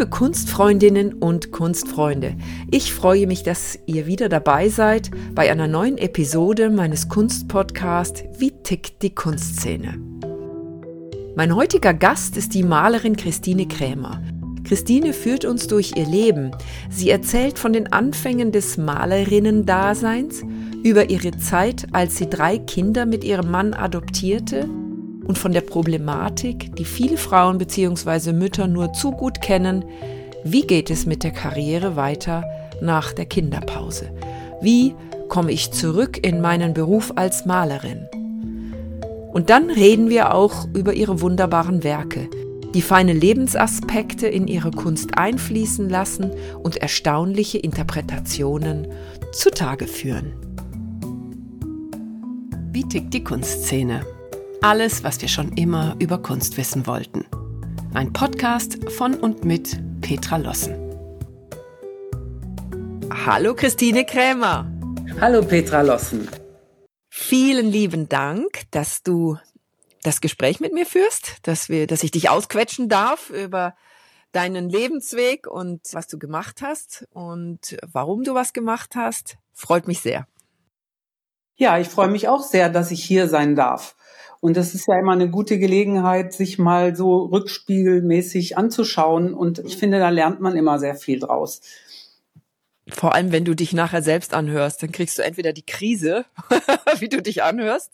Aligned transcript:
Liebe 0.00 0.12
Kunstfreundinnen 0.12 1.12
und 1.12 1.52
Kunstfreunde, 1.52 2.34
ich 2.70 2.94
freue 2.94 3.26
mich, 3.26 3.42
dass 3.42 3.78
ihr 3.84 4.06
wieder 4.06 4.30
dabei 4.30 4.70
seid 4.70 5.10
bei 5.34 5.50
einer 5.50 5.66
neuen 5.66 5.98
Episode 5.98 6.70
meines 6.70 7.10
Kunstpodcasts 7.10 8.24
Wie 8.38 8.50
tickt 8.50 9.02
die 9.02 9.14
Kunstszene? 9.14 10.00
Mein 11.36 11.54
heutiger 11.54 11.92
Gast 11.92 12.38
ist 12.38 12.54
die 12.54 12.62
Malerin 12.62 13.14
Christine 13.14 13.68
Krämer. 13.68 14.22
Christine 14.64 15.12
führt 15.12 15.44
uns 15.44 15.66
durch 15.66 15.92
ihr 15.94 16.06
Leben. 16.06 16.52
Sie 16.88 17.10
erzählt 17.10 17.58
von 17.58 17.74
den 17.74 17.92
Anfängen 17.92 18.52
des 18.52 18.78
Malerinnen-Daseins, 18.78 20.42
über 20.82 21.10
ihre 21.10 21.36
Zeit, 21.36 21.88
als 21.92 22.16
sie 22.16 22.30
drei 22.30 22.56
Kinder 22.56 23.04
mit 23.04 23.22
ihrem 23.22 23.50
Mann 23.50 23.74
adoptierte 23.74 24.66
und 25.30 25.38
von 25.38 25.52
der 25.52 25.60
Problematik, 25.60 26.74
die 26.74 26.84
viele 26.84 27.16
Frauen 27.16 27.58
bzw. 27.58 28.32
Mütter 28.32 28.66
nur 28.66 28.92
zu 28.92 29.12
gut 29.12 29.40
kennen, 29.40 29.84
wie 30.42 30.62
geht 30.62 30.90
es 30.90 31.06
mit 31.06 31.22
der 31.22 31.30
Karriere 31.30 31.94
weiter 31.94 32.42
nach 32.82 33.12
der 33.12 33.26
Kinderpause? 33.26 34.10
Wie 34.60 34.92
komme 35.28 35.52
ich 35.52 35.70
zurück 35.70 36.18
in 36.26 36.40
meinen 36.40 36.74
Beruf 36.74 37.12
als 37.14 37.46
Malerin? 37.46 38.08
Und 39.32 39.50
dann 39.50 39.70
reden 39.70 40.10
wir 40.10 40.34
auch 40.34 40.66
über 40.74 40.94
ihre 40.94 41.20
wunderbaren 41.20 41.84
Werke, 41.84 42.28
die 42.74 42.82
feine 42.82 43.12
Lebensaspekte 43.12 44.26
in 44.26 44.48
ihre 44.48 44.72
Kunst 44.72 45.16
einfließen 45.16 45.88
lassen 45.88 46.32
und 46.60 46.78
erstaunliche 46.78 47.58
Interpretationen 47.58 48.88
zutage 49.30 49.86
führen. 49.86 50.32
Wie 52.72 52.82
tickt 52.82 53.14
die 53.14 53.22
Kunstszene? 53.22 54.04
Alles, 54.62 55.02
was 55.04 55.22
wir 55.22 55.28
schon 55.28 55.52
immer 55.56 55.96
über 56.00 56.18
Kunst 56.18 56.58
wissen 56.58 56.86
wollten. 56.86 57.24
Ein 57.94 58.12
Podcast 58.12 58.92
von 58.92 59.14
und 59.14 59.42
mit 59.42 59.80
Petra 60.02 60.36
Lossen. 60.36 60.74
Hallo 63.10 63.54
Christine 63.54 64.04
Krämer. 64.04 64.70
Hallo 65.18 65.42
Petra 65.42 65.80
Lossen. 65.80 66.28
Vielen 67.08 67.68
lieben 67.68 68.10
Dank, 68.10 68.70
dass 68.70 69.02
du 69.02 69.38
das 70.02 70.20
Gespräch 70.20 70.60
mit 70.60 70.74
mir 70.74 70.84
führst, 70.84 71.38
dass 71.44 71.70
wir, 71.70 71.86
dass 71.86 72.02
ich 72.02 72.10
dich 72.10 72.28
ausquetschen 72.28 72.90
darf 72.90 73.30
über 73.30 73.74
deinen 74.32 74.68
Lebensweg 74.68 75.46
und 75.46 75.80
was 75.92 76.06
du 76.06 76.18
gemacht 76.18 76.60
hast 76.60 77.08
und 77.14 77.78
warum 77.90 78.24
du 78.24 78.34
was 78.34 78.52
gemacht 78.52 78.94
hast. 78.94 79.38
Freut 79.54 79.88
mich 79.88 80.00
sehr. 80.00 80.26
Ja, 81.56 81.78
ich 81.78 81.88
freue 81.88 82.08
mich 82.08 82.28
auch 82.28 82.42
sehr, 82.42 82.68
dass 82.68 82.90
ich 82.90 83.02
hier 83.02 83.26
sein 83.26 83.56
darf. 83.56 83.96
Und 84.40 84.56
das 84.56 84.74
ist 84.74 84.88
ja 84.88 84.98
immer 84.98 85.12
eine 85.12 85.28
gute 85.28 85.58
Gelegenheit, 85.58 86.32
sich 86.32 86.58
mal 86.58 86.96
so 86.96 87.24
rückspiegelmäßig 87.26 88.56
anzuschauen. 88.56 89.34
Und 89.34 89.58
ich 89.58 89.76
finde, 89.76 89.98
da 89.98 90.08
lernt 90.08 90.40
man 90.40 90.56
immer 90.56 90.78
sehr 90.78 90.94
viel 90.94 91.20
draus. 91.20 91.60
Vor 92.88 93.14
allem, 93.14 93.30
wenn 93.32 93.44
du 93.44 93.54
dich 93.54 93.72
nachher 93.72 94.02
selbst 94.02 94.34
anhörst, 94.34 94.82
dann 94.82 94.92
kriegst 94.92 95.18
du 95.18 95.22
entweder 95.22 95.52
die 95.52 95.64
Krise, 95.64 96.24
wie 96.98 97.08
du 97.08 97.22
dich 97.22 97.42
anhörst, 97.42 97.92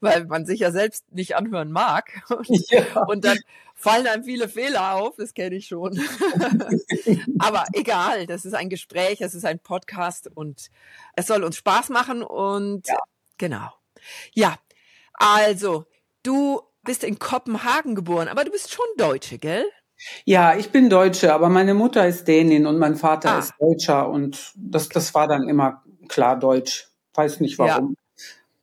weil 0.00 0.24
man 0.26 0.46
sich 0.46 0.60
ja 0.60 0.70
selbst 0.70 1.12
nicht 1.12 1.36
anhören 1.36 1.72
mag. 1.72 2.22
Ja. 2.70 3.02
Und 3.04 3.24
dann 3.24 3.38
fallen 3.74 4.06
einem 4.06 4.24
viele 4.24 4.48
Fehler 4.48 4.94
auf, 4.94 5.16
das 5.16 5.32
kenne 5.32 5.56
ich 5.56 5.68
schon. 5.68 5.98
Aber 7.38 7.64
egal, 7.72 8.26
das 8.26 8.44
ist 8.44 8.54
ein 8.54 8.68
Gespräch, 8.68 9.20
es 9.20 9.34
ist 9.34 9.44
ein 9.44 9.58
Podcast 9.58 10.30
und 10.34 10.70
es 11.14 11.26
soll 11.26 11.44
uns 11.44 11.56
Spaß 11.56 11.88
machen 11.90 12.22
und 12.22 12.86
ja. 12.88 12.98
genau. 13.38 13.72
Ja, 14.34 14.56
also, 15.14 15.86
du 16.22 16.60
bist 16.84 17.04
in 17.04 17.18
Kopenhagen 17.18 17.94
geboren, 17.94 18.28
aber 18.28 18.44
du 18.44 18.50
bist 18.50 18.72
schon 18.72 18.86
Deutsche, 18.96 19.38
gell? 19.38 19.64
Ja, 20.24 20.56
ich 20.56 20.70
bin 20.70 20.88
Deutsche, 20.88 21.34
aber 21.34 21.48
meine 21.48 21.74
Mutter 21.74 22.06
ist 22.06 22.28
Dänin 22.28 22.66
und 22.66 22.78
mein 22.78 22.96
Vater 22.96 23.32
ah. 23.32 23.38
ist 23.40 23.52
Deutscher 23.58 24.08
und 24.08 24.52
das, 24.56 24.88
das 24.88 25.14
war 25.14 25.26
dann 25.26 25.48
immer 25.48 25.82
klar 26.08 26.38
Deutsch. 26.38 26.88
Weiß 27.14 27.40
nicht 27.40 27.58
warum. 27.58 27.96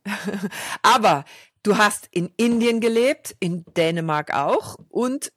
Ja. 0.06 0.14
aber 0.82 1.26
du 1.64 1.78
hast 1.78 2.08
in 2.12 2.32
Indien 2.38 2.80
gelebt, 2.80 3.36
in 3.40 3.66
Dänemark 3.76 4.34
auch 4.34 4.78
und 4.90 5.32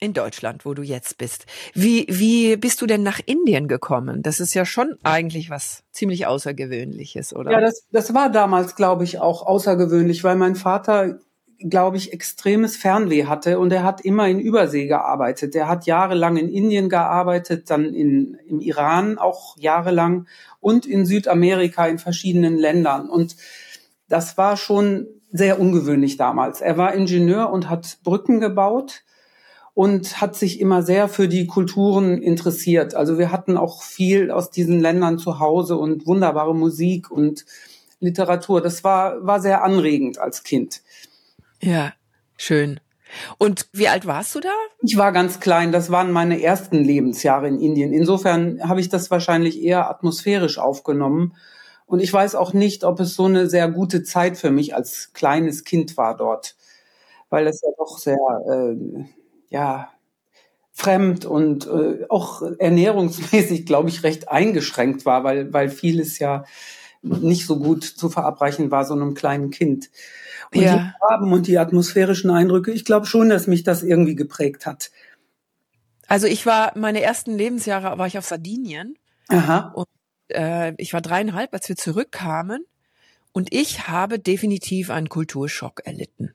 in 0.00 0.12
Deutschland, 0.12 0.64
wo 0.64 0.74
du 0.74 0.82
jetzt 0.82 1.18
bist. 1.18 1.46
Wie, 1.72 2.06
wie 2.08 2.56
bist 2.56 2.82
du 2.82 2.86
denn 2.86 3.02
nach 3.02 3.20
Indien 3.24 3.68
gekommen? 3.68 4.22
Das 4.22 4.40
ist 4.40 4.54
ja 4.54 4.64
schon 4.66 4.96
eigentlich 5.02 5.50
was 5.50 5.82
ziemlich 5.92 6.26
Außergewöhnliches, 6.26 7.34
oder? 7.34 7.52
Ja, 7.52 7.60
das, 7.60 7.86
das 7.90 8.12
war 8.12 8.30
damals, 8.30 8.76
glaube 8.76 9.04
ich, 9.04 9.18
auch 9.18 9.46
außergewöhnlich, 9.46 10.22
weil 10.22 10.36
mein 10.36 10.56
Vater, 10.56 11.18
glaube 11.68 11.96
ich, 11.96 12.12
extremes 12.12 12.76
Fernweh 12.76 13.24
hatte 13.24 13.58
und 13.58 13.72
er 13.72 13.84
hat 13.84 14.02
immer 14.02 14.28
in 14.28 14.38
Übersee 14.38 14.86
gearbeitet. 14.86 15.54
Er 15.54 15.68
hat 15.68 15.86
jahrelang 15.86 16.36
in 16.36 16.48
Indien 16.48 16.88
gearbeitet, 16.88 17.70
dann 17.70 17.94
in, 17.94 18.38
im 18.46 18.60
Iran 18.60 19.18
auch 19.18 19.56
jahrelang 19.56 20.26
und 20.60 20.84
in 20.84 21.06
Südamerika 21.06 21.86
in 21.86 21.98
verschiedenen 21.98 22.58
Ländern. 22.58 23.08
Und 23.08 23.36
das 24.08 24.36
war 24.36 24.56
schon 24.56 25.06
sehr 25.32 25.58
ungewöhnlich 25.58 26.16
damals. 26.16 26.60
Er 26.60 26.76
war 26.76 26.94
Ingenieur 26.94 27.50
und 27.50 27.70
hat 27.70 27.98
Brücken 28.04 28.40
gebaut 28.40 29.02
und 29.72 30.20
hat 30.20 30.36
sich 30.36 30.60
immer 30.60 30.82
sehr 30.82 31.08
für 31.08 31.28
die 31.28 31.46
Kulturen 31.46 32.22
interessiert. 32.22 32.94
Also 32.94 33.18
wir 33.18 33.32
hatten 33.32 33.56
auch 33.56 33.82
viel 33.82 34.30
aus 34.30 34.50
diesen 34.50 34.80
Ländern 34.80 35.18
zu 35.18 35.40
Hause 35.40 35.76
und 35.76 36.06
wunderbare 36.06 36.54
Musik 36.54 37.10
und 37.10 37.46
Literatur. 38.00 38.60
Das 38.60 38.84
war, 38.84 39.26
war 39.26 39.40
sehr 39.40 39.64
anregend 39.64 40.18
als 40.18 40.44
Kind. 40.44 40.82
Ja, 41.62 41.92
schön. 42.36 42.80
Und 43.38 43.68
wie 43.72 43.88
alt 43.88 44.06
warst 44.06 44.34
du 44.34 44.40
da? 44.40 44.50
Ich 44.80 44.96
war 44.96 45.12
ganz 45.12 45.40
klein. 45.40 45.72
Das 45.72 45.90
waren 45.90 46.10
meine 46.10 46.42
ersten 46.42 46.82
Lebensjahre 46.82 47.48
in 47.48 47.60
Indien. 47.60 47.92
Insofern 47.92 48.60
habe 48.68 48.80
ich 48.80 48.88
das 48.88 49.10
wahrscheinlich 49.10 49.62
eher 49.62 49.88
atmosphärisch 49.88 50.58
aufgenommen. 50.58 51.34
Und 51.86 52.00
ich 52.00 52.12
weiß 52.12 52.34
auch 52.34 52.52
nicht, 52.52 52.82
ob 52.82 52.98
es 53.00 53.14
so 53.14 53.26
eine 53.26 53.48
sehr 53.48 53.68
gute 53.70 54.02
Zeit 54.02 54.36
für 54.36 54.50
mich 54.50 54.74
als 54.74 55.12
kleines 55.12 55.64
Kind 55.64 55.96
war 55.96 56.16
dort, 56.16 56.56
weil 57.30 57.46
es 57.46 57.60
ja 57.62 57.68
doch 57.78 57.98
sehr 57.98 58.18
äh, 58.48 59.04
ja, 59.50 59.90
fremd 60.72 61.24
und 61.24 61.66
äh, 61.66 62.04
auch 62.08 62.42
ernährungsmäßig, 62.58 63.66
glaube 63.66 63.90
ich, 63.90 64.02
recht 64.02 64.28
eingeschränkt 64.28 65.06
war, 65.06 65.22
weil, 65.24 65.52
weil 65.52 65.68
vieles 65.68 66.18
ja 66.18 66.44
nicht 67.04 67.46
so 67.46 67.58
gut 67.58 67.84
zu 67.84 68.08
verabreichen 68.08 68.70
war, 68.70 68.84
so 68.84 68.94
einem 68.94 69.14
kleinen 69.14 69.50
Kind. 69.50 69.90
Und 70.52 70.62
ja. 70.62 70.76
die 70.76 70.92
Farben 70.98 71.32
und 71.32 71.46
die 71.46 71.58
atmosphärischen 71.58 72.30
Eindrücke, 72.30 72.72
ich 72.72 72.84
glaube 72.84 73.06
schon, 73.06 73.28
dass 73.28 73.46
mich 73.46 73.62
das 73.62 73.82
irgendwie 73.82 74.14
geprägt 74.14 74.66
hat. 74.66 74.90
Also 76.06 76.26
ich 76.26 76.46
war, 76.46 76.76
meine 76.76 77.02
ersten 77.02 77.36
Lebensjahre 77.36 77.98
war 77.98 78.06
ich 78.06 78.18
auf 78.18 78.26
Sardinien. 78.26 78.96
Aha. 79.28 79.72
Und 79.74 79.86
äh, 80.28 80.72
ich 80.76 80.92
war 80.92 81.00
dreieinhalb, 81.00 81.52
als 81.52 81.68
wir 81.68 81.76
zurückkamen. 81.76 82.64
Und 83.32 83.52
ich 83.52 83.88
habe 83.88 84.18
definitiv 84.18 84.90
einen 84.90 85.08
Kulturschock 85.08 85.80
erlitten. 85.84 86.32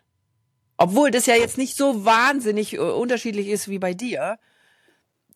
Obwohl 0.78 1.12
das 1.12 1.26
ja 1.26 1.36
jetzt 1.36 1.58
nicht 1.58 1.78
so 1.78 2.06
wahnsinnig 2.06 2.74
äh, 2.74 2.80
unterschiedlich 2.80 3.48
ist 3.48 3.68
wie 3.68 3.80
bei 3.80 3.94
dir. 3.94 4.38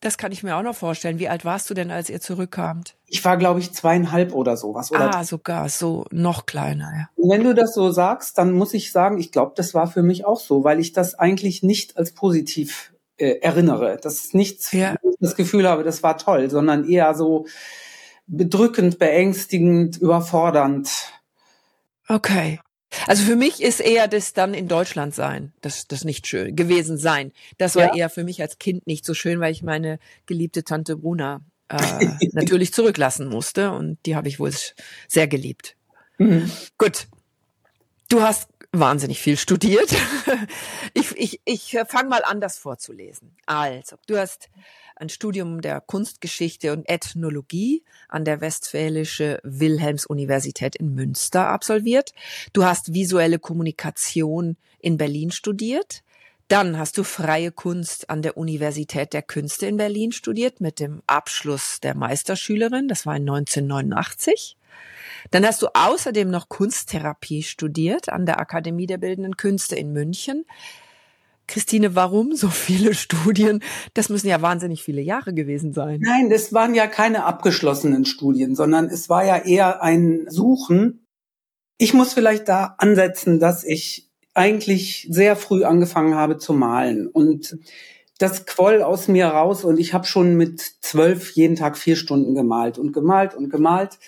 Das 0.04 0.18
kann 0.18 0.32
ich 0.32 0.42
mir 0.42 0.54
auch 0.54 0.62
noch 0.62 0.76
vorstellen. 0.76 1.18
Wie 1.18 1.30
alt 1.30 1.46
warst 1.46 1.70
du 1.70 1.72
denn, 1.72 1.90
als 1.90 2.10
ihr 2.10 2.20
zurückkamt? 2.20 2.94
Ich 3.06 3.24
war, 3.24 3.38
glaube 3.38 3.60
ich, 3.60 3.72
zweieinhalb 3.72 4.34
oder 4.34 4.58
sowas. 4.58 4.92
Oder? 4.92 5.16
Ah, 5.16 5.24
sogar 5.24 5.66
so 5.70 6.04
noch 6.10 6.44
kleiner. 6.44 6.92
Ja. 6.94 7.08
Wenn 7.16 7.42
du 7.42 7.54
das 7.54 7.72
so 7.72 7.90
sagst, 7.90 8.36
dann 8.36 8.52
muss 8.52 8.74
ich 8.74 8.92
sagen, 8.92 9.16
ich 9.16 9.32
glaube, 9.32 9.52
das 9.56 9.72
war 9.72 9.86
für 9.86 10.02
mich 10.02 10.26
auch 10.26 10.38
so, 10.38 10.62
weil 10.62 10.78
ich 10.78 10.92
das 10.92 11.14
eigentlich 11.14 11.62
nicht 11.62 11.96
als 11.96 12.12
positiv 12.12 12.92
äh, 13.16 13.38
erinnere. 13.40 13.98
Das 14.02 14.16
ist 14.16 14.34
nichts, 14.34 14.72
ja. 14.72 14.94
ich 15.02 15.16
das 15.20 15.36
Gefühl 15.36 15.66
habe, 15.66 15.84
das 15.84 16.02
war 16.02 16.18
toll, 16.18 16.50
sondern 16.50 16.86
eher 16.86 17.14
so 17.14 17.46
bedrückend, 18.26 18.98
beängstigend, 18.98 19.96
überfordernd. 19.96 20.90
Okay. 22.08 22.60
Also 23.06 23.24
für 23.24 23.36
mich 23.36 23.62
ist 23.62 23.80
eher 23.80 24.08
das 24.08 24.32
dann 24.32 24.54
in 24.54 24.68
Deutschland 24.68 25.14
sein, 25.14 25.52
das, 25.60 25.86
das 25.86 26.04
nicht 26.04 26.26
schön 26.26 26.56
gewesen 26.56 26.98
sein. 26.98 27.32
Das 27.58 27.76
war 27.76 27.88
ja. 27.88 27.94
eher 27.94 28.10
für 28.10 28.24
mich 28.24 28.40
als 28.40 28.58
Kind 28.58 28.86
nicht 28.86 29.04
so 29.04 29.14
schön, 29.14 29.40
weil 29.40 29.52
ich 29.52 29.62
meine 29.62 29.98
geliebte 30.26 30.64
Tante 30.64 30.96
Bruna 30.96 31.40
äh, 31.68 32.06
natürlich 32.32 32.72
zurücklassen 32.72 33.28
musste 33.28 33.72
und 33.72 33.98
die 34.06 34.16
habe 34.16 34.28
ich 34.28 34.38
wohl 34.40 34.52
sehr 35.08 35.26
geliebt. 35.26 35.76
Mhm. 36.18 36.50
Gut, 36.78 37.08
du 38.08 38.22
hast 38.22 38.48
wahnsinnig 38.72 39.20
viel 39.20 39.36
studiert. 39.36 39.94
ich 40.94 41.16
ich, 41.16 41.40
ich 41.44 41.76
fange 41.88 42.08
mal 42.08 42.24
an, 42.24 42.40
das 42.40 42.58
vorzulesen. 42.58 43.36
Also, 43.46 43.96
du 44.06 44.18
hast 44.18 44.48
ein 44.96 45.08
Studium 45.08 45.60
der 45.60 45.80
Kunstgeschichte 45.80 46.72
und 46.72 46.88
Ethnologie 46.88 47.82
an 48.08 48.24
der 48.24 48.40
Westfälische 48.40 49.40
Wilhelms-Universität 49.42 50.76
in 50.76 50.94
Münster 50.94 51.48
absolviert. 51.48 52.12
Du 52.52 52.64
hast 52.64 52.94
visuelle 52.94 53.38
Kommunikation 53.38 54.56
in 54.78 54.96
Berlin 54.96 55.30
studiert. 55.30 56.02
Dann 56.48 56.78
hast 56.78 56.98
du 56.98 57.04
freie 57.04 57.50
Kunst 57.50 58.10
an 58.10 58.20
der 58.20 58.36
Universität 58.36 59.12
der 59.14 59.22
Künste 59.22 59.66
in 59.66 59.78
Berlin 59.78 60.12
studiert 60.12 60.60
mit 60.60 60.78
dem 60.78 61.02
Abschluss 61.06 61.80
der 61.80 61.94
Meisterschülerin. 61.96 62.86
Das 62.86 63.06
war 63.06 63.16
in 63.16 63.22
1989. 63.22 64.56
Dann 65.30 65.46
hast 65.46 65.62
du 65.62 65.68
außerdem 65.72 66.30
noch 66.30 66.48
Kunsttherapie 66.48 67.42
studiert 67.42 68.10
an 68.10 68.26
der 68.26 68.40
Akademie 68.40 68.86
der 68.86 68.98
Bildenden 68.98 69.36
Künste 69.36 69.74
in 69.74 69.92
München. 69.92 70.44
Christine, 71.46 71.94
warum 71.94 72.34
so 72.34 72.48
viele 72.48 72.94
Studien? 72.94 73.60
Das 73.92 74.08
müssen 74.08 74.28
ja 74.28 74.42
wahnsinnig 74.42 74.82
viele 74.82 75.02
Jahre 75.02 75.34
gewesen 75.34 75.72
sein. 75.72 76.00
Nein, 76.02 76.30
das 76.30 76.52
waren 76.52 76.74
ja 76.74 76.86
keine 76.86 77.24
abgeschlossenen 77.24 78.04
Studien, 78.04 78.54
sondern 78.54 78.86
es 78.86 79.08
war 79.08 79.24
ja 79.24 79.38
eher 79.38 79.82
ein 79.82 80.26
Suchen. 80.28 81.06
Ich 81.78 81.94
muss 81.94 82.12
vielleicht 82.12 82.48
da 82.48 82.74
ansetzen, 82.78 83.40
dass 83.40 83.64
ich 83.64 84.10
eigentlich 84.34 85.06
sehr 85.10 85.36
früh 85.36 85.64
angefangen 85.64 86.14
habe 86.14 86.38
zu 86.38 86.52
malen 86.52 87.06
und 87.06 87.58
das 88.18 88.46
quoll 88.46 88.82
aus 88.82 89.08
mir 89.08 89.26
raus 89.26 89.64
und 89.64 89.78
ich 89.78 89.92
habe 89.92 90.06
schon 90.06 90.36
mit 90.36 90.60
zwölf 90.80 91.32
jeden 91.32 91.56
Tag 91.56 91.76
vier 91.76 91.96
Stunden 91.96 92.34
gemalt 92.34 92.78
und 92.78 92.92
gemalt 92.92 93.34
und 93.34 93.50
gemalt 93.50 93.98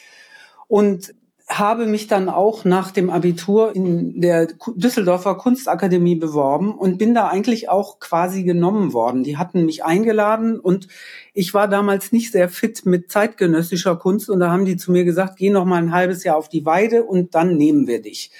und 0.69 1.15
habe 1.48 1.87
mich 1.87 2.08
dann 2.08 2.28
auch 2.28 2.64
nach 2.64 2.90
dem 2.90 3.08
Abitur 3.08 3.75
in 3.75 4.20
der 4.20 4.48
Düsseldorfer 4.75 5.37
Kunstakademie 5.37 6.16
beworben 6.16 6.75
und 6.75 6.98
bin 6.98 7.14
da 7.14 7.28
eigentlich 7.28 7.69
auch 7.69 8.00
quasi 8.00 8.43
genommen 8.43 8.93
worden. 8.93 9.22
Die 9.22 9.37
hatten 9.37 9.64
mich 9.64 9.84
eingeladen 9.84 10.58
und 10.58 10.88
ich 11.34 11.54
war 11.54 11.69
damals 11.69 12.10
nicht 12.10 12.32
sehr 12.32 12.48
fit 12.48 12.84
mit 12.84 13.12
zeitgenössischer 13.12 13.94
Kunst 13.96 14.28
und 14.28 14.40
da 14.40 14.50
haben 14.50 14.64
die 14.64 14.76
zu 14.76 14.90
mir 14.90 15.04
gesagt, 15.04 15.37
geh 15.37 15.50
noch 15.50 15.64
mal 15.64 15.81
ein 15.81 15.93
halbes 15.93 16.25
Jahr 16.25 16.37
auf 16.37 16.48
die 16.48 16.66
Weide 16.66 17.04
und 17.04 17.37
dann 17.37 17.56
nehmen 17.56 17.87
wir 17.87 18.02
dich. 18.02 18.32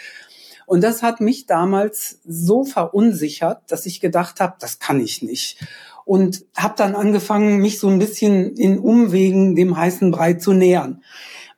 Und 0.67 0.83
das 0.83 1.05
hat 1.05 1.21
mich 1.21 1.47
damals 1.47 2.21
so 2.27 2.65
verunsichert, 2.65 3.63
dass 3.69 3.87
ich 3.87 4.01
gedacht 4.01 4.41
habe, 4.41 4.57
das 4.59 4.81
kann 4.81 5.01
ich 5.01 5.23
nicht. 5.23 5.65
Und 6.05 6.45
habe 6.57 6.75
dann 6.77 6.97
angefangen, 6.97 7.59
mich 7.59 7.79
so 7.79 7.89
ein 7.89 8.01
bisschen 8.01 8.57
in 8.57 8.81
Umwegen 8.81 9.55
dem 9.55 9.77
heißen 9.77 10.11
Brei 10.11 10.35
zu 10.35 10.53
nähern. 10.53 11.03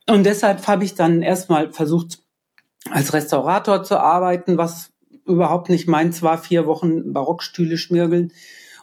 Und 0.09 0.25
deshalb 0.25 0.65
habe 0.67 0.83
ich 0.83 0.95
dann 0.95 1.21
erstmal 1.21 1.71
versucht, 1.71 2.19
als 2.89 3.13
Restaurator 3.13 3.83
zu 3.83 3.99
arbeiten, 3.99 4.57
was 4.57 4.91
überhaupt 5.25 5.69
nicht 5.69 5.87
meins 5.87 6.23
war, 6.23 6.37
vier 6.39 6.65
Wochen 6.65 7.13
Barockstühle 7.13 7.77
schmirgeln. 7.77 8.33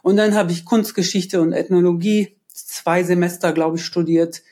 Und 0.03 0.17
dann 0.17 0.35
habe 0.35 0.53
ich 0.53 0.65
Kunstgeschichte 0.65 1.41
und 1.41 1.53
Ethnologie, 1.53 2.37
zwei 2.47 3.03
Semester, 3.03 3.53
glaube 3.53 3.77
ich, 3.77 3.85
studiert 3.85 4.43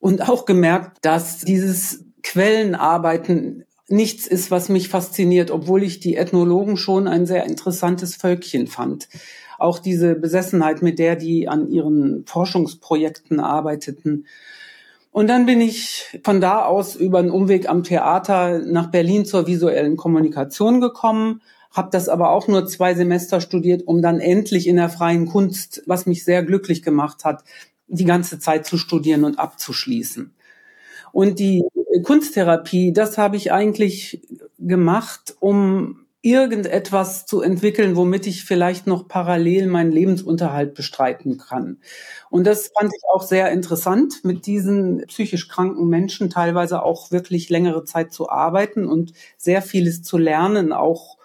und 0.00 0.28
auch 0.28 0.44
gemerkt, 0.44 0.98
dass 1.02 1.38
dieses 1.38 2.04
Quellenarbeiten 2.22 3.64
nichts 3.86 4.26
ist, 4.26 4.50
was 4.50 4.68
mich 4.68 4.88
fasziniert, 4.88 5.52
obwohl 5.52 5.84
ich 5.84 6.00
die 6.00 6.16
Ethnologen 6.16 6.76
schon 6.76 7.06
ein 7.06 7.26
sehr 7.26 7.46
interessantes 7.46 8.16
Völkchen 8.16 8.66
fand. 8.66 9.08
Auch 9.58 9.78
diese 9.78 10.14
Besessenheit, 10.14 10.82
mit 10.82 10.98
der 10.98 11.16
die 11.16 11.48
an 11.48 11.68
ihren 11.68 12.24
Forschungsprojekten 12.26 13.40
arbeiteten, 13.40 14.26
und 15.10 15.26
dann 15.28 15.46
bin 15.46 15.60
ich 15.60 16.18
von 16.22 16.40
da 16.40 16.64
aus 16.64 16.94
über 16.94 17.18
einen 17.18 17.30
Umweg 17.30 17.68
am 17.68 17.82
Theater 17.82 18.58
nach 18.58 18.90
Berlin 18.90 19.24
zur 19.24 19.46
visuellen 19.46 19.96
Kommunikation 19.96 20.80
gekommen, 20.80 21.42
habe 21.72 21.88
das 21.90 22.08
aber 22.08 22.30
auch 22.30 22.48
nur 22.48 22.66
zwei 22.66 22.94
Semester 22.94 23.40
studiert, 23.40 23.82
um 23.86 24.02
dann 24.02 24.20
endlich 24.20 24.66
in 24.66 24.76
der 24.76 24.88
freien 24.88 25.26
Kunst, 25.26 25.82
was 25.86 26.06
mich 26.06 26.24
sehr 26.24 26.42
glücklich 26.42 26.82
gemacht 26.82 27.24
hat, 27.24 27.44
die 27.88 28.04
ganze 28.04 28.38
Zeit 28.38 28.66
zu 28.66 28.78
studieren 28.78 29.24
und 29.24 29.38
abzuschließen. 29.38 30.34
Und 31.12 31.38
die 31.38 31.64
Kunsttherapie, 32.04 32.92
das 32.92 33.18
habe 33.18 33.36
ich 33.36 33.50
eigentlich 33.50 34.20
gemacht, 34.58 35.36
um 35.40 36.06
irgendetwas 36.20 37.26
zu 37.26 37.42
entwickeln, 37.42 37.94
womit 37.94 38.26
ich 38.26 38.44
vielleicht 38.44 38.86
noch 38.86 39.06
parallel 39.06 39.68
meinen 39.68 39.92
Lebensunterhalt 39.92 40.74
bestreiten 40.74 41.38
kann. 41.38 41.78
Und 42.28 42.44
das 42.44 42.70
fand 42.76 42.92
ich 42.92 43.02
auch 43.14 43.22
sehr 43.22 43.52
interessant, 43.52 44.24
mit 44.24 44.46
diesen 44.46 45.04
psychisch 45.06 45.48
kranken 45.48 45.86
Menschen 45.88 46.28
teilweise 46.28 46.82
auch 46.82 47.12
wirklich 47.12 47.50
längere 47.50 47.84
Zeit 47.84 48.12
zu 48.12 48.28
arbeiten 48.28 48.86
und 48.86 49.12
sehr 49.36 49.62
vieles 49.62 50.02
zu 50.02 50.18
lernen, 50.18 50.72
auch 50.72 51.18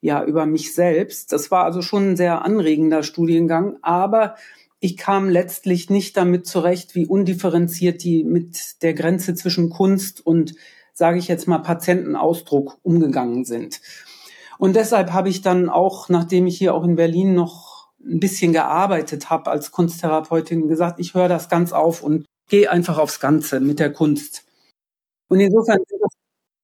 ja 0.00 0.24
über 0.24 0.46
mich 0.46 0.74
selbst. 0.74 1.32
Das 1.32 1.50
war 1.52 1.64
also 1.64 1.80
schon 1.80 2.10
ein 2.10 2.16
sehr 2.16 2.44
anregender 2.44 3.04
Studiengang, 3.04 3.76
aber 3.82 4.34
ich 4.80 4.96
kam 4.96 5.28
letztlich 5.28 5.90
nicht 5.90 6.16
damit 6.16 6.44
zurecht, 6.46 6.96
wie 6.96 7.06
undifferenziert 7.06 8.02
die 8.02 8.24
mit 8.24 8.82
der 8.82 8.94
Grenze 8.94 9.36
zwischen 9.36 9.70
Kunst 9.70 10.26
und, 10.26 10.56
sage 10.92 11.18
ich 11.18 11.28
jetzt 11.28 11.46
mal, 11.46 11.58
Patientenausdruck 11.58 12.78
umgegangen 12.82 13.44
sind. 13.44 13.80
Und 14.58 14.76
deshalb 14.76 15.12
habe 15.12 15.28
ich 15.28 15.42
dann 15.42 15.68
auch, 15.68 16.08
nachdem 16.08 16.46
ich 16.46 16.58
hier 16.58 16.74
auch 16.74 16.84
in 16.84 16.96
Berlin 16.96 17.34
noch 17.34 17.90
ein 18.04 18.20
bisschen 18.20 18.52
gearbeitet 18.52 19.30
habe 19.30 19.50
als 19.50 19.70
Kunsttherapeutin, 19.70 20.68
gesagt, 20.68 20.98
ich 20.98 21.14
höre 21.14 21.28
das 21.28 21.48
ganz 21.48 21.72
auf 21.72 22.02
und 22.02 22.26
gehe 22.48 22.70
einfach 22.70 22.98
aufs 22.98 23.20
Ganze 23.20 23.60
mit 23.60 23.78
der 23.78 23.92
Kunst. 23.92 24.44
Und 25.28 25.40
insofern 25.40 25.78
sind 25.88 26.00
das 26.02 26.12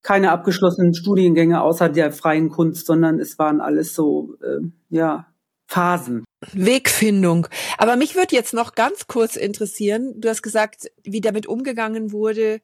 keine 0.02 0.30
abgeschlossenen 0.30 0.94
Studiengänge 0.94 1.62
außer 1.62 1.88
der 1.88 2.12
freien 2.12 2.50
Kunst, 2.50 2.86
sondern 2.86 3.20
es 3.20 3.38
waren 3.38 3.60
alles 3.60 3.94
so, 3.94 4.34
äh, 4.42 4.60
ja, 4.90 5.26
Phasen. 5.66 6.24
Wegfindung. 6.52 7.46
Aber 7.76 7.96
mich 7.96 8.14
würde 8.14 8.34
jetzt 8.34 8.54
noch 8.54 8.74
ganz 8.74 9.06
kurz 9.06 9.36
interessieren, 9.36 10.14
du 10.18 10.28
hast 10.28 10.42
gesagt, 10.42 10.90
wie 11.02 11.20
damit 11.20 11.46
umgegangen 11.46 12.10
wurde, 12.10 12.60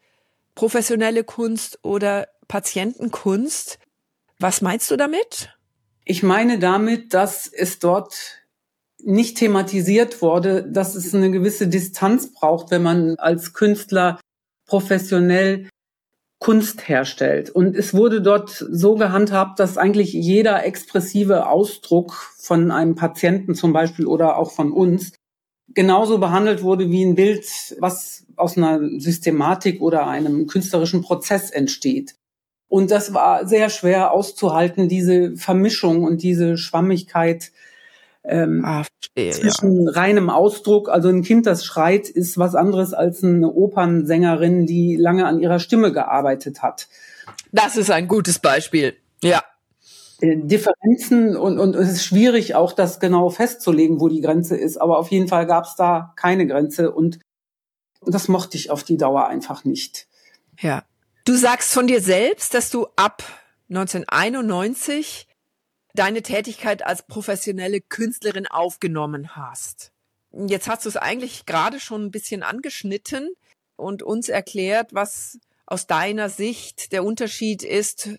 professionelle 0.54 1.22
Kunst 1.22 1.78
oder 1.82 2.28
Patientenkunst. 2.48 3.78
Was 4.44 4.61
meinst 4.61 4.91
du 4.91 4.99
damit? 4.99 5.56
Ich 6.05 6.23
meine 6.23 6.58
damit, 6.58 7.14
dass 7.14 7.46
es 7.50 7.79
dort 7.79 8.43
nicht 9.02 9.38
thematisiert 9.38 10.20
wurde, 10.20 10.70
dass 10.70 10.94
es 10.96 11.14
eine 11.14 11.31
gewisse 11.31 11.67
Distanz 11.67 12.31
braucht, 12.31 12.70
wenn 12.70 12.82
man 12.82 13.14
als 13.17 13.55
Künstler 13.55 14.20
professionell 14.67 15.70
Kunst 16.41 16.91
herstellt. 16.91 17.49
Und 17.49 17.75
es 17.75 17.94
wurde 17.94 18.20
dort 18.20 18.50
so 18.50 18.96
gehandhabt, 18.96 19.61
dass 19.61 19.79
eigentlich 19.79 20.12
jeder 20.12 20.62
expressive 20.67 21.46
Ausdruck 21.46 22.12
von 22.37 22.70
einem 22.70 22.96
Patienten 22.96 23.55
zum 23.55 23.73
Beispiel 23.73 24.05
oder 24.05 24.37
auch 24.37 24.50
von 24.50 24.73
uns 24.73 25.14
genauso 25.69 26.19
behandelt 26.19 26.62
wurde 26.62 26.91
wie 26.91 27.02
ein 27.02 27.14
Bild, 27.14 27.46
was 27.79 28.26
aus 28.37 28.58
einer 28.58 28.79
Systematik 29.00 29.81
oder 29.81 30.06
einem 30.06 30.46
künstlerischen 30.46 31.00
Prozess 31.00 31.50
entsteht. 31.50 32.14
Und 32.74 32.90
das 32.90 33.14
war 33.14 33.46
sehr 33.46 33.70
schwer 33.70 34.10
auszuhalten, 34.10 34.88
diese 34.88 35.36
Vermischung 35.36 36.02
und 36.02 36.24
diese 36.24 36.56
Schwammigkeit 36.56 37.52
ähm, 38.24 38.64
ah, 38.64 38.82
verstehe, 38.82 39.30
zwischen 39.30 39.84
ja. 39.84 39.92
reinem 39.92 40.28
Ausdruck. 40.28 40.88
Also 40.88 41.08
ein 41.08 41.22
Kind, 41.22 41.46
das 41.46 41.64
schreit, 41.64 42.08
ist 42.08 42.36
was 42.36 42.56
anderes 42.56 42.92
als 42.92 43.22
eine 43.22 43.48
Opernsängerin, 43.48 44.66
die 44.66 44.96
lange 44.96 45.24
an 45.24 45.38
ihrer 45.38 45.60
Stimme 45.60 45.92
gearbeitet 45.92 46.64
hat. 46.64 46.88
Das 47.52 47.76
ist 47.76 47.92
ein 47.92 48.08
gutes 48.08 48.40
Beispiel. 48.40 48.94
Ja. 49.22 49.44
Äh, 50.20 50.38
Differenzen 50.38 51.36
und, 51.36 51.60
und 51.60 51.76
es 51.76 51.93
ist 51.93 52.04
schwierig, 52.04 52.56
auch 52.56 52.72
das 52.72 52.98
genau 52.98 53.31
festzulegen, 53.31 54.00
wo 54.00 54.08
die 54.08 54.20
Grenze 54.20 54.56
ist. 54.56 54.78
Aber 54.78 54.98
auf 54.98 55.12
jeden 55.12 55.28
Fall 55.28 55.46
gab 55.46 55.66
es 55.66 55.76
da 55.76 56.12
keine 56.16 56.48
Grenze 56.48 56.90
und 56.90 57.20
das 58.04 58.26
mochte 58.26 58.56
ich 58.56 58.72
auf 58.72 58.82
die 58.82 58.96
Dauer 58.96 59.28
einfach 59.28 59.64
nicht. 59.64 60.08
Ja. 60.58 60.82
Du 61.26 61.34
sagst 61.36 61.72
von 61.72 61.86
dir 61.86 62.02
selbst, 62.02 62.52
dass 62.52 62.69
du 62.69 62.86
ab 62.96 63.22
1991 63.70 65.26
deine 65.94 66.20
Tätigkeit 66.20 66.84
als 66.84 67.06
professionelle 67.06 67.81
Künstlerin 67.81 68.46
aufgenommen 68.46 69.34
hast. 69.34 69.90
Jetzt 70.32 70.69
hast 70.69 70.84
du 70.84 70.90
es 70.90 70.98
eigentlich 70.98 71.46
gerade 71.46 71.81
schon 71.81 72.04
ein 72.04 72.10
bisschen 72.10 72.43
angeschnitten 72.43 73.31
und 73.76 74.02
uns 74.02 74.28
erklärt, 74.28 74.93
was 74.93 75.38
aus 75.64 75.86
deiner 75.86 76.28
Sicht 76.28 76.93
der 76.93 77.04
Unterschied 77.04 77.62
ist 77.62 78.10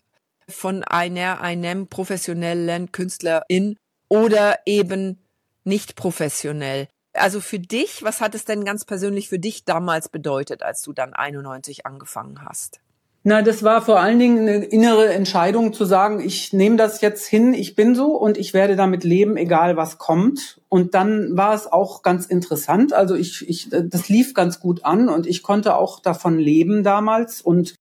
von 0.50 0.84
einer, 0.84 1.42
einem 1.42 1.88
professionellen 1.88 2.92
Künstlerin 2.92 3.78
oder 4.10 4.62
eben 4.66 5.24
nicht 5.64 5.96
professionell. 5.96 6.88
Also 7.14 7.40
für 7.40 7.60
dich, 7.60 8.02
was 8.02 8.20
hat 8.20 8.34
es 8.34 8.46
denn 8.46 8.66
ganz 8.66 8.84
persönlich 8.84 9.30
für 9.30 9.40
dich 9.40 9.64
damals 9.64 10.10
bedeutet, 10.10 10.64
als 10.64 10.82
du 10.82 10.92
dann 10.92 11.14
91 11.14 11.86
angefangen 11.86 12.42
hast? 12.44 12.80
Na, 13.28 13.42
das 13.42 13.64
war 13.64 13.82
vor 13.82 14.00
allen 14.00 14.20
Dingen 14.20 14.48
eine 14.48 14.66
innere 14.66 15.12
Entscheidung 15.12 15.74
zu 15.74 15.84
sagen, 15.86 16.20
ich 16.20 16.54
nehme 16.54 16.76
das 16.76 17.02
jetzt 17.02 17.26
hin, 17.26 17.56
ich 17.56 17.74
bin 17.74 17.96
so 17.96 18.16
und 18.16 18.38
ich 18.38 18.54
werde 18.54 18.76
damit 18.76 19.04
leben, 19.04 19.36
egal 19.36 19.76
was 19.76 19.98
kommt. 19.98 20.62
Und 20.70 20.94
dann 20.94 21.36
war 21.36 21.56
es 21.56 21.66
auch 21.66 22.04
ganz 22.04 22.28
interessant. 22.28 22.94
Also 22.94 23.16
ich, 23.16 23.50
ich, 23.50 23.70
das 23.72 24.10
lief 24.10 24.36
ganz 24.36 24.60
gut 24.60 24.86
an 24.86 25.10
und 25.10 25.26
ich 25.26 25.42
konnte 25.42 25.76
auch 25.76 26.00
davon 26.02 26.38
leben 26.38 26.84
damals 26.84 27.42
und 27.42 27.74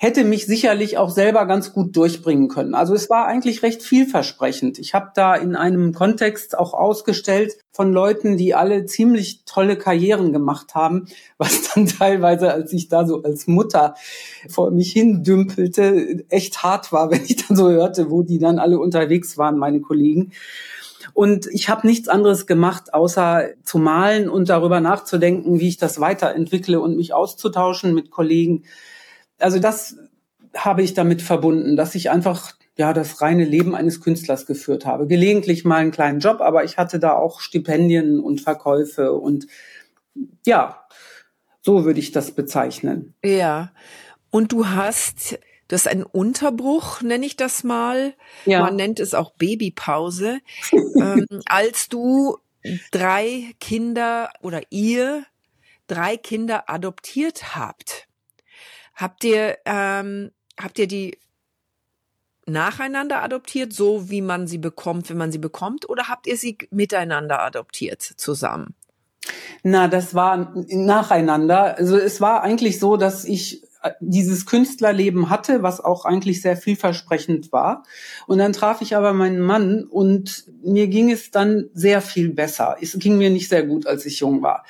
hätte 0.00 0.22
mich 0.22 0.46
sicherlich 0.46 0.96
auch 0.96 1.10
selber 1.10 1.44
ganz 1.46 1.72
gut 1.72 1.96
durchbringen 1.96 2.46
können. 2.46 2.74
Also 2.74 2.94
es 2.94 3.10
war 3.10 3.26
eigentlich 3.26 3.64
recht 3.64 3.82
vielversprechend. 3.82 4.78
Ich 4.78 4.94
habe 4.94 5.10
da 5.12 5.34
in 5.34 5.56
einem 5.56 5.92
Kontext 5.92 6.56
auch 6.56 6.72
ausgestellt 6.72 7.56
von 7.72 7.92
Leuten, 7.92 8.36
die 8.36 8.54
alle 8.54 8.86
ziemlich 8.86 9.44
tolle 9.44 9.76
Karrieren 9.76 10.32
gemacht 10.32 10.76
haben, 10.76 11.06
was 11.38 11.74
dann 11.74 11.86
teilweise, 11.86 12.52
als 12.52 12.72
ich 12.72 12.88
da 12.88 13.06
so 13.06 13.22
als 13.24 13.48
Mutter 13.48 13.96
vor 14.48 14.70
mich 14.70 14.92
hin 14.92 15.24
dümpelte, 15.24 16.24
echt 16.28 16.62
hart 16.62 16.92
war, 16.92 17.10
wenn 17.10 17.24
ich 17.24 17.44
dann 17.46 17.56
so 17.56 17.68
hörte, 17.68 18.08
wo 18.08 18.22
die 18.22 18.38
dann 18.38 18.60
alle 18.60 18.78
unterwegs 18.78 19.36
waren, 19.36 19.58
meine 19.58 19.80
Kollegen. 19.80 20.30
Und 21.12 21.48
ich 21.50 21.68
habe 21.68 21.86
nichts 21.86 22.08
anderes 22.08 22.46
gemacht, 22.46 22.94
außer 22.94 23.48
zu 23.64 23.78
malen 23.78 24.28
und 24.28 24.48
darüber 24.48 24.80
nachzudenken, 24.80 25.58
wie 25.58 25.68
ich 25.68 25.76
das 25.76 25.98
weiterentwickle 25.98 26.80
und 26.80 26.96
mich 26.96 27.12
auszutauschen 27.14 27.94
mit 27.94 28.12
Kollegen 28.12 28.62
also 29.38 29.58
das 29.58 29.96
habe 30.56 30.82
ich 30.82 30.94
damit 30.94 31.22
verbunden, 31.22 31.76
dass 31.76 31.94
ich 31.94 32.10
einfach 32.10 32.54
ja 32.76 32.92
das 32.92 33.20
reine 33.20 33.44
Leben 33.44 33.74
eines 33.74 34.00
Künstlers 34.00 34.46
geführt 34.46 34.86
habe. 34.86 35.06
Gelegentlich 35.06 35.64
mal 35.64 35.76
einen 35.76 35.90
kleinen 35.90 36.20
Job, 36.20 36.40
aber 36.40 36.64
ich 36.64 36.78
hatte 36.78 36.98
da 36.98 37.14
auch 37.14 37.40
Stipendien 37.40 38.20
und 38.20 38.40
Verkäufe 38.40 39.12
und 39.12 39.46
ja, 40.46 40.84
so 41.60 41.84
würde 41.84 42.00
ich 42.00 42.12
das 42.12 42.32
bezeichnen. 42.32 43.14
Ja. 43.24 43.72
Und 44.30 44.52
du 44.52 44.68
hast, 44.68 45.38
du 45.68 45.74
hast 45.74 45.88
einen 45.88 46.02
Unterbruch, 46.04 47.02
nenne 47.02 47.26
ich 47.26 47.36
das 47.36 47.64
mal. 47.64 48.14
Ja. 48.46 48.60
Man 48.60 48.76
nennt 48.76 49.00
es 49.00 49.14
auch 49.14 49.32
Babypause. 49.32 50.38
ähm, 50.72 51.26
als 51.46 51.88
du 51.88 52.38
drei 52.90 53.52
Kinder 53.60 54.30
oder 54.40 54.62
ihr 54.70 55.24
drei 55.86 56.16
Kinder 56.16 56.68
adoptiert 56.68 57.56
habt, 57.56 58.07
habt 58.98 59.24
ihr, 59.24 59.56
ähm, 59.64 60.32
habt 60.60 60.78
ihr 60.78 60.86
die 60.86 61.16
nacheinander 62.46 63.22
adoptiert, 63.22 63.72
so 63.72 64.10
wie 64.10 64.22
man 64.22 64.46
sie 64.46 64.58
bekommt, 64.58 65.08
wenn 65.08 65.16
man 65.16 65.32
sie 65.32 65.38
bekommt, 65.38 65.88
oder 65.88 66.08
habt 66.08 66.26
ihr 66.26 66.36
sie 66.36 66.58
miteinander 66.70 67.40
adoptiert 67.40 68.02
zusammen? 68.02 68.74
Na, 69.62 69.88
das 69.88 70.14
war 70.14 70.54
nacheinander. 70.68 71.76
Also 71.76 71.96
es 71.96 72.20
war 72.20 72.42
eigentlich 72.42 72.78
so, 72.78 72.96
dass 72.96 73.24
ich 73.24 73.67
dieses 74.00 74.46
Künstlerleben 74.46 75.30
hatte, 75.30 75.62
was 75.62 75.80
auch 75.80 76.04
eigentlich 76.04 76.42
sehr 76.42 76.56
vielversprechend 76.56 77.52
war. 77.52 77.84
Und 78.26 78.38
dann 78.38 78.52
traf 78.52 78.80
ich 78.82 78.96
aber 78.96 79.12
meinen 79.12 79.40
Mann 79.40 79.84
und 79.84 80.44
mir 80.62 80.88
ging 80.88 81.10
es 81.10 81.30
dann 81.30 81.70
sehr 81.74 82.00
viel 82.00 82.30
besser. 82.30 82.76
Es 82.80 82.98
ging 82.98 83.18
mir 83.18 83.30
nicht 83.30 83.48
sehr 83.48 83.64
gut, 83.64 83.86
als 83.86 84.04
ich 84.04 84.20
jung 84.20 84.42
war. 84.42 84.64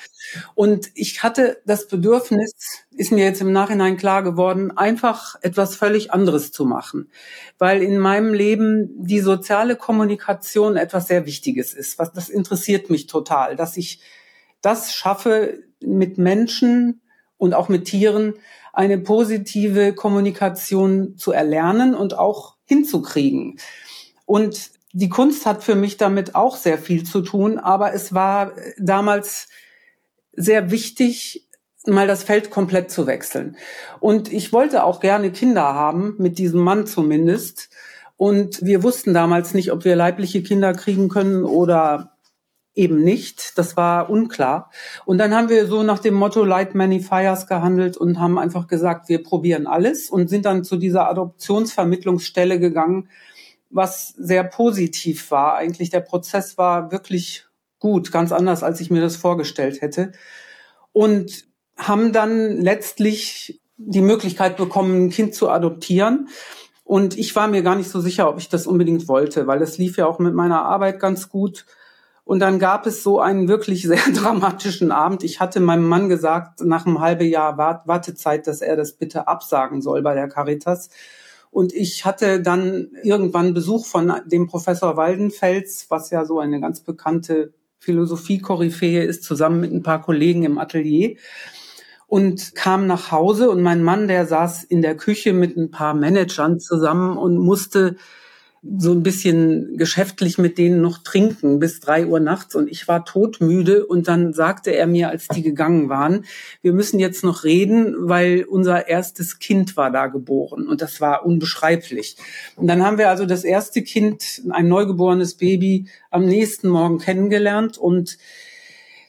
Und 0.55 0.91
ich 0.95 1.23
hatte 1.23 1.59
das 1.65 1.89
Bedürfnis, 1.89 2.53
ist 2.97 3.13
mir 3.13 3.25
jetzt 3.25 3.41
im 3.41 3.53
Nachhinein 3.53 3.97
klar 3.97 4.23
geworden, 4.23 4.77
einfach 4.77 5.37
etwas 5.41 5.75
völlig 5.75 6.13
anderes 6.13 6.53
zu 6.53 6.67
machen. 6.67 7.11
Weil 7.59 7.83
in 7.83 7.99
meinem 7.99 8.35
Leben 8.35 8.91
die 9.05 9.21
soziale 9.21 9.77
Kommunikation 9.77 10.77
etwas 10.77 11.07
sehr 11.07 11.25
Wichtiges 11.25 11.73
ist. 11.73 11.99
Was, 11.99 12.13
das 12.13 12.29
interessiert 12.29 12.91
mich 12.91 13.07
total, 13.07 13.57
dass 13.57 13.77
ich 13.77 14.01
das 14.61 14.93
schaffe, 14.93 15.63
mit 15.81 16.19
Menschen 16.19 17.01
und 17.37 17.55
auch 17.55 17.69
mit 17.69 17.85
Tieren 17.85 18.35
eine 18.79 18.99
positive 18.99 19.93
Kommunikation 19.93 21.17
zu 21.17 21.33
erlernen 21.33 21.97
und 21.97 22.17
auch 22.17 22.55
hinzukriegen. 22.65 23.59
Und 24.25 24.71
die 24.93 25.09
Kunst 25.09 25.47
hat 25.47 25.65
für 25.65 25.75
mich 25.75 25.97
damit 25.97 26.37
auch 26.37 26.57
sehr 26.57 26.79
viel 26.79 27.03
zu 27.03 27.23
tun, 27.23 27.59
aber 27.59 27.93
es 27.93 28.15
war 28.15 28.53
damals 28.79 29.49
sehr 30.33 30.71
wichtig, 30.71 31.49
mal 31.87 32.07
das 32.07 32.23
Feld 32.23 32.51
komplett 32.51 32.93
zu 32.93 33.09
wechseln. 33.09 33.57
Und 33.99 34.33
ich 34.33 34.53
wollte 34.53 34.85
auch 34.85 35.01
gerne 35.01 35.33
Kinder 35.33 35.75
haben, 35.75 36.15
mit 36.19 36.39
diesem 36.39 36.61
Mann 36.61 36.87
zumindest. 36.87 37.71
Und 38.17 38.65
wir 38.65 38.85
wussten 38.85 39.13
damals 39.13 39.55
nicht, 39.55 39.73
ob 39.73 39.85
wir 39.85 39.97
leibliche 39.97 40.45
Kinder 40.45 40.73
kriegen 40.73 41.09
können 41.09 41.43
oder 41.43 42.17
eben 42.79 43.03
nicht. 43.03 43.59
Das 43.59 43.77
war 43.77 44.09
unklar. 44.09 44.71
Und 45.05 45.19
dann 45.19 45.35
haben 45.35 45.49
wir 45.49 45.67
so 45.67 45.83
nach 45.83 45.99
dem 45.99 46.15
Motto 46.15 46.45
Light 46.45 46.75
Many 46.75 47.01
Fires 47.01 47.47
gehandelt 47.47 47.97
und 47.97 48.21
haben 48.21 48.39
einfach 48.39 48.69
gesagt, 48.69 49.09
wir 49.09 49.23
probieren 49.23 49.67
alles 49.67 50.09
und 50.09 50.31
sind 50.31 50.47
dann 50.47 50.65
zu 50.65 50.77
dieser 50.77 51.09
Adoptionsvermittlungsstelle 51.11 52.61
gegangen, 52.61 53.09
was 53.69 54.09
sehr 54.17 54.45
positiv 54.45 55.31
war. 55.31 55.57
Eigentlich 55.57 55.91
der 55.91 56.01
Prozess 56.01 56.57
war 56.57 56.93
wirklich 56.93 57.45
gut, 57.81 58.13
ganz 58.13 58.33
anders, 58.33 58.63
als 58.63 58.81
ich 58.81 58.91
mir 58.91 59.01
das 59.01 59.17
vorgestellt 59.17 59.83
hätte. 59.83 60.13
Und 60.93 61.47
haben 61.77 62.13
dann 62.13 62.61
letztlich 62.61 63.61
die 63.77 64.01
Möglichkeit 64.01 64.57
bekommen, 64.57 65.07
ein 65.07 65.11
Kind 65.11 65.35
zu 65.35 65.49
adoptieren. 65.49 66.29
Und 66.85 67.19
ich 67.19 67.37
war 67.37 67.49
mir 67.49 67.63
gar 67.63 67.77
nicht 67.77 67.91
so 67.91 68.01
sicher, 68.01 68.29
ob 68.29 68.39
ich 68.39 68.49
das 68.49 68.67
unbedingt 68.67 69.09
wollte, 69.09 69.47
weil 69.47 69.59
das 69.59 69.79
lief 69.79 69.97
ja 69.97 70.07
auch 70.07 70.19
mit 70.19 70.35
meiner 70.35 70.63
Arbeit 70.63 71.01
ganz 71.01 71.29
gut. 71.29 71.67
Und 72.29 72.41
dann 72.41 72.59
gab 72.59 72.87
es 72.87 73.03
so 73.03 73.21
einen 73.21 73.49
wirklich 73.49 73.83
sehr 73.89 74.03
dramatischen 74.13 74.93
Abend. 74.93 75.25
Ich 75.25 75.41
hatte 75.41 75.61
meinem 75.61 75.89
Mann 75.89 76.11
gesagt, 76.11 76.61
nach 76.61 76.85
einem 76.85 77.01
halben 77.01 77.27
Jahr 77.27 77.57
Wartezeit, 77.57 78.47
dass 78.47 78.61
er 78.61 78.77
das 78.77 78.93
bitte 78.93 79.29
absagen 79.29 79.81
soll 79.81 80.03
bei 80.03 80.13
der 80.13 80.29
Caritas. 80.29 80.91
Und 81.51 81.73
ich 81.73 82.05
hatte 82.05 82.43
dann 82.43 82.91
irgendwann 83.03 83.55
Besuch 83.55 83.87
von 83.87 84.13
dem 84.27 84.47
Professor 84.47 84.99
Waldenfels, 84.99 85.87
was 85.89 86.11
ja 86.11 86.27
so 86.27 86.39
eine 86.39 86.61
ganz 86.61 86.83
bekannte 86.83 87.55
Philosophie-Koryphäe 87.79 89.05
ist, 89.05 89.25
zusammen 89.25 89.61
mit 89.61 89.73
ein 89.73 89.83
paar 89.83 90.03
Kollegen 90.03 90.43
im 90.43 90.59
Atelier. 90.59 91.17
Und 92.09 92.55
kam 92.55 92.87
nach 92.87 93.11
Hause 93.11 93.49
und 93.49 93.63
mein 93.63 93.83
Mann, 93.83 94.07
der 94.07 94.27
saß 94.27 94.65
in 94.65 94.83
der 94.83 94.99
Küche 94.99 95.33
mit 95.33 95.57
ein 95.57 95.71
paar 95.71 95.95
Managern 95.95 96.61
zusammen 96.61 97.17
und 97.17 97.39
musste 97.39 97.97
so 98.63 98.93
ein 98.93 99.03
bisschen 99.03 99.77
geschäftlich 99.77 100.37
mit 100.37 100.59
denen 100.59 100.81
noch 100.81 100.99
trinken 100.99 101.59
bis 101.59 101.81
drei 101.81 102.07
Uhr 102.07 102.19
nachts. 102.19 102.55
Und 102.55 102.69
ich 102.69 102.89
war 102.89 103.05
todmüde. 103.05 103.87
Und 103.87 104.09
dann 104.09 104.33
sagte 104.33 104.75
er 104.75 104.87
mir, 104.87 105.11
als 105.11 105.29
die 105.29 105.43
gegangen 105.43 105.89
waren, 105.89 106.25
wir 106.61 106.73
müssen 106.73 106.99
jetzt 106.99 107.23
noch 107.23 107.45
reden, 107.45 107.95
weil 107.99 108.45
unser 108.45 108.89
erstes 108.89 109.39
Kind 109.39 109.77
war 109.77 109.91
da 109.91 110.09
geboren. 110.09 110.67
Und 110.67 110.83
das 110.83 111.01
war 111.01 111.25
unbeschreiblich. 111.25 112.17
Und 112.57 112.67
dann 112.67 112.85
haben 112.85 112.99
wir 112.99 113.11
also 113.11 113.27
das 113.27 113.45
erste 113.45 113.83
Kind, 113.83 114.43
ein 114.51 114.69
neugeborenes 114.69 115.35
Baby, 115.35 115.87
am 116.11 116.25
nächsten 116.27 116.69
Morgen 116.69 116.99
kennengelernt. 116.99 117.79
Und 117.79 118.19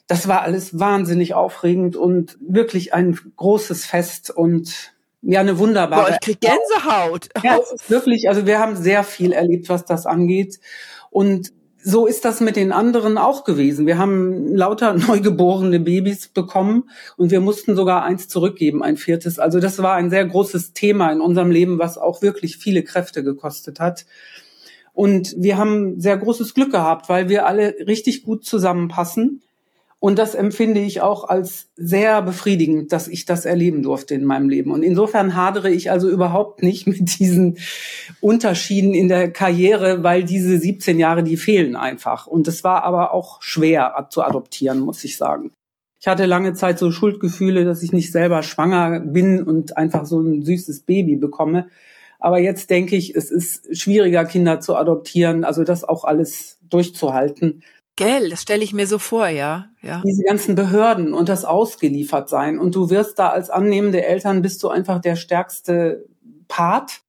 das 0.06 0.28
war 0.28 0.42
alles 0.44 0.78
wahnsinnig 0.80 1.34
aufregend 1.34 1.96
und 1.96 2.38
wirklich 2.40 2.94
ein 2.94 3.18
großes 3.36 3.86
Fest. 3.86 4.30
Und 4.30 4.94
ja 5.22 5.40
eine 5.40 5.58
wunderbare. 5.58 6.04
Boah, 6.04 6.12
ich 6.12 6.20
krieg 6.20 6.40
Gänsehaut. 6.42 7.30
Ja, 7.44 7.58
es 7.58 7.72
ist 7.72 7.90
wirklich, 7.90 8.30
also 8.30 8.46
wir 8.46 8.60
haben 8.60 8.76
sehr 8.76 9.04
viel 9.04 9.32
erlebt, 9.32 9.70
was 9.70 9.86
das 9.86 10.06
angeht. 10.06 10.60
Und 11.10 11.52
so 11.82 12.08
ist 12.08 12.26
das 12.26 12.42
mit 12.42 12.56
den 12.56 12.72
anderen 12.72 13.18
auch 13.18 13.44
gewesen. 13.44 13.88
Wir 13.88 13.98
haben 13.98 14.56
lauter 14.56 14.94
neugeborene 15.08 15.80
Babys 15.80 16.28
bekommen 16.28 16.90
und 17.18 17.32
wir 17.32 17.42
mussten 17.42 17.76
sogar 17.76 18.04
eins 18.04 18.28
zurückgeben, 18.28 18.84
ein 18.84 18.98
viertes. 18.98 19.40
Also 19.40 19.60
das 19.60 19.82
war 19.82 19.96
ein 19.96 20.10
sehr 20.10 20.26
großes 20.26 20.74
Thema 20.74 21.12
in 21.12 21.22
unserem 21.22 21.52
Leben, 21.52 21.80
was 21.80 21.98
auch 21.98 22.22
wirklich 22.22 22.58
viele 22.58 22.84
Kräfte 22.84 23.24
gekostet 23.24 23.80
hat. 23.80 24.06
Und 24.94 25.36
wir 25.38 25.58
haben 25.58 26.00
sehr 26.00 26.18
großes 26.18 26.54
Glück 26.54 26.72
gehabt, 26.72 27.08
weil 27.08 27.30
wir 27.30 27.46
alle 27.46 27.76
richtig 27.88 28.24
gut 28.24 28.44
zusammenpassen. 28.44 29.42
Und 30.02 30.18
das 30.18 30.34
empfinde 30.34 30.80
ich 30.80 31.02
auch 31.02 31.26
als 31.28 31.68
sehr 31.76 32.22
befriedigend, 32.22 32.94
dass 32.94 33.10
ich 33.10 33.26
das 33.26 33.46
erleben 33.46 33.84
durfte 33.84 34.16
in 34.16 34.24
meinem 34.24 34.48
Leben. 34.48 34.72
Und 34.72 34.82
insofern 34.82 35.36
hadere 35.36 35.70
ich 35.70 35.92
also 35.92 36.10
überhaupt 36.10 36.64
nicht 36.64 36.88
mit 36.88 37.20
diesen 37.20 37.58
Unterschieden 38.22 38.94
in 38.94 39.10
der 39.10 39.32
Karriere, 39.32 40.04
weil 40.04 40.24
diese 40.24 40.58
17 40.58 41.00
Jahre, 41.00 41.24
die 41.24 41.36
fehlen 41.36 41.76
einfach. 41.76 42.28
Und 42.28 42.48
es 42.48 42.64
war 42.64 42.84
aber 42.84 43.14
auch 43.14 43.42
schwer 43.42 44.08
zu 44.10 44.24
adoptieren, 44.24 44.80
muss 44.80 45.04
ich 45.04 45.18
sagen. 45.18 45.52
Ich 46.02 46.08
hatte 46.08 46.26
lange 46.26 46.54
Zeit 46.54 46.80
so 46.80 46.92
Schuldgefühle, 46.92 47.66
dass 47.66 47.84
ich 47.84 47.92
nicht 47.92 48.14
selber 48.14 48.42
schwanger 48.42 49.02
bin 49.02 49.44
und 49.44 49.76
einfach 49.76 50.06
so 50.06 50.22
ein 50.22 50.44
süßes 50.44 50.84
Baby 50.84 51.18
bekomme. 51.18 51.68
Aber 52.20 52.40
jetzt 52.40 52.70
denke 52.70 52.96
ich, 52.96 53.16
es 53.16 53.32
ist 53.32 53.78
schwieriger, 53.78 54.24
Kinder 54.24 54.62
zu 54.62 54.78
adoptieren, 54.78 55.44
also 55.44 55.66
das 55.66 55.84
auch 55.84 56.06
alles 56.06 56.58
durchzuhalten. 56.70 57.64
Gell, 58.00 58.30
das 58.30 58.44
stelle 58.44 58.64
ich 58.64 58.72
mir 58.72 58.88
so 58.88 58.98
vor, 58.98 59.28
ja. 59.28 59.66
ja. 59.82 60.02
Diese 60.08 60.24
ganzen 60.24 60.56
Behörden 60.56 61.14
und 61.14 61.28
das 61.28 61.44
ausgeliefert 61.44 62.30
sein. 62.30 62.58
Und 62.58 62.74
du 62.74 62.90
wirst 62.90 63.20
da 63.20 63.28
als 63.28 63.50
annehmende 63.50 64.06
Eltern 64.06 64.42
bist 64.42 64.64
du 64.64 64.70
einfach 64.70 65.02
der 65.02 65.18
stärkste 65.18 66.06
Part. 66.48 67.02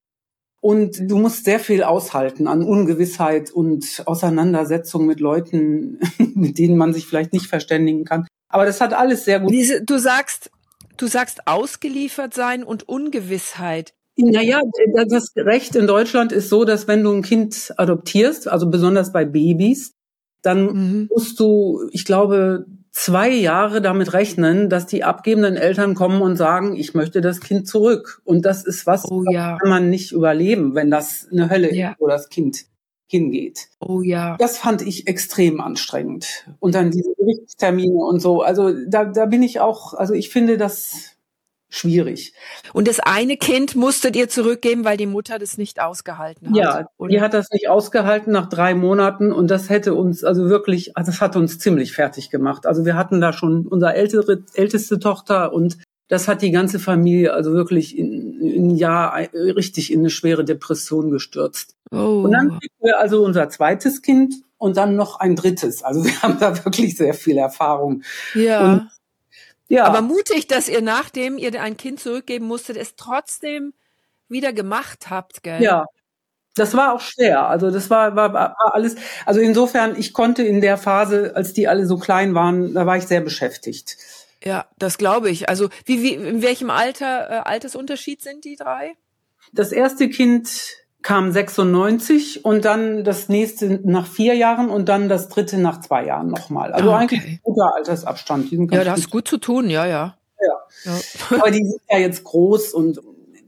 Und 0.61 1.09
du 1.09 1.17
musst 1.17 1.45
sehr 1.45 1.61
viel 1.61 1.85
aushalten 1.85 2.49
an 2.49 2.65
Ungewissheit 2.65 3.53
und 3.53 4.03
Auseinandersetzung 4.07 5.07
mit 5.07 5.21
Leuten, 5.21 6.01
mit 6.35 6.59
denen 6.59 6.77
man 6.77 6.93
sich 6.93 7.07
vielleicht 7.07 7.33
nicht 7.33 7.47
verständigen 7.47 8.05
kann. 8.05 8.27
Aber 8.49 8.67
das 8.67 8.81
hat 8.81 8.93
alles 8.93 9.25
sehr 9.25 9.39
gut. 9.39 9.53
Diese, 9.53 9.85
du 9.85 9.97
sagst, 9.97 10.51
du 10.97 11.07
sagst 11.07 11.47
ausgeliefert 11.47 12.35
sein 12.35 12.65
und 12.65 12.89
Ungewissheit. 12.89 13.95
Naja, 14.17 14.61
das 15.07 15.31
Recht 15.37 15.77
in 15.77 15.87
Deutschland 15.87 16.33
ist 16.33 16.49
so, 16.49 16.65
dass 16.65 16.89
wenn 16.89 17.05
du 17.05 17.13
ein 17.13 17.23
Kind 17.23 17.73
adoptierst, 17.77 18.49
also 18.49 18.69
besonders 18.69 19.13
bei 19.13 19.25
Babys, 19.25 19.93
dann 20.43 20.65
mhm. 20.67 21.09
musst 21.15 21.39
du, 21.41 21.89
ich 21.93 22.05
glaube, 22.05 22.67
zwei 22.93 23.31
Jahre 23.31 23.81
damit 23.81 24.13
rechnen, 24.13 24.69
dass 24.69 24.87
die 24.87 25.05
abgebenden 25.05 25.57
Eltern 25.57 25.95
kommen 25.95 26.23
und 26.23 26.37
sagen, 26.37 26.77
ich 26.77 26.95
möchte 26.95 27.21
das 27.21 27.41
Kind 27.41 27.69
zurück. 27.69 28.21
Und 28.25 28.45
das 28.45 28.65
ist 28.65 28.87
was, 28.87 29.11
oh, 29.11 29.25
ja. 29.31 29.59
kann 29.59 29.71
man 29.71 29.91
nicht 29.91 30.13
überleben, 30.13 30.75
wenn 30.75 30.91
das 30.91 31.29
eine 31.31 31.51
Hölle 31.51 31.75
ja. 31.75 31.91
ist, 31.91 32.01
wo 32.01 32.09
das 32.09 32.29
Kind 32.29 32.65
hingeht. 33.07 33.69
Oh 33.81 34.03
ja. 34.03 34.37
Das 34.39 34.59
fand 34.59 34.83
ich 34.83 35.09
extrem 35.09 35.61
anstrengend. 35.61 36.49
Und 36.61 36.75
dann 36.75 36.91
diese 36.91 37.13
Gerichtstermine 37.17 37.99
und 37.99 38.21
so. 38.21 38.43
Also 38.43 38.73
da, 38.87 39.05
da 39.05 39.27
bin 39.27 39.43
ich 39.43 39.61
auch, 39.61 39.95
also 39.95 40.15
ich 40.15 40.31
finde 40.31 40.57
das 40.57 41.10
schwierig. 41.71 42.35
Und 42.75 42.89
das 42.89 43.01
eine 43.01 43.37
Kind 43.37 43.77
musstet 43.77 44.17
ihr 44.17 44.29
zurückgeben, 44.29 44.85
weil 44.85 44.97
die 44.97 45.07
Mutter 45.07 45.39
das 45.39 45.57
nicht 45.57 45.81
ausgehalten 45.81 46.51
hat. 46.51 46.57
Ja, 46.57 46.89
oder? 46.99 47.11
die 47.11 47.21
hat 47.21 47.33
das 47.33 47.51
nicht 47.51 47.69
ausgehalten 47.69 48.33
nach 48.33 48.49
drei 48.49 48.75
Monaten 48.75 49.33
und 49.33 49.51
das 49.51 49.71
hätte 49.71 49.95
uns 49.95 50.25
also 50.25 50.49
wirklich, 50.49 50.97
also 50.97 51.11
das 51.11 51.21
hat 51.21 51.37
uns 51.37 51.59
ziemlich 51.59 51.93
fertig 51.93 52.31
gemacht. 52.31 52.67
Also 52.67 52.85
wir 52.85 52.97
hatten 52.97 53.21
da 53.21 53.33
schon 53.33 53.67
unsere 53.67 53.95
ältere, 53.95 54.43
älteste 54.55 54.99
Tochter 54.99 55.53
und 55.53 55.79
Das 56.09 56.27
hat 56.27 56.43
die 56.43 56.51
ganze 56.51 56.81
Familie 56.81 57.33
also 57.33 57.53
wirklich 57.53 57.97
in, 57.97 58.41
in 58.41 58.75
Jahr 58.75 59.17
richtig 59.33 59.93
in 59.93 60.01
eine 60.01 60.11
schwere 60.11 60.45
Depression 60.45 61.11
gestürzt. 61.13 61.77
Oh. 61.93 62.23
Und 62.25 62.33
dann 62.33 62.49
kriegen 62.59 62.75
wir 62.81 62.99
also 62.99 63.25
unser 63.25 63.49
zweites 63.49 64.03
Kind 64.03 64.35
und 64.59 64.77
dann 64.77 64.97
noch 64.97 65.21
ein 65.21 65.37
drittes. 65.37 65.85
Also 65.85 66.05
wir 66.05 66.13
haben 66.23 66.39
da 66.41 66.65
wirklich 66.65 66.97
sehr 66.97 67.15
viel 67.15 67.39
Erfahrung. 67.39 68.03
Ja. 68.35 68.73
Und, 68.73 68.89
ja. 69.71 69.85
Aber 69.85 70.03
mutig, 70.03 70.49
dass 70.49 70.69
ihr 70.69 70.83
nachdem 70.83 71.39
ihr 71.39 71.61
ein 71.61 71.77
Kind 71.77 72.01
zurückgeben 72.01 72.47
musstet, 72.47 72.77
es 72.77 72.97
trotzdem 72.97 73.73
wieder 74.29 74.53
gemacht 74.53 75.09
habt, 75.11 75.43
gell? 75.43 75.63
Ja. 75.63 75.87
Das 76.57 76.75
war 76.75 76.93
auch 76.93 77.01
schwer. 77.01 77.47
Also 77.47 77.71
das 77.71 77.89
war, 77.91 78.17
war, 78.17 78.35
war 78.35 78.57
alles. 78.75 78.97
Also 79.25 79.41
insofern, 79.41 79.97
ich 79.97 80.13
konnte 80.13 80.43
in 80.43 80.61
der 80.61 80.77
Phase, 80.77 81.33
als 81.37 81.53
die 81.53 81.69
alle 81.69 81.87
so 81.87 81.97
klein 81.97 82.35
waren, 82.35 82.75
da 82.75 82.87
war 82.87 82.97
ich 82.97 83.07
sehr 83.07 83.21
beschäftigt. 83.21 83.97
Ja, 84.43 84.67
das 84.77 84.99
glaube 84.99 85.31
ich. 85.31 85.49
Also 85.49 85.69
wie, 85.85 86.03
wie 86.03 86.15
in 86.15 86.43
welchem 86.43 86.71
Alter, 86.71 87.31
äh, 87.31 87.35
Altersunterschied 87.49 88.23
sind 88.23 88.45
die 88.45 88.57
drei? 88.57 88.95
Das 89.53 89.71
erste 89.71 90.09
Kind 90.09 90.51
kam 91.03 91.33
96 91.33 92.45
und 92.45 92.65
dann 92.65 93.05
das 93.05 93.29
nächste 93.29 93.81
nach 93.83 94.07
vier 94.07 94.35
Jahren 94.35 94.69
und 94.69 94.89
dann 94.89 95.09
das 95.09 95.29
dritte 95.29 95.59
nach 95.59 95.81
zwei 95.81 96.07
Jahren 96.07 96.29
nochmal. 96.29 96.73
Also 96.73 96.91
ah, 96.91 96.97
okay. 96.97 97.03
eigentlich 97.03 97.25
ein 97.25 97.41
guter 97.43 97.75
Altersabstand. 97.75 98.51
ja, 98.51 98.85
das 98.85 99.01
ist 99.01 99.11
gut 99.11 99.27
zu 99.27 99.39
tun, 99.39 99.71
ja, 99.71 99.87
ja. 99.87 100.17
Ja. 100.41 100.93
ja. 100.93 101.01
Aber 101.39 101.51
die 101.51 101.65
sind 101.65 101.81
ja 101.91 101.99
jetzt 101.99 102.25
groß 102.25 102.75
und 102.75 103.01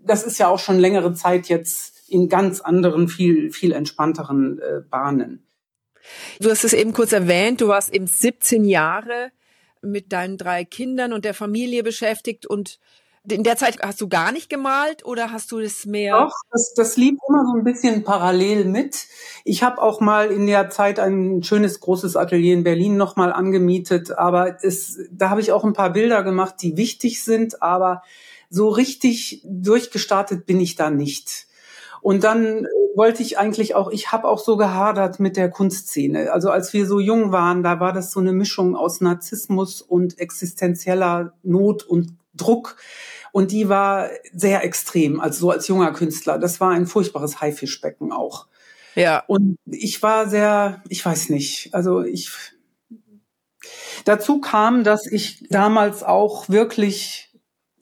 das 0.04 0.24
ist 0.24 0.38
ja 0.38 0.48
auch 0.48 0.58
schon 0.58 0.78
längere 0.78 1.14
Zeit 1.14 1.48
jetzt 1.48 1.92
in 2.08 2.28
ganz 2.28 2.60
anderen, 2.60 3.08
viel, 3.08 3.50
viel 3.52 3.72
entspannteren 3.72 4.58
äh, 4.58 4.80
Bahnen. 4.88 5.46
Du 6.40 6.50
hast 6.50 6.64
es 6.64 6.72
eben 6.72 6.92
kurz 6.92 7.12
erwähnt, 7.12 7.60
du 7.60 7.68
warst 7.68 7.94
eben 7.94 8.06
17 8.06 8.64
Jahre 8.64 9.30
mit 9.80 10.12
deinen 10.12 10.36
drei 10.36 10.64
Kindern 10.64 11.12
und 11.12 11.24
der 11.24 11.34
Familie 11.34 11.82
beschäftigt 11.82 12.46
und 12.46 12.78
in 13.28 13.44
der 13.44 13.56
Zeit 13.56 13.78
hast 13.82 14.00
du 14.00 14.08
gar 14.08 14.32
nicht 14.32 14.50
gemalt 14.50 15.04
oder 15.04 15.30
hast 15.30 15.52
du 15.52 15.60
das 15.60 15.86
mehr? 15.86 16.18
Doch, 16.18 16.34
das, 16.50 16.74
das 16.74 16.96
lief 16.96 17.18
immer 17.28 17.44
so 17.46 17.56
ein 17.56 17.64
bisschen 17.64 18.02
parallel 18.02 18.64
mit. 18.64 19.06
Ich 19.44 19.62
habe 19.62 19.80
auch 19.80 20.00
mal 20.00 20.30
in 20.30 20.46
der 20.46 20.70
Zeit 20.70 20.98
ein 20.98 21.42
schönes 21.42 21.80
großes 21.80 22.16
Atelier 22.16 22.54
in 22.54 22.64
Berlin 22.64 22.96
nochmal 22.96 23.32
angemietet, 23.32 24.16
aber 24.18 24.56
es, 24.62 24.98
da 25.10 25.30
habe 25.30 25.40
ich 25.40 25.52
auch 25.52 25.64
ein 25.64 25.72
paar 25.72 25.90
Bilder 25.90 26.24
gemacht, 26.24 26.56
die 26.62 26.76
wichtig 26.76 27.22
sind, 27.22 27.62
aber 27.62 28.02
so 28.50 28.68
richtig 28.68 29.42
durchgestartet 29.44 30.44
bin 30.44 30.60
ich 30.60 30.74
da 30.74 30.90
nicht. 30.90 31.46
Und 32.00 32.24
dann 32.24 32.66
wollte 32.96 33.22
ich 33.22 33.38
eigentlich 33.38 33.76
auch, 33.76 33.90
ich 33.90 34.10
habe 34.10 34.26
auch 34.26 34.40
so 34.40 34.56
gehadert 34.56 35.20
mit 35.20 35.36
der 35.36 35.48
Kunstszene. 35.48 36.32
Also 36.32 36.50
als 36.50 36.72
wir 36.72 36.86
so 36.86 36.98
jung 36.98 37.30
waren, 37.30 37.62
da 37.62 37.78
war 37.78 37.92
das 37.92 38.10
so 38.10 38.18
eine 38.18 38.32
Mischung 38.32 38.74
aus 38.74 39.00
Narzissmus 39.00 39.80
und 39.80 40.18
existenzieller 40.18 41.32
Not 41.44 41.84
und 41.84 42.16
Druck. 42.34 42.76
Und 43.32 43.50
die 43.50 43.68
war 43.68 44.10
sehr 44.34 44.62
extrem, 44.62 45.20
also 45.20 45.40
so 45.40 45.50
als 45.50 45.68
junger 45.68 45.92
Künstler. 45.92 46.38
Das 46.38 46.60
war 46.60 46.70
ein 46.70 46.86
furchtbares 46.86 47.40
Haifischbecken 47.40 48.12
auch. 48.12 48.46
Ja. 48.94 49.24
Und 49.26 49.56
ich 49.64 50.02
war 50.02 50.28
sehr, 50.28 50.82
ich 50.88 51.04
weiß 51.04 51.30
nicht, 51.30 51.74
also 51.74 52.02
ich, 52.02 52.30
dazu 54.04 54.40
kam, 54.40 54.84
dass 54.84 55.06
ich 55.06 55.46
damals 55.48 56.02
auch 56.02 56.48
wirklich 56.48 57.30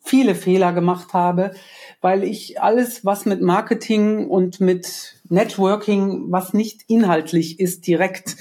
viele 0.02 0.34
Fehler 0.34 0.72
gemacht 0.72 1.12
habe, 1.12 1.52
weil 2.00 2.24
ich 2.24 2.60
alles, 2.60 3.04
was 3.04 3.26
mit 3.26 3.42
Marketing 3.42 4.28
und 4.28 4.60
mit 4.60 5.16
Networking, 5.28 6.30
was 6.30 6.52
nicht 6.54 6.82
inhaltlich 6.88 7.60
ist, 7.60 7.86
direkt 7.86 8.36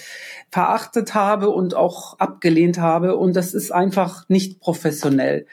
verachtet 0.52 1.14
habe 1.14 1.50
und 1.50 1.76
auch 1.76 2.18
abgelehnt 2.20 2.80
habe. 2.80 3.18
Und 3.18 3.36
das 3.36 3.54
ist 3.54 3.72
einfach 3.72 4.28
nicht 4.30 4.60
professionell. 4.60 5.46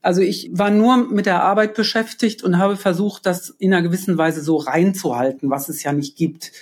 Also 0.00 0.20
ich 0.20 0.50
war 0.52 0.70
nur 0.70 0.96
mit 1.10 1.26
der 1.26 1.42
Arbeit 1.42 1.74
beschäftigt 1.74 2.42
und 2.42 2.58
habe 2.58 2.76
versucht, 2.76 3.26
das 3.26 3.50
in 3.50 3.72
einer 3.72 3.82
gewissen 3.82 4.16
Weise 4.16 4.40
so 4.40 4.56
reinzuhalten, 4.56 5.50
was 5.50 5.68
es 5.68 5.82
ja 5.82 5.92
nicht 5.92 6.16
gibt. 6.16 6.52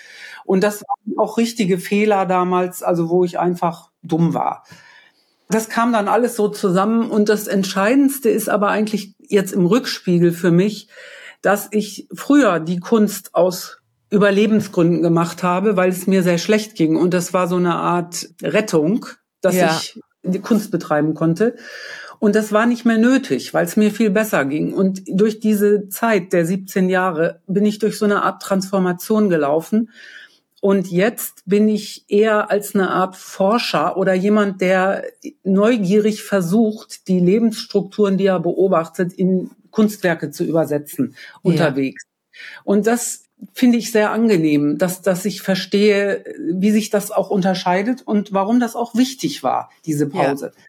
Und 0.44 0.62
das 0.62 0.82
waren 0.82 1.18
auch 1.18 1.36
richtige 1.38 1.78
Fehler 1.78 2.25
damals, 2.25 2.82
also 2.82 3.10
wo 3.10 3.25
ich 3.25 3.38
einfach 3.38 3.90
dumm 4.02 4.32
war. 4.32 4.64
Das 5.49 5.68
kam 5.68 5.92
dann 5.92 6.08
alles 6.08 6.34
so 6.34 6.49
zusammen 6.49 7.10
und 7.10 7.28
das 7.28 7.46
Entscheidendste 7.46 8.30
ist 8.30 8.49
aber 8.49 8.68
eigentlich 8.68 9.14
jetzt 9.20 9.52
im 9.52 9.66
Rückspiegel 9.66 10.32
für 10.32 10.50
mich, 10.50 10.88
dass 11.42 11.68
ich 11.70 12.08
früher 12.12 12.58
die 12.58 12.80
Kunst 12.80 13.34
aus 13.34 13.78
Überlebensgründen 14.10 15.02
gemacht 15.02 15.42
habe, 15.42 15.76
weil 15.76 15.90
es 15.90 16.06
mir 16.06 16.22
sehr 16.22 16.38
schlecht 16.38 16.75
ging 16.75 16.96
und 16.96 17.12
das 17.12 17.32
war 17.32 17.49
so 17.49 17.56
eine 17.56 17.75
Art 17.75 18.28
Rettung, 18.42 19.06
dass 19.40 19.54
ja. 19.54 19.76
ich 19.76 20.00
die 20.22 20.40
Kunst 20.40 20.70
betreiben 20.70 21.14
konnte. 21.14 21.56
Und 22.18 22.34
das 22.34 22.52
war 22.52 22.66
nicht 22.66 22.84
mehr 22.84 22.98
nötig, 22.98 23.52
weil 23.54 23.64
es 23.64 23.76
mir 23.76 23.90
viel 23.90 24.10
besser 24.10 24.44
ging. 24.44 24.72
Und 24.72 25.02
durch 25.06 25.40
diese 25.40 25.88
Zeit 25.88 26.32
der 26.32 26.46
17 26.46 26.88
Jahre 26.88 27.40
bin 27.46 27.66
ich 27.66 27.78
durch 27.78 27.98
so 27.98 28.04
eine 28.04 28.22
Art 28.22 28.42
Transformation 28.42 29.28
gelaufen. 29.28 29.90
Und 30.60 30.90
jetzt 30.90 31.42
bin 31.46 31.68
ich 31.68 32.04
eher 32.08 32.50
als 32.50 32.74
eine 32.74 32.90
Art 32.90 33.16
Forscher 33.16 33.96
oder 33.96 34.14
jemand, 34.14 34.60
der 34.60 35.04
neugierig 35.44 36.22
versucht, 36.22 37.08
die 37.08 37.20
Lebensstrukturen, 37.20 38.16
die 38.16 38.26
er 38.26 38.40
beobachtet, 38.40 39.12
in 39.12 39.50
Kunstwerke 39.70 40.30
zu 40.30 40.44
übersetzen, 40.44 41.14
ja. 41.14 41.38
unterwegs. 41.42 42.04
Und 42.64 42.86
das 42.86 43.24
finde 43.52 43.78
ich 43.78 43.92
sehr 43.92 44.10
angenehm, 44.10 44.78
dass, 44.78 45.02
dass 45.02 45.24
ich 45.24 45.42
verstehe, 45.42 46.24
wie 46.38 46.70
sich 46.70 46.90
das 46.90 47.10
auch 47.10 47.30
unterscheidet 47.30 48.02
und 48.02 48.32
warum 48.32 48.60
das 48.60 48.74
auch 48.74 48.94
wichtig 48.94 49.42
war, 49.42 49.70
diese 49.84 50.08
Pause. 50.08 50.52
Ja. 50.56 50.62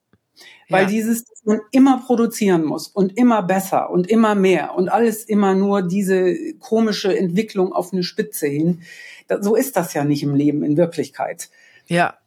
Weil 0.70 0.84
ja. 0.84 0.90
dieses, 0.90 1.24
dass 1.26 1.46
man 1.46 1.62
immer 1.72 2.02
produzieren 2.06 2.64
muss 2.64 2.88
und 2.88 3.18
immer 3.18 3.42
besser 3.42 3.90
und 3.90 4.10
immer 4.10 4.36
mehr 4.36 4.76
und 4.76 4.90
alles 4.90 5.24
immer 5.24 5.56
nur 5.56 5.82
diese 5.82 6.54
komische 6.60 7.18
Entwicklung 7.18 7.72
auf 7.72 7.94
eine 7.94 8.04
Spitze 8.04 8.48
hin. 8.48 8.82
Da, 9.28 9.42
so 9.42 9.56
ist 9.56 9.78
das 9.78 9.94
ja 9.94 10.04
nicht 10.04 10.24
im 10.24 10.36
Leben 10.36 10.64
in 10.64 10.76
Wirklichkeit. 10.78 11.50
Ja. 11.88 12.18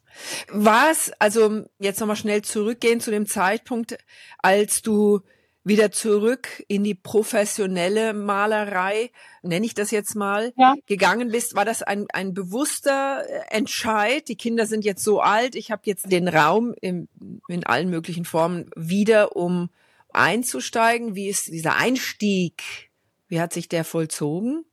War 0.50 0.90
es, 0.90 1.12
also 1.18 1.64
jetzt 1.78 2.00
nochmal 2.00 2.16
schnell 2.16 2.42
zurückgehen 2.42 3.00
zu 3.00 3.10
dem 3.10 3.26
Zeitpunkt, 3.26 3.96
als 4.38 4.82
du 4.82 5.20
wieder 5.62 5.92
zurück 5.92 6.64
in 6.68 6.84
die 6.84 6.94
professionelle 6.94 8.14
Malerei, 8.14 9.10
nenne 9.42 9.66
ich 9.66 9.74
das 9.74 9.90
jetzt 9.90 10.14
mal, 10.14 10.52
ja. 10.56 10.74
gegangen 10.86 11.30
bist, 11.30 11.54
war 11.54 11.64
das 11.64 11.82
ein, 11.82 12.06
ein 12.12 12.32
bewusster 12.32 13.22
äh, 13.28 13.54
Entscheid? 13.56 14.28
Die 14.28 14.36
Kinder 14.36 14.66
sind 14.66 14.84
jetzt 14.84 15.04
so 15.04 15.20
alt, 15.20 15.54
ich 15.54 15.70
habe 15.70 15.82
jetzt 15.84 16.10
den 16.10 16.28
Raum 16.28 16.74
im, 16.80 17.08
in 17.48 17.64
allen 17.64 17.90
möglichen 17.90 18.24
Formen 18.24 18.70
wieder, 18.74 19.36
um 19.36 19.68
einzusteigen. 20.12 21.14
Wie 21.14 21.28
ist 21.28 21.48
dieser 21.48 21.76
Einstieg? 21.76 22.90
Wie 23.28 23.40
hat 23.40 23.52
sich 23.52 23.68
der 23.68 23.84
vollzogen? 23.84 24.64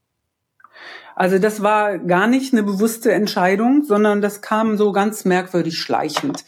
Also 1.16 1.40
das 1.40 1.64
war 1.64 1.98
gar 1.98 2.28
nicht 2.28 2.54
eine 2.54 2.64
bewusste 2.64 3.12
Entscheidung, 3.12 3.84
sondern 3.84 4.22
das 4.22 4.42
kam 4.42 4.78
so 4.78 4.92
ganz 4.92 5.26
merkwürdig 5.26 5.80
schleichend. 5.80 6.46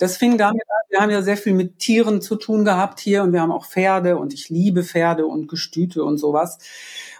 Das 0.00 0.16
fing 0.16 0.38
damit 0.38 0.62
an, 0.62 0.86
wir 0.88 1.00
haben 1.00 1.10
ja 1.10 1.20
sehr 1.20 1.36
viel 1.36 1.52
mit 1.52 1.78
Tieren 1.78 2.22
zu 2.22 2.36
tun 2.36 2.64
gehabt 2.64 3.00
hier 3.00 3.22
und 3.22 3.34
wir 3.34 3.42
haben 3.42 3.52
auch 3.52 3.66
Pferde 3.66 4.16
und 4.16 4.32
ich 4.32 4.48
liebe 4.48 4.82
Pferde 4.82 5.26
und 5.26 5.46
Gestüte 5.46 6.04
und 6.04 6.16
sowas. 6.16 6.58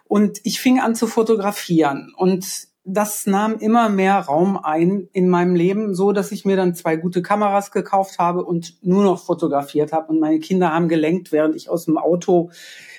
Und 0.08 0.40
ich 0.44 0.60
fing 0.60 0.80
an 0.80 0.94
zu 0.94 1.06
fotografieren 1.06 2.14
und 2.16 2.69
das 2.84 3.26
nahm 3.26 3.58
immer 3.58 3.88
mehr 3.88 4.16
Raum 4.18 4.56
ein 4.56 5.08
in 5.12 5.28
meinem 5.28 5.54
Leben, 5.54 5.94
so 5.94 6.12
dass 6.12 6.32
ich 6.32 6.44
mir 6.44 6.56
dann 6.56 6.74
zwei 6.74 6.96
gute 6.96 7.22
Kameras 7.22 7.70
gekauft 7.70 8.18
habe 8.18 8.44
und 8.44 8.76
nur 8.82 9.04
noch 9.04 9.22
fotografiert 9.22 9.92
habe 9.92 10.08
und 10.12 10.20
meine 10.20 10.38
Kinder 10.40 10.72
haben 10.72 10.88
gelenkt, 10.88 11.30
während 11.30 11.54
ich 11.56 11.68
aus 11.68 11.84
dem 11.84 11.98
Auto 11.98 12.50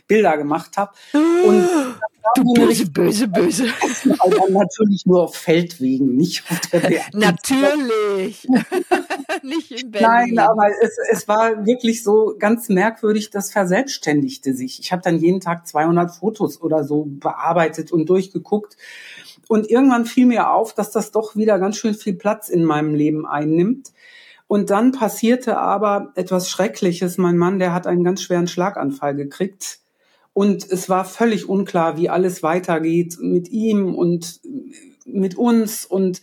Bilder 0.08 0.38
gemacht 0.38 0.78
habe. 0.78 0.92
Und 1.14 1.68
du 2.36 2.54
böse, 2.54 2.90
böse, 2.90 3.28
böse. 3.30 3.68
Also 4.20 4.48
natürlich 4.50 5.06
nur 5.06 5.24
auf 5.24 5.36
Feldwegen, 5.36 6.16
nicht 6.16 6.44
auf 6.50 6.60
der 6.68 6.80
Berg. 6.90 7.14
Natürlich. 7.14 8.48
nicht 9.44 9.72
in 9.72 9.92
Berlin. 9.92 10.36
Nein, 10.36 10.40
aber 10.40 10.68
es, 10.82 10.98
es 11.12 11.28
war 11.28 11.66
wirklich 11.66 12.04
so 12.04 12.36
ganz 12.38 12.70
merkwürdig, 12.70 13.30
das 13.30 13.52
verselbstständigte 13.52 14.54
sich. 14.54 14.80
Ich 14.80 14.92
habe 14.92 15.02
dann 15.02 15.18
jeden 15.18 15.40
Tag 15.40 15.68
200 15.68 16.12
Fotos 16.12 16.62
oder 16.62 16.84
so 16.84 17.06
bearbeitet 17.08 17.92
und 17.92 18.10
durchgeguckt. 18.10 18.78
Und 19.52 19.70
irgendwann 19.70 20.06
fiel 20.06 20.28
mir 20.28 20.52
auf, 20.52 20.74
dass 20.74 20.92
das 20.92 21.12
doch 21.12 21.36
wieder 21.36 21.60
ganz 21.60 21.76
schön 21.76 21.94
viel 21.94 22.14
Platz 22.14 22.48
in 22.48 22.64
meinem 22.64 22.96
Leben 22.96 23.26
einnimmt. 23.26 23.92
Und 24.48 24.70
dann 24.70 24.94
passierte 24.94 25.58
aber 25.58 26.14
etwas 26.16 26.50
Schreckliches. 26.50 27.18
Mein 27.18 27.36
Mann, 27.36 27.60
der 27.60 27.74
hat 27.74 27.86
einen 27.86 28.06
ganz 28.06 28.22
schweren 28.22 28.48
Schlaganfall 28.48 29.14
gekriegt 29.14 29.80
und 30.32 30.72
es 30.72 30.88
war 30.88 31.04
völlig 31.04 31.50
unklar, 31.50 31.98
wie 31.98 32.08
alles 32.08 32.44
weitergeht 32.44 33.18
mit 33.20 33.50
ihm 33.50 33.94
und 33.94 34.40
mit 35.04 35.38
uns. 35.38 35.86
Und 35.86 36.22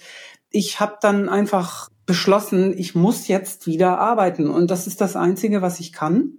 ich 0.49 0.81
habe 0.81 0.97
dann 1.03 1.29
einfach 1.29 1.91
beschlossen, 2.07 2.73
ich 2.79 2.95
muss 2.95 3.29
jetzt 3.29 3.67
wieder 3.67 3.99
arbeiten. 3.99 4.49
Und 4.49 4.71
das 4.71 4.87
ist 4.87 5.03
das 5.03 5.17
Einzige, 5.17 5.61
was 5.61 5.81
ich 5.81 5.93
kann 5.93 6.39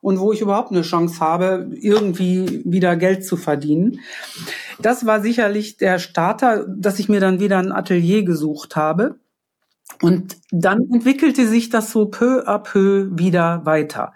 und 0.00 0.18
wo 0.18 0.32
ich 0.32 0.40
überhaupt 0.40 0.70
eine 0.70 0.82
Chance 0.82 1.20
habe, 1.20 1.70
irgendwie 1.72 2.62
wieder 2.64 2.96
Geld 2.96 3.24
zu 3.24 3.36
verdienen. 3.36 4.00
Das 4.80 5.06
war 5.06 5.20
sicherlich 5.20 5.76
der 5.76 5.98
Starter, 5.98 6.66
dass 6.68 6.98
ich 6.98 7.08
mir 7.08 7.20
dann 7.20 7.40
wieder 7.40 7.58
ein 7.58 7.72
Atelier 7.72 8.22
gesucht 8.24 8.76
habe. 8.76 9.18
Und 10.02 10.36
dann 10.50 10.88
entwickelte 10.92 11.48
sich 11.48 11.70
das 11.70 11.90
so 11.90 12.06
peu 12.06 12.46
à 12.46 12.58
peu 12.58 13.08
wieder 13.12 13.64
weiter. 13.64 14.12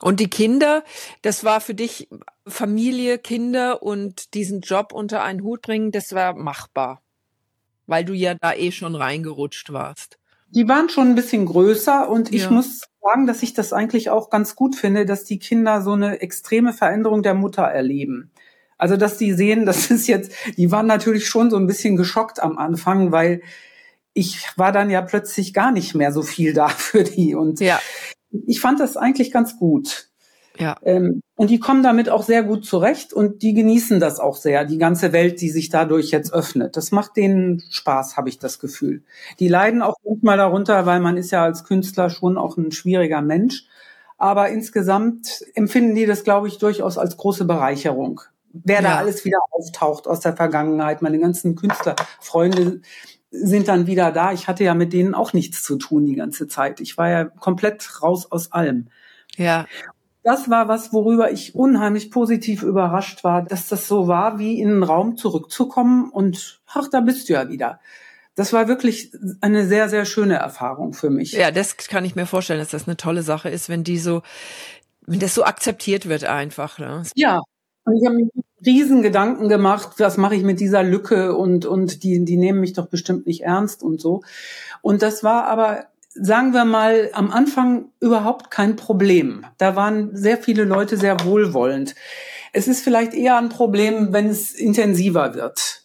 Und 0.00 0.20
die 0.20 0.30
Kinder, 0.30 0.84
das 1.22 1.44
war 1.44 1.60
für 1.60 1.74
dich 1.74 2.08
Familie, 2.46 3.18
Kinder 3.18 3.82
und 3.82 4.34
diesen 4.34 4.60
Job 4.60 4.92
unter 4.92 5.22
einen 5.22 5.42
Hut 5.42 5.62
bringen, 5.62 5.90
das 5.90 6.14
war 6.14 6.34
machbar, 6.34 7.02
weil 7.86 8.04
du 8.04 8.14
ja 8.14 8.34
da 8.34 8.54
eh 8.54 8.72
schon 8.72 8.94
reingerutscht 8.94 9.72
warst. 9.72 10.19
Die 10.50 10.68
waren 10.68 10.88
schon 10.88 11.08
ein 11.08 11.14
bisschen 11.14 11.46
größer 11.46 12.08
und 12.08 12.32
ich 12.32 12.44
ja. 12.44 12.50
muss 12.50 12.82
sagen, 13.02 13.26
dass 13.26 13.42
ich 13.42 13.54
das 13.54 13.72
eigentlich 13.72 14.10
auch 14.10 14.30
ganz 14.30 14.56
gut 14.56 14.76
finde, 14.76 15.06
dass 15.06 15.24
die 15.24 15.38
Kinder 15.38 15.82
so 15.82 15.92
eine 15.92 16.20
extreme 16.20 16.72
Veränderung 16.72 17.22
der 17.22 17.34
Mutter 17.34 17.62
erleben. 17.62 18.30
Also, 18.78 18.96
dass 18.96 19.18
die 19.18 19.32
sehen, 19.32 19.66
das 19.66 19.90
ist 19.90 20.06
jetzt, 20.06 20.32
die 20.56 20.70
waren 20.72 20.86
natürlich 20.86 21.28
schon 21.28 21.50
so 21.50 21.56
ein 21.56 21.66
bisschen 21.66 21.96
geschockt 21.96 22.42
am 22.42 22.58
Anfang, 22.58 23.12
weil 23.12 23.42
ich 24.12 24.46
war 24.56 24.72
dann 24.72 24.90
ja 24.90 25.02
plötzlich 25.02 25.54
gar 25.54 25.70
nicht 25.70 25.94
mehr 25.94 26.12
so 26.12 26.22
viel 26.22 26.52
da 26.52 26.68
für 26.68 27.04
die 27.04 27.34
und 27.34 27.60
ja. 27.60 27.80
ich 28.46 28.60
fand 28.60 28.80
das 28.80 28.96
eigentlich 28.96 29.30
ganz 29.32 29.56
gut. 29.56 30.09
Ja. 30.58 30.76
Ähm, 30.82 31.22
und 31.36 31.48
die 31.48 31.58
kommen 31.58 31.82
damit 31.82 32.10
auch 32.10 32.22
sehr 32.22 32.42
gut 32.42 32.66
zurecht 32.66 33.12
und 33.12 33.42
die 33.42 33.54
genießen 33.54 34.00
das 34.00 34.20
auch 34.20 34.36
sehr, 34.36 34.64
die 34.64 34.78
ganze 34.78 35.12
Welt, 35.12 35.40
die 35.40 35.48
sich 35.48 35.70
dadurch 35.70 36.10
jetzt 36.10 36.32
öffnet. 36.32 36.76
Das 36.76 36.92
macht 36.92 37.16
denen 37.16 37.62
Spaß, 37.70 38.16
habe 38.16 38.28
ich 38.28 38.38
das 38.38 38.58
Gefühl. 38.58 39.02
Die 39.38 39.48
leiden 39.48 39.80
auch 39.82 39.96
manchmal 40.04 40.36
darunter, 40.36 40.86
weil 40.86 41.00
man 41.00 41.16
ist 41.16 41.30
ja 41.30 41.42
als 41.44 41.64
Künstler 41.64 42.10
schon 42.10 42.36
auch 42.36 42.56
ein 42.56 42.72
schwieriger 42.72 43.22
Mensch. 43.22 43.64
Aber 44.18 44.50
insgesamt 44.50 45.42
empfinden 45.54 45.94
die 45.94 46.04
das, 46.04 46.24
glaube 46.24 46.48
ich, 46.48 46.58
durchaus 46.58 46.98
als 46.98 47.16
große 47.16 47.46
Bereicherung. 47.46 48.20
Wer 48.52 48.82
ja. 48.82 48.82
da 48.82 48.96
alles 48.96 49.24
wieder 49.24 49.38
auftaucht 49.50 50.06
aus 50.06 50.20
der 50.20 50.36
Vergangenheit, 50.36 51.00
meine 51.00 51.18
ganzen 51.18 51.54
Künstlerfreunde 51.54 52.82
sind 53.30 53.68
dann 53.68 53.86
wieder 53.86 54.10
da. 54.10 54.32
Ich 54.32 54.46
hatte 54.46 54.64
ja 54.64 54.74
mit 54.74 54.92
denen 54.92 55.14
auch 55.14 55.32
nichts 55.32 55.62
zu 55.62 55.76
tun 55.76 56.04
die 56.04 56.16
ganze 56.16 56.48
Zeit. 56.48 56.80
Ich 56.80 56.98
war 56.98 57.08
ja 57.08 57.24
komplett 57.24 58.02
raus 58.02 58.30
aus 58.30 58.52
allem. 58.52 58.88
Ja 59.36 59.66
das 60.22 60.50
war 60.50 60.68
was, 60.68 60.92
worüber 60.92 61.30
ich 61.30 61.54
unheimlich 61.54 62.10
positiv 62.10 62.62
überrascht 62.62 63.24
war, 63.24 63.42
dass 63.42 63.68
das 63.68 63.88
so 63.88 64.06
war, 64.06 64.38
wie 64.38 64.60
in 64.60 64.70
einen 64.70 64.82
Raum 64.82 65.16
zurückzukommen 65.16 66.10
und 66.10 66.60
ach, 66.66 66.88
da 66.88 67.00
bist 67.00 67.28
du 67.28 67.34
ja 67.34 67.48
wieder. 67.48 67.80
Das 68.34 68.52
war 68.52 68.68
wirklich 68.68 69.12
eine 69.40 69.66
sehr, 69.66 69.88
sehr 69.88 70.04
schöne 70.04 70.36
Erfahrung 70.36 70.92
für 70.92 71.10
mich. 71.10 71.32
Ja, 71.32 71.50
das 71.50 71.76
kann 71.76 72.04
ich 72.04 72.14
mir 72.14 72.26
vorstellen, 72.26 72.60
dass 72.60 72.70
das 72.70 72.86
eine 72.86 72.96
tolle 72.96 73.22
Sache 73.22 73.48
ist, 73.48 73.68
wenn 73.68 73.84
die 73.84 73.98
so, 73.98 74.22
wenn 75.06 75.20
das 75.20 75.34
so 75.34 75.44
akzeptiert 75.44 76.08
wird 76.08 76.24
einfach. 76.24 76.78
Ne? 76.78 77.02
Ja, 77.14 77.40
und 77.84 77.96
ich 77.96 78.06
habe 78.06 78.16
mir 78.16 78.30
riesen 78.64 79.02
Gedanken 79.02 79.48
gemacht, 79.48 79.94
was 79.98 80.16
mache 80.16 80.36
ich 80.36 80.42
mit 80.42 80.60
dieser 80.60 80.82
Lücke 80.82 81.34
und, 81.34 81.64
und 81.66 82.02
die, 82.02 82.24
die 82.24 82.36
nehmen 82.36 82.60
mich 82.60 82.74
doch 82.74 82.86
bestimmt 82.86 83.26
nicht 83.26 83.42
ernst 83.42 83.82
und 83.82 84.00
so. 84.00 84.22
Und 84.82 85.02
das 85.02 85.24
war 85.24 85.46
aber 85.46 85.86
sagen 86.14 86.52
wir 86.52 86.64
mal, 86.64 87.10
am 87.12 87.30
Anfang 87.30 87.90
überhaupt 88.00 88.50
kein 88.50 88.76
Problem. 88.76 89.46
Da 89.58 89.76
waren 89.76 90.16
sehr 90.16 90.38
viele 90.38 90.64
Leute 90.64 90.96
sehr 90.96 91.24
wohlwollend. 91.24 91.94
Es 92.52 92.66
ist 92.66 92.82
vielleicht 92.82 93.14
eher 93.14 93.38
ein 93.38 93.48
Problem, 93.48 94.12
wenn 94.12 94.28
es 94.28 94.52
intensiver 94.52 95.34
wird. 95.34 95.84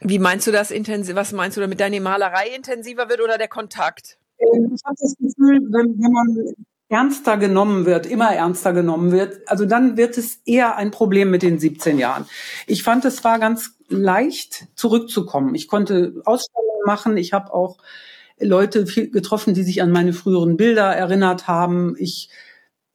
Wie 0.00 0.18
meinst 0.18 0.46
du 0.46 0.50
das 0.50 0.70
intensiv? 0.70 1.14
Was 1.14 1.32
meinst 1.32 1.56
du 1.56 1.60
damit 1.60 1.78
deine 1.78 2.00
Malerei 2.00 2.48
intensiver 2.56 3.08
wird 3.08 3.20
oder 3.20 3.38
der 3.38 3.48
Kontakt? 3.48 4.18
Ähm, 4.38 4.72
ich 4.74 4.82
habe 4.84 4.96
das 4.98 5.14
Gefühl, 5.18 5.60
wenn, 5.70 5.98
wenn 5.98 6.12
man 6.12 6.54
ernster 6.88 7.36
genommen 7.36 7.86
wird, 7.86 8.06
immer 8.06 8.34
ernster 8.34 8.72
genommen 8.72 9.12
wird, 9.12 9.48
also 9.48 9.64
dann 9.64 9.96
wird 9.96 10.18
es 10.18 10.40
eher 10.44 10.76
ein 10.76 10.90
Problem 10.90 11.30
mit 11.30 11.42
den 11.42 11.60
17 11.60 11.98
Jahren. 11.98 12.26
Ich 12.66 12.82
fand, 12.82 13.04
es 13.04 13.22
war 13.22 13.38
ganz 13.38 13.76
leicht 13.88 14.66
zurückzukommen. 14.74 15.54
Ich 15.54 15.68
konnte 15.68 16.20
Ausstellungen 16.24 16.82
machen. 16.86 17.16
Ich 17.16 17.32
habe 17.32 17.52
auch 17.52 17.78
Leute 18.40 18.84
getroffen, 18.84 19.54
die 19.54 19.62
sich 19.62 19.82
an 19.82 19.90
meine 19.90 20.12
früheren 20.12 20.56
Bilder 20.56 20.94
erinnert 20.94 21.46
haben. 21.46 21.94
Ich 21.98 22.30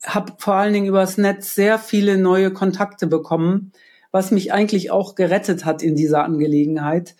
habe 0.03 0.33
vor 0.37 0.55
allen 0.55 0.73
Dingen 0.73 0.87
übers 0.87 1.17
Netz 1.17 1.55
sehr 1.55 1.79
viele 1.79 2.17
neue 2.17 2.51
Kontakte 2.51 3.07
bekommen, 3.07 3.71
was 4.11 4.31
mich 4.31 4.53
eigentlich 4.53 4.91
auch 4.91 5.15
gerettet 5.15 5.65
hat 5.65 5.83
in 5.83 5.95
dieser 5.95 6.23
Angelegenheit. 6.23 7.15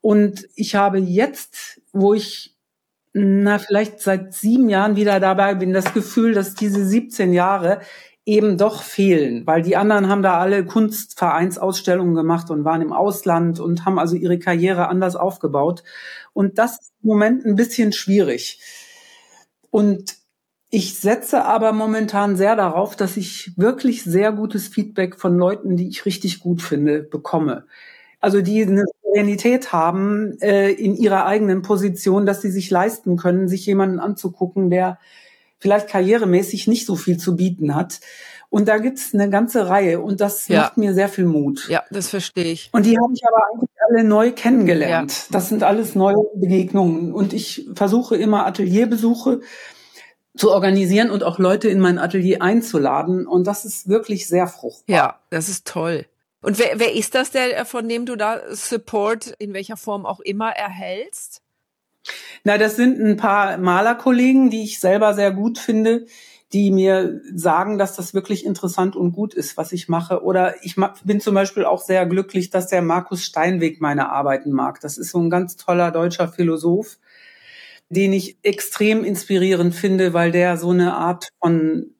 Und 0.00 0.48
ich 0.54 0.74
habe 0.74 0.98
jetzt, 0.98 1.80
wo 1.92 2.14
ich 2.14 2.54
na 3.14 3.58
vielleicht 3.58 4.00
seit 4.00 4.34
sieben 4.34 4.68
Jahren 4.68 4.96
wieder 4.96 5.20
dabei 5.20 5.54
bin, 5.54 5.72
das 5.72 5.94
Gefühl, 5.94 6.34
dass 6.34 6.54
diese 6.54 6.84
17 6.84 7.32
Jahre 7.32 7.80
eben 8.26 8.56
doch 8.56 8.82
fehlen, 8.82 9.46
weil 9.46 9.62
die 9.62 9.76
anderen 9.76 10.08
haben 10.08 10.22
da 10.22 10.38
alle 10.38 10.64
Kunstvereinsausstellungen 10.64 12.14
gemacht 12.14 12.50
und 12.50 12.64
waren 12.64 12.80
im 12.80 12.92
Ausland 12.92 13.60
und 13.60 13.84
haben 13.84 13.98
also 13.98 14.16
ihre 14.16 14.38
Karriere 14.38 14.88
anders 14.88 15.14
aufgebaut. 15.14 15.84
Und 16.32 16.58
das 16.58 16.80
ist 16.80 16.92
im 17.02 17.08
Moment 17.08 17.44
ein 17.44 17.54
bisschen 17.54 17.92
schwierig. 17.92 18.60
Und 19.70 20.16
ich 20.70 20.98
setze 20.98 21.44
aber 21.44 21.72
momentan 21.72 22.36
sehr 22.36 22.56
darauf, 22.56 22.96
dass 22.96 23.16
ich 23.16 23.52
wirklich 23.56 24.02
sehr 24.02 24.32
gutes 24.32 24.68
Feedback 24.68 25.20
von 25.20 25.36
Leuten, 25.36 25.76
die 25.76 25.88
ich 25.88 26.06
richtig 26.06 26.40
gut 26.40 26.62
finde, 26.62 27.02
bekomme. 27.02 27.66
Also 28.20 28.40
die 28.40 28.62
eine 28.62 28.84
Souveränität 29.02 29.72
haben 29.72 30.38
äh, 30.40 30.70
in 30.72 30.96
ihrer 30.96 31.26
eigenen 31.26 31.62
Position, 31.62 32.26
dass 32.26 32.40
sie 32.40 32.50
sich 32.50 32.70
leisten 32.70 33.16
können, 33.16 33.48
sich 33.48 33.66
jemanden 33.66 34.00
anzugucken, 34.00 34.70
der 34.70 34.98
vielleicht 35.64 35.88
karrieremäßig 35.88 36.66
nicht 36.66 36.84
so 36.84 36.94
viel 36.94 37.16
zu 37.16 37.36
bieten 37.36 37.74
hat. 37.74 38.00
Und 38.50 38.68
da 38.68 38.76
gibt's 38.76 39.14
eine 39.14 39.30
ganze 39.30 39.66
Reihe 39.66 39.98
und 39.98 40.20
das 40.20 40.46
ja. 40.46 40.60
macht 40.60 40.76
mir 40.76 40.92
sehr 40.92 41.08
viel 41.08 41.24
Mut. 41.24 41.70
Ja, 41.70 41.82
das 41.90 42.10
verstehe 42.10 42.52
ich. 42.52 42.68
Und 42.70 42.84
die 42.84 42.98
habe 42.98 43.14
ich 43.14 43.22
aber 43.26 43.46
eigentlich 43.50 43.70
alle 43.88 44.04
neu 44.04 44.30
kennengelernt. 44.32 45.12
Ja. 45.12 45.24
Das 45.30 45.48
sind 45.48 45.62
alles 45.62 45.94
neue 45.94 46.22
Begegnungen. 46.34 47.14
Und 47.14 47.32
ich 47.32 47.66
versuche 47.74 48.14
immer 48.14 48.44
Atelierbesuche 48.44 49.40
zu 50.36 50.52
organisieren 50.52 51.10
und 51.10 51.24
auch 51.24 51.38
Leute 51.38 51.70
in 51.70 51.80
mein 51.80 51.98
Atelier 51.98 52.42
einzuladen. 52.42 53.26
Und 53.26 53.46
das 53.46 53.64
ist 53.64 53.88
wirklich 53.88 54.28
sehr 54.28 54.46
fruchtbar. 54.48 54.94
Ja, 54.94 55.18
das 55.30 55.48
ist 55.48 55.66
toll. 55.66 56.04
Und 56.42 56.58
wer, 56.58 56.78
wer 56.78 56.94
ist 56.94 57.14
das, 57.14 57.30
der, 57.30 57.64
von 57.64 57.88
dem 57.88 58.04
du 58.04 58.16
da 58.16 58.42
Support 58.54 59.34
in 59.38 59.54
welcher 59.54 59.78
Form 59.78 60.04
auch 60.04 60.20
immer 60.20 60.50
erhältst? 60.50 61.40
Na, 62.44 62.58
das 62.58 62.76
sind 62.76 63.00
ein 63.00 63.16
paar 63.16 63.56
Malerkollegen, 63.56 64.50
die 64.50 64.64
ich 64.64 64.78
selber 64.78 65.14
sehr 65.14 65.32
gut 65.32 65.58
finde, 65.58 66.04
die 66.52 66.70
mir 66.70 67.22
sagen, 67.34 67.78
dass 67.78 67.96
das 67.96 68.12
wirklich 68.12 68.44
interessant 68.44 68.96
und 68.96 69.12
gut 69.12 69.32
ist, 69.32 69.56
was 69.56 69.72
ich 69.72 69.88
mache. 69.88 70.22
Oder 70.22 70.62
ich 70.62 70.76
bin 71.04 71.20
zum 71.20 71.34
Beispiel 71.34 71.64
auch 71.64 71.82
sehr 71.82 72.04
glücklich, 72.04 72.50
dass 72.50 72.68
der 72.68 72.82
Markus 72.82 73.24
Steinweg 73.24 73.80
meine 73.80 74.10
Arbeiten 74.10 74.52
mag. 74.52 74.78
Das 74.80 74.98
ist 74.98 75.10
so 75.10 75.18
ein 75.20 75.30
ganz 75.30 75.56
toller 75.56 75.90
deutscher 75.90 76.28
Philosoph, 76.28 76.98
den 77.88 78.12
ich 78.12 78.36
extrem 78.42 79.04
inspirierend 79.04 79.74
finde, 79.74 80.12
weil 80.12 80.30
der 80.30 80.58
so 80.58 80.70
eine 80.70 80.94
Art 80.94 81.30
von 81.40 81.94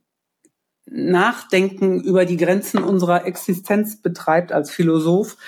Nachdenken 0.86 2.00
über 2.02 2.26
die 2.26 2.36
Grenzen 2.36 2.84
unserer 2.84 3.24
Existenz 3.26 4.02
betreibt 4.02 4.52
als 4.52 4.70
Philosoph, 4.70 5.38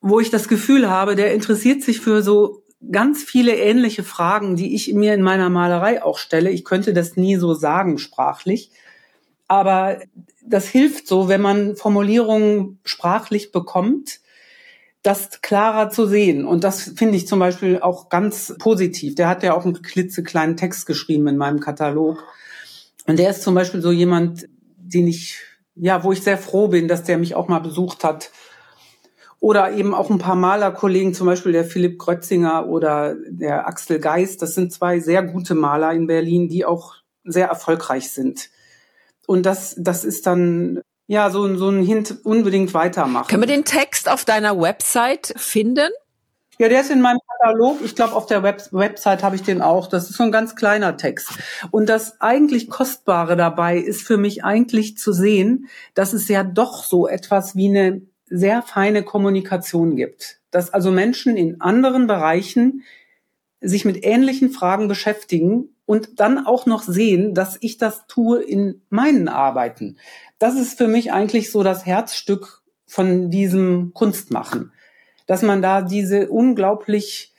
wo 0.00 0.20
ich 0.20 0.30
das 0.30 0.48
Gefühl 0.48 0.88
habe, 0.88 1.16
der 1.16 1.34
interessiert 1.34 1.82
sich 1.82 2.00
für 2.00 2.22
so 2.22 2.61
ganz 2.90 3.22
viele 3.22 3.56
ähnliche 3.56 4.02
Fragen, 4.02 4.56
die 4.56 4.74
ich 4.74 4.92
mir 4.92 5.14
in 5.14 5.22
meiner 5.22 5.50
Malerei 5.50 6.02
auch 6.02 6.18
stelle. 6.18 6.50
Ich 6.50 6.64
könnte 6.64 6.92
das 6.92 7.16
nie 7.16 7.36
so 7.36 7.54
sagen 7.54 7.98
sprachlich, 7.98 8.70
aber 9.48 10.00
das 10.44 10.66
hilft 10.66 11.06
so, 11.06 11.28
wenn 11.28 11.40
man 11.40 11.76
Formulierungen 11.76 12.80
sprachlich 12.84 13.52
bekommt, 13.52 14.20
das 15.02 15.40
klarer 15.42 15.90
zu 15.90 16.06
sehen. 16.06 16.46
Und 16.46 16.64
das 16.64 16.92
finde 16.96 17.16
ich 17.16 17.26
zum 17.26 17.38
Beispiel 17.38 17.80
auch 17.80 18.08
ganz 18.08 18.54
positiv. 18.58 19.14
Der 19.14 19.28
hat 19.28 19.42
ja 19.42 19.54
auch 19.54 19.64
einen 19.64 19.82
klitzekleinen 19.82 20.56
Text 20.56 20.86
geschrieben 20.86 21.26
in 21.26 21.36
meinem 21.36 21.60
Katalog. 21.60 22.22
Und 23.06 23.18
der 23.18 23.30
ist 23.30 23.42
zum 23.42 23.54
Beispiel 23.54 23.82
so 23.82 23.90
jemand, 23.90 24.48
den 24.76 25.08
ich, 25.08 25.38
ja, 25.74 26.04
wo 26.04 26.12
ich 26.12 26.22
sehr 26.22 26.38
froh 26.38 26.68
bin, 26.68 26.86
dass 26.86 27.02
der 27.02 27.18
mich 27.18 27.34
auch 27.34 27.48
mal 27.48 27.58
besucht 27.58 28.04
hat 28.04 28.30
oder 29.42 29.72
eben 29.72 29.92
auch 29.92 30.08
ein 30.08 30.18
paar 30.18 30.36
Malerkollegen, 30.36 31.14
zum 31.14 31.26
Beispiel 31.26 31.50
der 31.50 31.64
Philipp 31.64 31.98
Grötzinger 31.98 32.68
oder 32.68 33.16
der 33.28 33.66
Axel 33.66 33.98
Geist. 33.98 34.40
Das 34.40 34.54
sind 34.54 34.72
zwei 34.72 35.00
sehr 35.00 35.24
gute 35.24 35.56
Maler 35.56 35.92
in 35.92 36.06
Berlin, 36.06 36.48
die 36.48 36.64
auch 36.64 36.94
sehr 37.24 37.48
erfolgreich 37.48 38.12
sind. 38.12 38.50
Und 39.26 39.44
das, 39.44 39.74
das 39.76 40.04
ist 40.04 40.26
dann 40.26 40.80
ja 41.08 41.28
so, 41.30 41.56
so 41.56 41.70
ein 41.70 41.82
Hint 41.82 42.24
unbedingt 42.24 42.72
weitermachen. 42.72 43.26
Können 43.26 43.42
wir 43.42 43.48
den 43.48 43.64
Text 43.64 44.08
auf 44.08 44.24
deiner 44.24 44.60
Website 44.60 45.34
finden? 45.36 45.90
Ja, 46.58 46.68
der 46.68 46.82
ist 46.82 46.92
in 46.92 47.00
meinem 47.00 47.18
Katalog. 47.26 47.78
Ich 47.82 47.96
glaube, 47.96 48.14
auf 48.14 48.26
der 48.26 48.44
Web 48.44 48.68
Website 48.70 49.24
habe 49.24 49.34
ich 49.34 49.42
den 49.42 49.60
auch. 49.60 49.88
Das 49.88 50.08
ist 50.08 50.18
so 50.18 50.22
ein 50.22 50.30
ganz 50.30 50.54
kleiner 50.54 50.96
Text. 50.96 51.30
Und 51.72 51.88
das 51.88 52.20
eigentlich 52.20 52.70
Kostbare 52.70 53.34
dabei 53.34 53.78
ist 53.78 54.06
für 54.06 54.18
mich 54.18 54.44
eigentlich 54.44 54.96
zu 54.98 55.12
sehen, 55.12 55.66
dass 55.94 56.12
es 56.12 56.28
ja 56.28 56.44
doch 56.44 56.84
so 56.84 57.08
etwas 57.08 57.56
wie 57.56 57.70
eine 57.70 58.02
sehr 58.32 58.62
feine 58.62 59.02
Kommunikation 59.02 59.94
gibt. 59.96 60.40
Dass 60.50 60.72
also 60.72 60.90
Menschen 60.90 61.36
in 61.36 61.60
anderen 61.60 62.06
Bereichen 62.06 62.82
sich 63.60 63.84
mit 63.84 64.04
ähnlichen 64.04 64.50
Fragen 64.50 64.88
beschäftigen 64.88 65.68
und 65.86 66.20
dann 66.20 66.46
auch 66.46 66.66
noch 66.66 66.82
sehen, 66.82 67.34
dass 67.34 67.58
ich 67.60 67.76
das 67.76 68.06
tue 68.06 68.42
in 68.42 68.82
meinen 68.88 69.28
Arbeiten. 69.28 69.98
Das 70.38 70.58
ist 70.58 70.78
für 70.78 70.88
mich 70.88 71.12
eigentlich 71.12 71.50
so 71.50 71.62
das 71.62 71.86
Herzstück 71.86 72.62
von 72.86 73.30
diesem 73.30 73.92
Kunstmachen, 73.94 74.72
dass 75.26 75.42
man 75.42 75.62
da 75.62 75.82
diese 75.82 76.28
unglaublich 76.28 77.34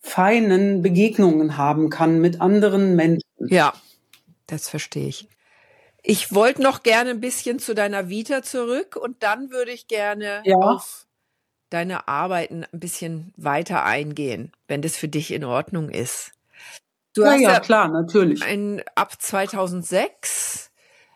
feinen 0.00 0.82
Begegnungen 0.82 1.56
haben 1.56 1.88
kann 1.88 2.20
mit 2.20 2.40
anderen 2.40 2.94
Menschen. 2.94 3.22
Ja, 3.38 3.72
das 4.46 4.68
verstehe 4.68 5.08
ich. 5.08 5.28
Ich 6.06 6.34
wollte 6.34 6.62
noch 6.62 6.82
gerne 6.82 7.10
ein 7.10 7.20
bisschen 7.20 7.58
zu 7.58 7.74
deiner 7.74 8.10
Vita 8.10 8.42
zurück 8.42 8.94
und 8.94 9.22
dann 9.22 9.50
würde 9.50 9.72
ich 9.72 9.88
gerne 9.88 10.42
Ja. 10.44 10.54
auf 10.60 11.06
deine 11.70 12.08
Arbeiten 12.08 12.64
ein 12.70 12.78
bisschen 12.78 13.32
weiter 13.38 13.84
eingehen, 13.84 14.52
wenn 14.68 14.82
das 14.82 14.96
für 14.98 15.08
dich 15.08 15.30
in 15.32 15.44
Ordnung 15.44 15.88
ist. 15.88 16.32
Du 17.14 17.24
Ja, 17.24 17.30
hast 17.32 17.40
ja, 17.40 17.52
ja 17.54 17.60
klar, 17.60 17.88
natürlich. 17.88 18.42
ein, 18.42 18.82
ab 18.96 19.20
2006, 19.20 20.70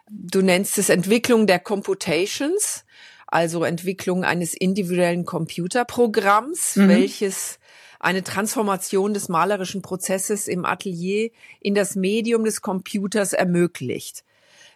du 0.08 0.40
nennst 0.40 0.78
es 0.78 0.88
Entwicklung 0.88 1.46
der 1.46 1.58
Computations, 1.58 2.86
also 3.26 3.64
Entwicklung 3.64 4.24
eines 4.24 4.54
individuellen 4.54 5.26
Computerprogramms, 5.26 6.76
Mhm. 6.78 6.88
welches 6.88 7.58
eine 8.00 8.22
Transformation 8.24 9.12
des 9.12 9.28
malerischen 9.28 9.82
Prozesses 9.82 10.48
im 10.48 10.64
Atelier 10.64 11.30
in 11.60 11.74
das 11.74 11.94
Medium 11.94 12.44
des 12.44 12.62
Computers 12.62 13.34
ermöglicht. 13.34 14.24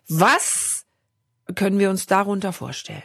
Was 0.09 0.85
können 1.55 1.79
wir 1.79 1.91
uns 1.91 2.07
darunter 2.07 2.53
vorstellen? 2.53 3.03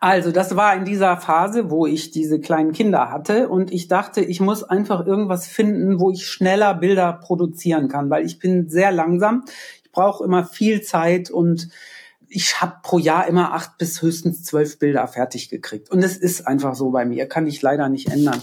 Also, 0.00 0.30
das 0.30 0.54
war 0.54 0.76
in 0.76 0.84
dieser 0.84 1.16
Phase, 1.16 1.70
wo 1.70 1.86
ich 1.86 2.10
diese 2.10 2.38
kleinen 2.38 2.72
Kinder 2.72 3.10
hatte 3.10 3.48
und 3.48 3.72
ich 3.72 3.88
dachte, 3.88 4.20
ich 4.20 4.40
muss 4.40 4.62
einfach 4.62 5.06
irgendwas 5.06 5.46
finden, 5.46 5.98
wo 5.98 6.10
ich 6.10 6.26
schneller 6.26 6.74
Bilder 6.74 7.12
produzieren 7.14 7.88
kann, 7.88 8.10
weil 8.10 8.24
ich 8.24 8.38
bin 8.38 8.68
sehr 8.68 8.92
langsam. 8.92 9.44
Ich 9.82 9.90
brauche 9.90 10.22
immer 10.22 10.44
viel 10.44 10.82
Zeit 10.82 11.30
und 11.30 11.68
ich 12.30 12.60
habe 12.60 12.76
pro 12.82 12.98
Jahr 12.98 13.26
immer 13.26 13.52
acht 13.52 13.78
bis 13.78 14.02
höchstens 14.02 14.44
zwölf 14.44 14.78
Bilder 14.78 15.06
fertig 15.08 15.48
gekriegt. 15.48 15.90
Und 15.90 16.02
es 16.02 16.16
ist 16.16 16.46
einfach 16.46 16.74
so 16.74 16.90
bei 16.90 17.04
mir, 17.04 17.26
kann 17.26 17.46
ich 17.46 17.62
leider 17.62 17.88
nicht 17.88 18.08
ändern. 18.08 18.40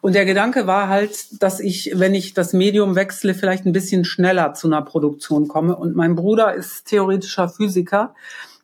Und 0.00 0.14
der 0.14 0.24
Gedanke 0.24 0.66
war 0.66 0.88
halt, 0.88 1.42
dass 1.42 1.60
ich, 1.60 1.92
wenn 1.94 2.14
ich 2.14 2.34
das 2.34 2.52
Medium 2.52 2.94
wechsle, 2.96 3.34
vielleicht 3.34 3.64
ein 3.64 3.72
bisschen 3.72 4.04
schneller 4.04 4.54
zu 4.54 4.66
einer 4.66 4.82
Produktion 4.82 5.48
komme. 5.48 5.76
Und 5.76 5.94
mein 5.94 6.16
Bruder 6.16 6.54
ist 6.54 6.86
theoretischer 6.86 7.48
Physiker. 7.48 8.14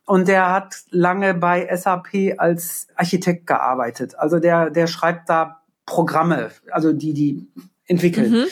Und 0.04 0.26
der 0.26 0.50
hat 0.50 0.74
lange 0.90 1.34
bei 1.34 1.68
SAP 1.74 2.34
als 2.38 2.88
Architekt 2.96 3.46
gearbeitet. 3.46 4.18
Also 4.18 4.38
der, 4.38 4.70
der 4.70 4.86
schreibt 4.86 5.28
da 5.28 5.60
Programme, 5.86 6.50
also 6.70 6.92
die, 6.92 7.12
die 7.12 7.46
entwickeln. 7.86 8.30
Mhm. 8.30 8.44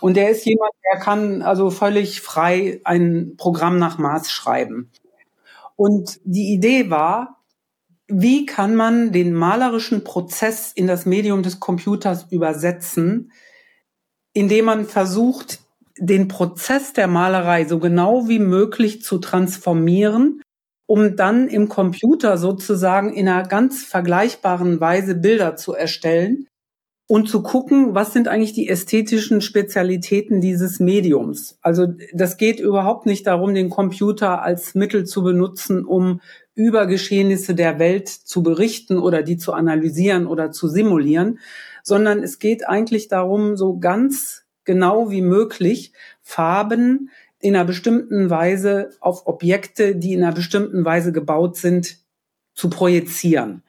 Und 0.00 0.16
der 0.16 0.30
ist 0.30 0.44
jemand, 0.44 0.72
der 0.92 1.00
kann 1.00 1.42
also 1.42 1.70
völlig 1.70 2.20
frei 2.20 2.80
ein 2.84 3.34
Programm 3.36 3.78
nach 3.78 3.98
Maß 3.98 4.30
schreiben. 4.30 4.90
Und 5.76 6.20
die 6.24 6.52
Idee 6.52 6.90
war, 6.90 7.44
wie 8.06 8.46
kann 8.46 8.76
man 8.76 9.12
den 9.12 9.32
malerischen 9.32 10.04
Prozess 10.04 10.72
in 10.72 10.86
das 10.86 11.06
Medium 11.06 11.42
des 11.42 11.58
Computers 11.58 12.26
übersetzen, 12.30 13.32
indem 14.34 14.66
man 14.66 14.84
versucht, 14.84 15.60
den 15.98 16.28
Prozess 16.28 16.92
der 16.92 17.06
Malerei 17.06 17.64
so 17.64 17.78
genau 17.78 18.28
wie 18.28 18.40
möglich 18.40 19.02
zu 19.02 19.18
transformieren, 19.18 20.42
um 20.86 21.16
dann 21.16 21.48
im 21.48 21.68
Computer 21.68 22.36
sozusagen 22.36 23.12
in 23.12 23.28
einer 23.28 23.46
ganz 23.46 23.84
vergleichbaren 23.84 24.80
Weise 24.80 25.14
Bilder 25.14 25.56
zu 25.56 25.72
erstellen 25.72 26.46
und 27.06 27.28
zu 27.28 27.42
gucken, 27.42 27.94
was 27.94 28.12
sind 28.12 28.28
eigentlich 28.28 28.54
die 28.54 28.68
ästhetischen 28.68 29.42
Spezialitäten 29.42 30.40
dieses 30.40 30.80
Mediums. 30.80 31.58
Also 31.60 31.88
das 32.14 32.38
geht 32.38 32.60
überhaupt 32.60 33.04
nicht 33.04 33.26
darum, 33.26 33.54
den 33.54 33.68
Computer 33.68 34.42
als 34.42 34.74
Mittel 34.74 35.04
zu 35.04 35.22
benutzen, 35.22 35.84
um 35.84 36.20
über 36.54 36.86
Geschehnisse 36.86 37.54
der 37.54 37.78
Welt 37.78 38.08
zu 38.08 38.42
berichten 38.42 38.98
oder 38.98 39.22
die 39.22 39.36
zu 39.36 39.52
analysieren 39.52 40.26
oder 40.26 40.50
zu 40.50 40.68
simulieren, 40.68 41.40
sondern 41.82 42.22
es 42.22 42.38
geht 42.38 42.66
eigentlich 42.66 43.08
darum, 43.08 43.56
so 43.56 43.78
ganz 43.78 44.44
genau 44.64 45.10
wie 45.10 45.22
möglich 45.22 45.92
Farben 46.22 47.10
in 47.38 47.54
einer 47.54 47.66
bestimmten 47.66 48.30
Weise 48.30 48.90
auf 49.00 49.26
Objekte, 49.26 49.94
die 49.94 50.14
in 50.14 50.22
einer 50.22 50.32
bestimmten 50.32 50.86
Weise 50.86 51.12
gebaut 51.12 51.56
sind, 51.58 51.98
zu 52.54 52.70
projizieren. 52.70 53.62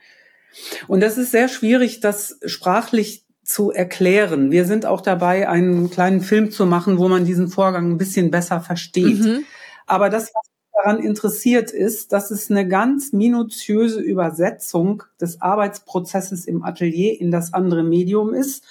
Und 0.87 1.01
das 1.01 1.17
ist 1.17 1.31
sehr 1.31 1.49
schwierig, 1.49 1.99
das 1.99 2.39
sprachlich 2.45 3.24
zu 3.45 3.71
erklären. 3.71 4.51
Wir 4.51 4.65
sind 4.65 4.85
auch 4.85 5.01
dabei, 5.01 5.47
einen 5.47 5.89
kleinen 5.89 6.21
Film 6.21 6.51
zu 6.51 6.65
machen, 6.65 6.97
wo 6.97 7.07
man 7.07 7.25
diesen 7.25 7.47
Vorgang 7.47 7.91
ein 7.91 7.97
bisschen 7.97 8.31
besser 8.31 8.59
versteht. 8.59 9.19
Mhm. 9.19 9.43
Aber 9.85 10.09
das, 10.09 10.31
was 10.33 10.43
mich 10.47 10.83
daran 10.83 10.99
interessiert, 10.99 11.71
ist, 11.71 12.11
dass 12.11 12.31
es 12.31 12.49
eine 12.49 12.67
ganz 12.67 13.13
minutiöse 13.13 14.01
Übersetzung 14.01 15.03
des 15.21 15.41
Arbeitsprozesses 15.41 16.45
im 16.45 16.63
Atelier 16.63 17.21
in 17.21 17.29
das 17.29 17.53
andere 17.53 17.83
Medium 17.83 18.33
ist. 18.33 18.63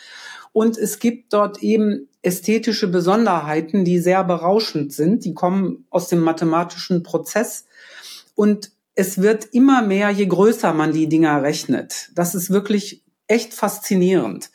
Und 0.53 0.77
es 0.77 0.99
gibt 0.99 1.33
dort 1.33 1.63
eben 1.63 2.09
ästhetische 2.23 2.89
Besonderheiten, 2.89 3.85
die 3.85 3.99
sehr 3.99 4.25
berauschend 4.25 4.93
sind. 4.93 5.25
Die 5.25 5.35
kommen 5.35 5.87
aus 5.91 6.09
dem 6.09 6.21
mathematischen 6.21 7.03
Prozess. 7.03 7.67
Und 8.35 8.73
es 8.97 9.21
wird 9.21 9.47
immer 9.53 9.83
mehr, 9.83 10.11
je 10.11 10.27
größer 10.27 10.73
man 10.73 10.93
die 10.93 11.09
Dinger 11.09 11.43
rechnet. 11.43 12.11
Das 12.15 12.35
ist 12.35 12.51
wirklich 12.51 13.03
echt 13.27 13.55
faszinierend. 13.55 14.51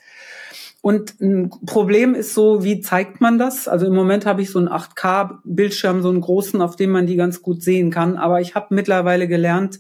Und 0.82 1.20
ein 1.20 1.50
Problem 1.66 2.16
ist 2.16 2.34
so, 2.34 2.64
wie 2.64 2.80
zeigt 2.80 3.20
man 3.20 3.38
das? 3.38 3.68
Also 3.68 3.86
im 3.86 3.94
Moment 3.94 4.26
habe 4.26 4.42
ich 4.42 4.50
so 4.50 4.60
einen 4.60 4.70
8K-Bildschirm, 4.70 6.02
so 6.02 6.10
einen 6.10 6.22
großen, 6.22 6.62
auf 6.62 6.78
dem 6.78 6.92
man 6.92 7.06
die 7.06 7.18
ganz 7.18 7.42
gut 7.42 7.62
sehen 7.62 7.92
kann. 7.92 8.16
Aber 8.16 8.40
ich 8.40 8.56
habe 8.56 8.74
mittlerweile 8.74 9.28
gelernt, 9.28 9.80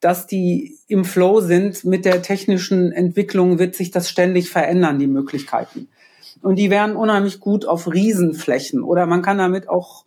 dass 0.00 0.26
die 0.26 0.78
im 0.88 1.04
Flow 1.04 1.40
sind. 1.40 1.84
Mit 1.84 2.06
der 2.06 2.22
technischen 2.22 2.90
Entwicklung 2.90 3.58
wird 3.58 3.74
sich 3.74 3.90
das 3.90 4.08
ständig 4.08 4.48
verändern, 4.48 4.98
die 4.98 5.06
Möglichkeiten. 5.06 5.88
Und 6.42 6.56
die 6.56 6.70
wären 6.70 6.96
unheimlich 6.96 7.40
gut 7.40 7.66
auf 7.66 7.92
Riesenflächen 7.92 8.82
oder 8.82 9.04
man 9.04 9.20
kann 9.20 9.36
damit 9.36 9.68
auch 9.68 10.06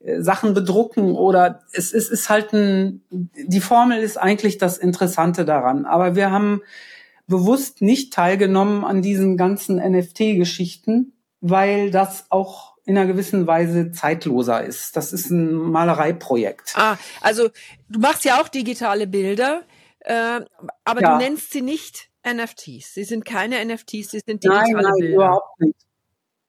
äh, 0.00 0.22
Sachen 0.22 0.54
bedrucken 0.54 1.14
oder 1.14 1.60
es, 1.72 1.92
es 1.92 2.08
ist 2.08 2.30
halt 2.30 2.54
ein, 2.54 3.02
die 3.10 3.60
Formel 3.60 4.00
ist 4.00 4.16
eigentlich 4.16 4.56
das 4.56 4.78
Interessante 4.78 5.44
daran. 5.44 5.84
Aber 5.84 6.16
wir 6.16 6.30
haben 6.30 6.62
bewusst 7.26 7.82
nicht 7.82 8.12
teilgenommen 8.12 8.84
an 8.84 9.02
diesen 9.02 9.36
ganzen 9.36 9.76
NFT-Geschichten, 9.78 11.12
weil 11.40 11.90
das 11.90 12.26
auch 12.30 12.76
in 12.84 12.96
einer 12.96 13.06
gewissen 13.06 13.46
Weise 13.46 13.90
zeitloser 13.90 14.64
ist. 14.64 14.96
Das 14.96 15.12
ist 15.12 15.30
ein 15.30 15.52
Malereiprojekt. 15.54 16.72
Ah, 16.76 16.96
also 17.20 17.48
du 17.88 17.98
machst 17.98 18.24
ja 18.24 18.40
auch 18.40 18.48
digitale 18.48 19.06
Bilder, 19.08 19.62
äh, 20.00 20.40
aber 20.84 21.00
Ja. 21.02 21.12
du 21.18 21.24
nennst 21.24 21.50
sie 21.52 21.62
nicht 21.62 22.10
NFTs. 22.24 22.94
Sie 22.94 23.04
sind 23.04 23.24
keine 23.24 23.58
NFTs, 23.64 24.10
sie 24.10 24.20
sind 24.24 24.44
Nein, 24.44 24.64
digitale 24.64 24.82
nein, 24.84 24.92
Bilder. 24.98 25.14
überhaupt 25.16 25.60
nicht. 25.60 25.85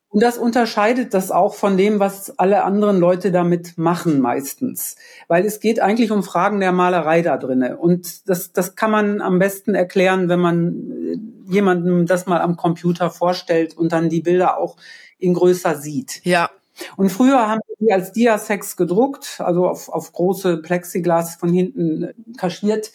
Und 0.09 0.23
das 0.23 0.37
unterscheidet 0.37 1.13
das 1.13 1.31
auch 1.31 1.53
von 1.53 1.75
dem, 1.75 1.99
was 1.99 2.39
alle 2.39 2.63
anderen 2.63 2.97
Leute 2.97 3.31
damit 3.31 3.77
machen 3.77 4.21
meistens. 4.21 4.95
Weil 5.27 5.45
es 5.45 5.59
geht 5.59 5.81
eigentlich 5.81 6.11
um 6.11 6.23
Fragen 6.23 6.59
der 6.59 6.71
Malerei 6.71 7.21
da 7.21 7.37
drinne. 7.37 7.77
Und 7.77 8.29
das, 8.29 8.53
das 8.53 8.75
kann 8.75 8.91
man 8.91 9.21
am 9.21 9.37
besten 9.37 9.75
erklären, 9.75 10.29
wenn 10.29 10.39
man 10.39 10.91
äh, 10.91 11.53
jemandem 11.53 12.05
das 12.05 12.25
mal 12.25 12.41
am 12.41 12.55
Computer 12.55 13.09
vorstellt 13.09 13.75
und 13.75 13.91
dann 13.91 14.09
die 14.09 14.21
Bilder 14.21 14.57
auch 14.57 14.77
in 15.17 15.33
größer 15.33 15.75
sieht. 15.75 16.21
Ja, 16.23 16.49
Und 16.95 17.09
früher 17.09 17.47
haben 17.47 17.61
wir 17.67 17.87
die 17.87 17.93
als 17.93 18.11
Diasex 18.11 18.77
gedruckt, 18.77 19.39
also 19.39 19.67
auf, 19.67 19.89
auf 19.89 20.13
große 20.13 20.57
Plexiglas 20.57 21.35
von 21.35 21.51
hinten 21.51 22.03
äh, 22.03 22.13
kaschiert. 22.37 22.91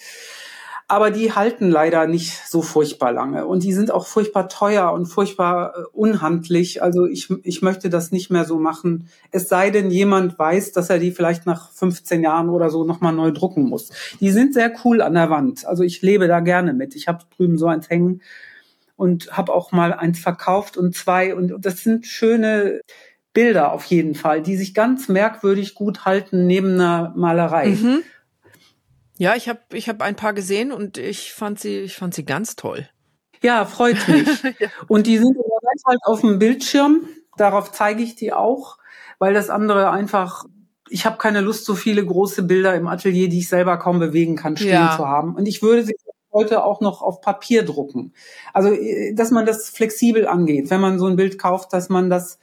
Aber 0.92 1.10
die 1.10 1.32
halten 1.32 1.70
leider 1.70 2.06
nicht 2.06 2.46
so 2.46 2.60
furchtbar 2.60 3.12
lange. 3.12 3.46
Und 3.46 3.62
die 3.62 3.72
sind 3.72 3.90
auch 3.90 4.06
furchtbar 4.06 4.50
teuer 4.50 4.92
und 4.92 5.06
furchtbar 5.06 5.72
äh, 5.74 5.84
unhandlich. 5.94 6.82
Also 6.82 7.06
ich, 7.06 7.30
ich 7.44 7.62
möchte 7.62 7.88
das 7.88 8.12
nicht 8.12 8.28
mehr 8.28 8.44
so 8.44 8.58
machen. 8.58 9.08
Es 9.30 9.48
sei 9.48 9.70
denn, 9.70 9.90
jemand 9.90 10.38
weiß, 10.38 10.72
dass 10.72 10.90
er 10.90 10.98
die 10.98 11.10
vielleicht 11.10 11.46
nach 11.46 11.72
15 11.72 12.22
Jahren 12.22 12.50
oder 12.50 12.68
so 12.68 12.84
nochmal 12.84 13.14
neu 13.14 13.30
drucken 13.30 13.70
muss. 13.70 13.88
Die 14.20 14.30
sind 14.30 14.52
sehr 14.52 14.70
cool 14.84 15.00
an 15.00 15.14
der 15.14 15.30
Wand. 15.30 15.64
Also 15.64 15.82
ich 15.82 16.02
lebe 16.02 16.28
da 16.28 16.40
gerne 16.40 16.74
mit. 16.74 16.94
Ich 16.94 17.08
habe 17.08 17.24
drüben 17.38 17.56
so 17.56 17.68
eins 17.68 17.88
hängen 17.88 18.20
und 18.94 19.34
habe 19.34 19.54
auch 19.54 19.72
mal 19.72 19.94
eins 19.94 20.18
verkauft 20.18 20.76
und 20.76 20.94
zwei. 20.94 21.34
Und 21.34 21.54
das 21.64 21.78
sind 21.78 22.04
schöne 22.04 22.82
Bilder 23.32 23.72
auf 23.72 23.86
jeden 23.86 24.14
Fall, 24.14 24.42
die 24.42 24.58
sich 24.58 24.74
ganz 24.74 25.08
merkwürdig 25.08 25.74
gut 25.74 26.04
halten 26.04 26.46
neben 26.46 26.74
einer 26.74 27.14
Malerei. 27.16 27.68
mhm. 27.68 28.02
Ja, 29.18 29.34
ich 29.36 29.48
habe 29.48 29.60
ich 29.72 29.88
hab 29.88 30.02
ein 30.02 30.16
paar 30.16 30.32
gesehen 30.32 30.72
und 30.72 30.98
ich 30.98 31.32
fand 31.32 31.60
sie, 31.60 31.78
ich 31.80 31.96
fand 31.96 32.14
sie 32.14 32.24
ganz 32.24 32.56
toll. 32.56 32.88
Ja, 33.42 33.64
freut 33.64 34.06
mich. 34.08 34.28
Und 34.88 35.06
die 35.08 35.18
sind 35.18 35.36
halt 35.86 35.98
auf 36.04 36.20
dem 36.20 36.38
Bildschirm. 36.38 37.08
Darauf 37.36 37.72
zeige 37.72 38.02
ich 38.02 38.14
die 38.14 38.32
auch, 38.32 38.78
weil 39.18 39.34
das 39.34 39.50
andere 39.50 39.90
einfach, 39.90 40.44
ich 40.88 41.06
habe 41.06 41.18
keine 41.18 41.40
Lust, 41.40 41.64
so 41.64 41.74
viele 41.74 42.04
große 42.06 42.44
Bilder 42.44 42.74
im 42.76 42.86
Atelier, 42.86 43.28
die 43.28 43.40
ich 43.40 43.48
selber 43.48 43.78
kaum 43.78 43.98
bewegen 43.98 44.36
kann, 44.36 44.56
stehen 44.56 44.70
Ja. 44.70 44.96
zu 44.96 45.08
haben. 45.08 45.34
Und 45.34 45.46
ich 45.46 45.60
würde 45.62 45.82
sie 45.84 45.96
heute 46.32 46.64
auch 46.64 46.80
noch 46.80 47.02
auf 47.02 47.20
Papier 47.20 47.64
drucken. 47.64 48.12
Also, 48.52 48.70
äh, 48.70 49.12
dass 49.14 49.30
man 49.30 49.44
das 49.44 49.68
flexibel 49.70 50.26
angeht. 50.26 50.70
Wenn 50.70 50.80
man 50.80 50.98
so 50.98 51.06
ein 51.06 51.16
Bild 51.16 51.38
kauft, 51.38 51.72
dass 51.72 51.88
man 51.88 52.10
das 52.10 52.38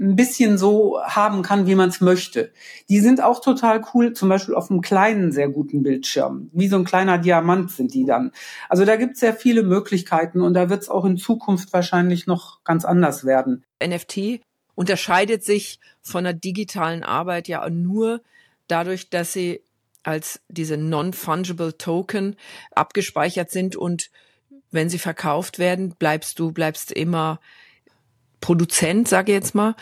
ein 0.00 0.16
bisschen 0.16 0.56
so 0.56 0.98
haben 1.02 1.42
kann, 1.42 1.66
wie 1.66 1.74
man 1.74 1.90
es 1.90 2.00
möchte. 2.00 2.52
Die 2.88 3.00
sind 3.00 3.22
auch 3.22 3.40
total 3.40 3.84
cool, 3.92 4.14
zum 4.14 4.30
Beispiel 4.30 4.54
auf 4.54 4.70
einem 4.70 4.80
kleinen, 4.80 5.30
sehr 5.30 5.50
guten 5.50 5.82
Bildschirm. 5.82 6.48
Wie 6.52 6.68
so 6.68 6.76
ein 6.76 6.84
kleiner 6.84 7.18
Diamant 7.18 7.70
sind 7.70 7.92
die 7.92 8.06
dann. 8.06 8.32
Also 8.70 8.86
da 8.86 8.96
gibt 8.96 9.14
es 9.14 9.20
sehr 9.20 9.34
viele 9.34 9.62
Möglichkeiten 9.62 10.40
und 10.40 10.54
da 10.54 10.70
wird 10.70 10.82
es 10.82 10.88
auch 10.88 11.04
in 11.04 11.18
Zukunft 11.18 11.72
wahrscheinlich 11.74 12.26
noch 12.26 12.64
ganz 12.64 12.86
anders 12.86 13.24
werden. 13.24 13.62
NFT 13.84 14.40
unterscheidet 14.74 15.44
sich 15.44 15.80
von 16.00 16.24
der 16.24 16.32
digitalen 16.32 17.02
Arbeit 17.02 17.46
ja 17.46 17.68
nur 17.68 18.22
dadurch, 18.68 19.10
dass 19.10 19.34
sie 19.34 19.60
als 20.02 20.40
diese 20.48 20.78
non-fungible 20.78 21.76
Token 21.76 22.36
abgespeichert 22.74 23.50
sind 23.50 23.76
und 23.76 24.10
wenn 24.70 24.88
sie 24.88 24.98
verkauft 24.98 25.58
werden, 25.58 25.94
bleibst 25.98 26.38
du, 26.38 26.52
bleibst 26.52 26.92
immer 26.92 27.40
Produzent, 28.40 29.08
sage 29.08 29.32
ich 29.32 29.36
jetzt 29.36 29.54
mal. 29.54 29.74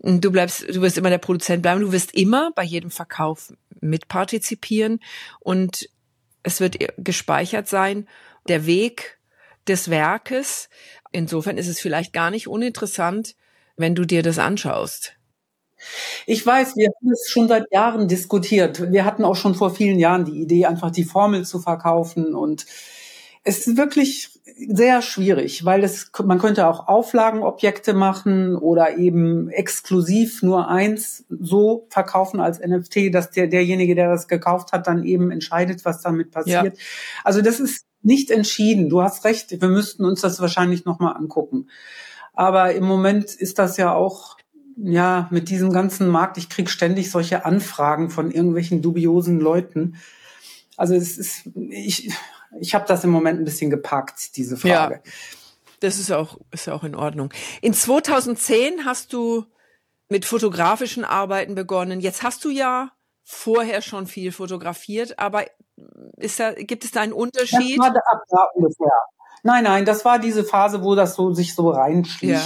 Du 0.00 0.30
bleibst, 0.30 0.62
du 0.68 0.80
wirst 0.80 0.98
immer 0.98 1.10
der 1.10 1.18
Produzent 1.18 1.62
bleiben. 1.62 1.80
Du 1.80 1.92
wirst 1.92 2.14
immer 2.14 2.50
bei 2.54 2.62
jedem 2.62 2.90
Verkauf 2.90 3.52
mitpartizipieren 3.80 5.00
und 5.40 5.88
es 6.42 6.60
wird 6.60 6.78
gespeichert 6.98 7.68
sein, 7.68 8.08
der 8.48 8.66
Weg 8.66 9.18
des 9.66 9.90
Werkes. 9.90 10.68
Insofern 11.12 11.58
ist 11.58 11.68
es 11.68 11.80
vielleicht 11.80 12.12
gar 12.12 12.30
nicht 12.30 12.48
uninteressant, 12.48 13.36
wenn 13.76 13.94
du 13.94 14.04
dir 14.04 14.22
das 14.22 14.38
anschaust. 14.38 15.14
Ich 16.24 16.44
weiß, 16.44 16.76
wir 16.76 16.88
haben 16.88 17.12
es 17.12 17.28
schon 17.28 17.48
seit 17.48 17.70
Jahren 17.70 18.08
diskutiert. 18.08 18.92
Wir 18.92 19.04
hatten 19.04 19.24
auch 19.24 19.36
schon 19.36 19.54
vor 19.54 19.74
vielen 19.74 19.98
Jahren 19.98 20.24
die 20.24 20.40
Idee, 20.40 20.66
einfach 20.66 20.90
die 20.90 21.04
Formel 21.04 21.44
zu 21.44 21.58
verkaufen 21.58 22.34
und 22.34 22.66
es 23.46 23.66
ist 23.66 23.76
wirklich 23.76 24.40
sehr 24.68 25.02
schwierig, 25.02 25.64
weil 25.64 25.84
es, 25.84 26.10
man 26.24 26.40
könnte 26.40 26.66
auch 26.66 26.88
Auflagenobjekte 26.88 27.94
machen 27.94 28.56
oder 28.56 28.98
eben 28.98 29.48
exklusiv 29.50 30.42
nur 30.42 30.68
eins 30.68 31.24
so 31.28 31.86
verkaufen 31.90 32.40
als 32.40 32.58
NFT, 32.58 33.14
dass 33.14 33.30
der, 33.30 33.46
derjenige, 33.46 33.94
der 33.94 34.08
das 34.08 34.26
gekauft 34.26 34.72
hat, 34.72 34.88
dann 34.88 35.04
eben 35.04 35.30
entscheidet, 35.30 35.84
was 35.84 36.02
damit 36.02 36.32
passiert. 36.32 36.76
Ja. 36.76 36.84
Also 37.22 37.40
das 37.40 37.60
ist 37.60 37.86
nicht 38.02 38.32
entschieden. 38.32 38.88
Du 38.88 39.00
hast 39.00 39.24
recht. 39.24 39.60
Wir 39.60 39.68
müssten 39.68 40.04
uns 40.04 40.22
das 40.22 40.40
wahrscheinlich 40.40 40.84
nochmal 40.84 41.16
angucken. 41.16 41.68
Aber 42.32 42.72
im 42.72 42.84
Moment 42.84 43.32
ist 43.32 43.60
das 43.60 43.76
ja 43.76 43.94
auch 43.94 44.36
ja, 44.76 45.28
mit 45.30 45.50
diesem 45.50 45.72
ganzen 45.72 46.08
Markt, 46.08 46.36
ich 46.36 46.48
krieg 46.48 46.68
ständig 46.68 47.10
solche 47.10 47.44
Anfragen 47.44 48.10
von 48.10 48.30
irgendwelchen 48.30 48.82
dubiosen 48.82 49.38
Leuten. 49.38 49.96
Also 50.76 50.94
es 50.94 51.16
ist, 51.16 51.48
ich, 51.70 52.12
ich 52.60 52.74
habe 52.74 52.86
das 52.86 53.04
im 53.04 53.10
Moment 53.10 53.40
ein 53.40 53.44
bisschen 53.44 53.70
gepackt, 53.70 54.36
diese 54.36 54.56
Frage. 54.56 55.00
Ja, 55.04 55.12
das 55.80 55.98
ist 55.98 56.10
auch, 56.10 56.38
ist 56.52 56.68
auch 56.68 56.84
in 56.84 56.94
Ordnung. 56.94 57.32
In 57.60 57.74
2010 57.74 58.84
hast 58.84 59.12
du 59.12 59.44
mit 60.08 60.24
fotografischen 60.24 61.04
Arbeiten 61.04 61.54
begonnen. 61.54 62.00
Jetzt 62.00 62.22
hast 62.22 62.44
du 62.44 62.50
ja 62.50 62.92
vorher 63.24 63.82
schon 63.82 64.06
viel 64.06 64.32
fotografiert, 64.32 65.18
aber 65.18 65.44
ist 66.16 66.40
da, 66.40 66.52
gibt 66.52 66.84
es 66.84 66.92
da 66.92 67.00
einen 67.00 67.12
Unterschied? 67.12 67.78
Das 67.78 67.88
war 67.88 67.96
ab 67.96 68.22
da 68.28 68.48
ungefähr. 68.54 68.92
Nein, 69.42 69.64
nein, 69.64 69.84
das 69.84 70.04
war 70.04 70.18
diese 70.18 70.44
Phase, 70.44 70.82
wo 70.82 70.94
das 70.94 71.14
so 71.14 71.32
sich 71.32 71.54
so 71.54 71.70
reinschlich. 71.70 72.30
Ja. 72.30 72.44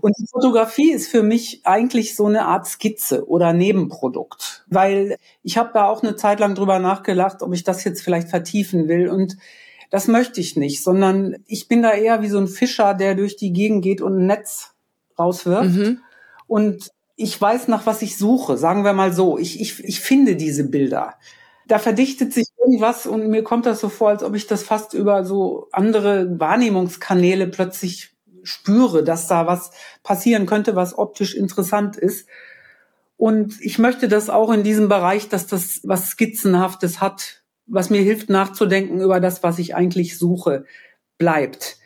Und 0.00 0.16
die 0.18 0.26
Fotografie 0.26 0.92
ist 0.92 1.08
für 1.08 1.22
mich 1.22 1.60
eigentlich 1.64 2.16
so 2.16 2.26
eine 2.26 2.46
Art 2.46 2.66
Skizze 2.66 3.26
oder 3.28 3.52
Nebenprodukt, 3.52 4.64
weil 4.68 5.16
ich 5.42 5.56
habe 5.56 5.70
da 5.74 5.88
auch 5.88 6.02
eine 6.02 6.16
Zeit 6.16 6.40
lang 6.40 6.54
drüber 6.54 6.78
nachgelacht, 6.78 7.42
ob 7.42 7.52
ich 7.54 7.64
das 7.64 7.84
jetzt 7.84 8.02
vielleicht 8.02 8.28
vertiefen 8.28 8.88
will 8.88 9.08
und 9.08 9.36
das 9.90 10.08
möchte 10.08 10.40
ich 10.40 10.56
nicht, 10.56 10.82
sondern 10.82 11.36
ich 11.46 11.68
bin 11.68 11.82
da 11.82 11.92
eher 11.92 12.20
wie 12.20 12.28
so 12.28 12.38
ein 12.38 12.48
Fischer, 12.48 12.94
der 12.94 13.14
durch 13.14 13.36
die 13.36 13.52
Gegend 13.52 13.84
geht 13.84 14.00
und 14.00 14.18
ein 14.18 14.26
Netz 14.26 14.74
rauswirft. 15.16 15.70
Mhm. 15.70 16.00
Und 16.48 16.90
ich 17.16 17.40
weiß, 17.40 17.68
nach 17.68 17.86
was 17.86 18.02
ich 18.02 18.16
suche, 18.16 18.56
sagen 18.56 18.84
wir 18.84 18.92
mal 18.92 19.12
so. 19.12 19.38
Ich, 19.38 19.60
ich, 19.60 19.84
ich 19.84 20.00
finde 20.00 20.34
diese 20.34 20.68
Bilder. 20.68 21.14
Da 21.68 21.78
verdichtet 21.78 22.32
sich 22.32 22.46
irgendwas 22.58 23.06
und 23.06 23.28
mir 23.28 23.44
kommt 23.44 23.66
das 23.66 23.80
so 23.80 23.88
vor, 23.88 24.08
als 24.08 24.22
ob 24.22 24.34
ich 24.34 24.46
das 24.46 24.64
fast 24.64 24.94
über 24.94 25.24
so 25.24 25.68
andere 25.70 26.40
Wahrnehmungskanäle 26.40 27.46
plötzlich 27.46 28.13
spüre, 28.44 29.02
dass 29.02 29.26
da 29.26 29.46
was 29.46 29.70
passieren 30.02 30.46
könnte, 30.46 30.76
was 30.76 30.96
optisch 30.96 31.34
interessant 31.34 31.96
ist. 31.96 32.28
Und 33.16 33.60
ich 33.60 33.78
möchte 33.78 34.08
das 34.08 34.30
auch 34.30 34.52
in 34.52 34.62
diesem 34.62 34.88
Bereich, 34.88 35.28
dass 35.28 35.46
das 35.46 35.80
was 35.84 36.10
Skizzenhaftes 36.10 37.00
hat, 37.00 37.42
was 37.66 37.90
mir 37.90 38.02
hilft 38.02 38.28
nachzudenken 38.28 39.00
über 39.00 39.20
das, 39.20 39.42
was 39.42 39.58
ich 39.58 39.74
eigentlich 39.74 40.18
suche, 40.18 40.64
bleibt. 41.18 41.78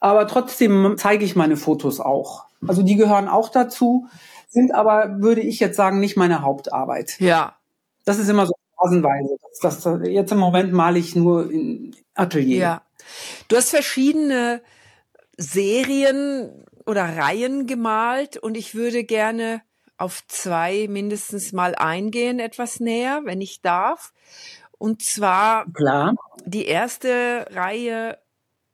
Aber 0.00 0.26
trotzdem 0.26 0.96
zeige 0.98 1.24
ich 1.24 1.36
meine 1.36 1.56
Fotos 1.56 2.00
auch. 2.00 2.44
Also 2.66 2.82
die 2.82 2.96
gehören 2.96 3.28
auch 3.28 3.48
dazu, 3.48 4.08
sind 4.48 4.74
aber, 4.74 5.20
würde 5.20 5.40
ich 5.40 5.60
jetzt 5.60 5.76
sagen, 5.76 6.00
nicht 6.00 6.16
meine 6.16 6.42
Hauptarbeit. 6.42 7.18
Ja. 7.20 7.56
Das 8.04 8.18
ist 8.18 8.28
immer 8.28 8.46
so 8.46 8.54
phasenweise. 8.78 9.36
Das, 9.62 9.80
das, 9.80 10.00
jetzt 10.04 10.32
im 10.32 10.38
Moment 10.38 10.72
male 10.72 10.98
ich 10.98 11.16
nur 11.16 11.50
in 11.50 11.94
Atelier. 12.14 12.58
Ja. 12.58 12.82
Du 13.48 13.56
hast 13.56 13.70
verschiedene 13.70 14.60
Serien 15.36 16.64
oder 16.86 17.04
Reihen 17.16 17.66
gemalt 17.66 18.36
und 18.36 18.56
ich 18.56 18.74
würde 18.74 19.04
gerne 19.04 19.62
auf 19.98 20.26
zwei 20.28 20.86
mindestens 20.88 21.52
mal 21.52 21.74
eingehen, 21.74 22.38
etwas 22.38 22.80
näher, 22.80 23.22
wenn 23.24 23.40
ich 23.40 23.62
darf. 23.62 24.12
Und 24.78 25.02
zwar 25.02 25.66
Klar. 25.72 26.14
die 26.44 26.66
erste 26.66 27.46
Reihe, 27.50 28.18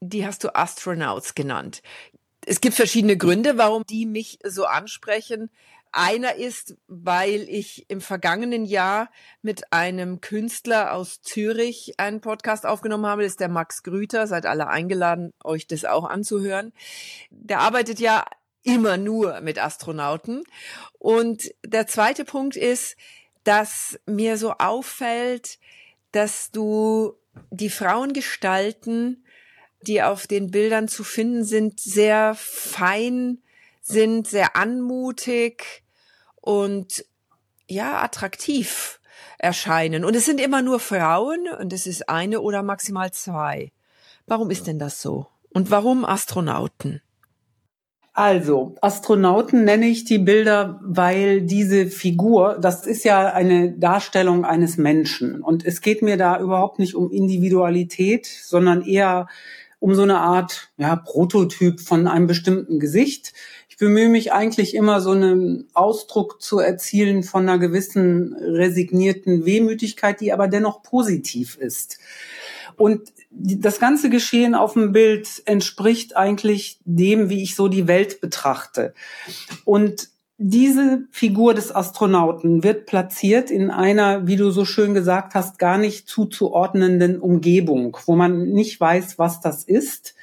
die 0.01 0.27
hast 0.27 0.43
du 0.45 0.55
Astronauts 0.55 1.35
genannt. 1.35 1.83
Es 2.45 2.61
gibt 2.61 2.75
verschiedene 2.75 3.17
Gründe, 3.17 3.57
warum 3.57 3.85
die 3.87 4.05
mich 4.05 4.41
so 4.45 4.65
ansprechen. 4.65 5.51
Einer 5.93 6.37
ist, 6.37 6.77
weil 6.89 7.43
ich 7.49 7.85
im 7.89 8.01
vergangenen 8.01 8.65
Jahr 8.65 9.11
mit 9.43 9.73
einem 9.73 10.21
Künstler 10.23 10.95
aus 10.95 11.21
Zürich 11.21 11.95
einen 11.99 12.23
Podcast 12.23 12.65
aufgenommen 12.65 13.07
habe. 13.07 13.23
Das 13.23 13.33
ist 13.33 13.41
der 13.41 13.49
Max 13.49 13.83
Grüter. 13.83 14.27
Seid 14.27 14.47
alle 14.47 14.69
eingeladen, 14.69 15.33
euch 15.45 15.67
das 15.67 15.85
auch 15.85 16.05
anzuhören. 16.05 16.73
Der 17.31 17.61
arbeitet 17.61 18.01
ja 18.01 18.25
immer 18.63 18.97
nur 18.97 19.41
mit 19.43 19.63
Astronauten. 19.63 20.45
Und 20.99 21.53
der 21.65 21.87
zweite 21.87 22.25
Punkt 22.25 22.57
ist, 22.57 22.97
dass 23.45 23.99
mir 24.07 24.39
so 24.39 24.53
auffällt, 24.53 25.59
dass 26.13 26.51
du 26.51 27.19
die 27.51 27.71
Frauengestalten, 27.71 29.25
die 29.83 30.03
auf 30.03 30.27
den 30.27 30.51
Bildern 30.51 30.89
zu 30.89 31.05
finden 31.05 31.45
sind, 31.45 31.81
sehr 31.81 32.35
fein 32.37 33.43
sind, 33.81 34.29
sehr 34.29 34.55
anmutig, 34.55 35.82
und 36.43 37.07
ja, 37.69 38.03
attraktiv 38.03 39.01
erscheinen. 39.39 40.05
Und 40.05 40.15
es 40.15 40.27
sind 40.27 40.41
immer 40.41 40.61
nur 40.61 40.79
Frauen 40.79 41.49
und 41.59 41.73
es 41.73 41.87
ist 41.87 42.09
eine 42.11 42.43
oder 42.43 42.63
maximal 42.63 43.11
zwei. 43.13 43.73
Warum 44.27 44.51
ist 44.51 44.67
denn 44.67 44.79
das 44.79 45.01
so? 45.01 45.27
Und 45.55 45.71
warum 45.71 46.05
Astronauten? 46.05 47.01
Also, 48.15 48.75
Astronauten 48.83 49.65
nenne 49.65 49.87
ich 49.87 50.05
die 50.05 50.19
Bilder, 50.19 50.79
weil 50.83 51.41
diese 51.43 51.87
Figur, 51.87 52.59
das 52.61 52.87
ist 52.87 53.05
ja 53.05 53.33
eine 53.33 53.73
Darstellung 53.73 54.45
eines 54.45 54.77
Menschen. 54.77 55.41
Und 55.43 55.65
es 55.65 55.81
geht 55.81 56.03
mir 56.03 56.19
da 56.19 56.39
überhaupt 56.39 56.79
nicht 56.79 56.95
um 56.95 57.11
Individualität, 57.11 58.27
sondern 58.27 58.83
eher 58.83 59.29
um 59.79 59.95
so 59.95 60.03
eine 60.03 60.19
Art 60.19 60.71
ja, 60.77 60.95
Prototyp 60.95 61.81
von 61.81 62.07
einem 62.07 62.27
bestimmten 62.27 62.79
Gesicht 62.79 63.33
bemühe 63.79 64.09
mich 64.09 64.33
eigentlich 64.33 64.75
immer 64.75 65.01
so 65.01 65.13
einen 65.13 65.69
Ausdruck 65.75 66.43
zu 66.43 66.59
erzielen 66.59 67.23
von 67.23 67.49
einer 67.49 67.59
gewissen 67.59 68.35
resignierten 68.35 69.45
Wehmütigkeit, 69.45 70.21
die 70.21 70.33
aber 70.33 70.49
dennoch 70.49 70.83
positiv 70.83 71.57
ist. 71.57 71.99
Und 72.77 73.13
das 73.31 73.79
ganze 73.79 74.11
Geschehen 74.11 74.55
auf 74.55 74.75
dem 74.75 74.93
Bild 74.93 75.43
entspricht 75.47 76.17
eigentlich 76.17 76.79
dem, 76.85 77.29
wie 77.29 77.43
ich 77.43 77.55
so 77.55 77.69
die 77.69 77.89
Welt 77.89 78.21
betrachte. 78.21 78.95
Und 79.65 80.09
diese 80.39 81.07
Figur 81.13 81.55
des 81.55 81.75
Astronauten 81.75 82.65
wird 82.65 82.87
platziert 82.87 83.51
in 83.51 83.71
einer, 83.71 84.27
wie 84.27 84.37
du 84.37 84.51
so 84.51 84.65
schön 84.65 84.93
gesagt 84.93 85.35
hast, 85.35 85.59
gar 85.59 85.79
nicht 85.79 86.09
zuzuordnenden 86.09 87.21
Umgebung, 87.21 87.97
wo 88.07 88.17
man 88.17 88.49
nicht 88.49 88.81
weiß, 88.81 89.19
was 89.19 89.41
das 89.41 89.63
ist. 89.63 90.15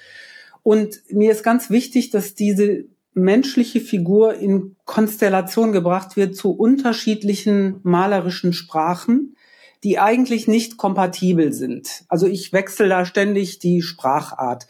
Und 0.61 1.01
mir 1.09 1.31
ist 1.31 1.43
ganz 1.43 1.69
wichtig, 1.69 2.09
dass 2.09 2.35
diese 2.35 2.85
menschliche 3.13 3.81
Figur 3.81 4.35
in 4.35 4.75
Konstellation 4.85 5.71
gebracht 5.71 6.15
wird 6.15 6.35
zu 6.35 6.51
unterschiedlichen 6.51 7.79
malerischen 7.83 8.53
Sprachen, 8.53 9.35
die 9.83 9.99
eigentlich 9.99 10.47
nicht 10.47 10.77
kompatibel 10.77 11.53
sind. 11.53 12.03
Also 12.07 12.27
ich 12.27 12.53
wechsle 12.53 12.89
da 12.89 13.05
ständig 13.05 13.59
die 13.59 13.81
Sprachart. 13.81 14.67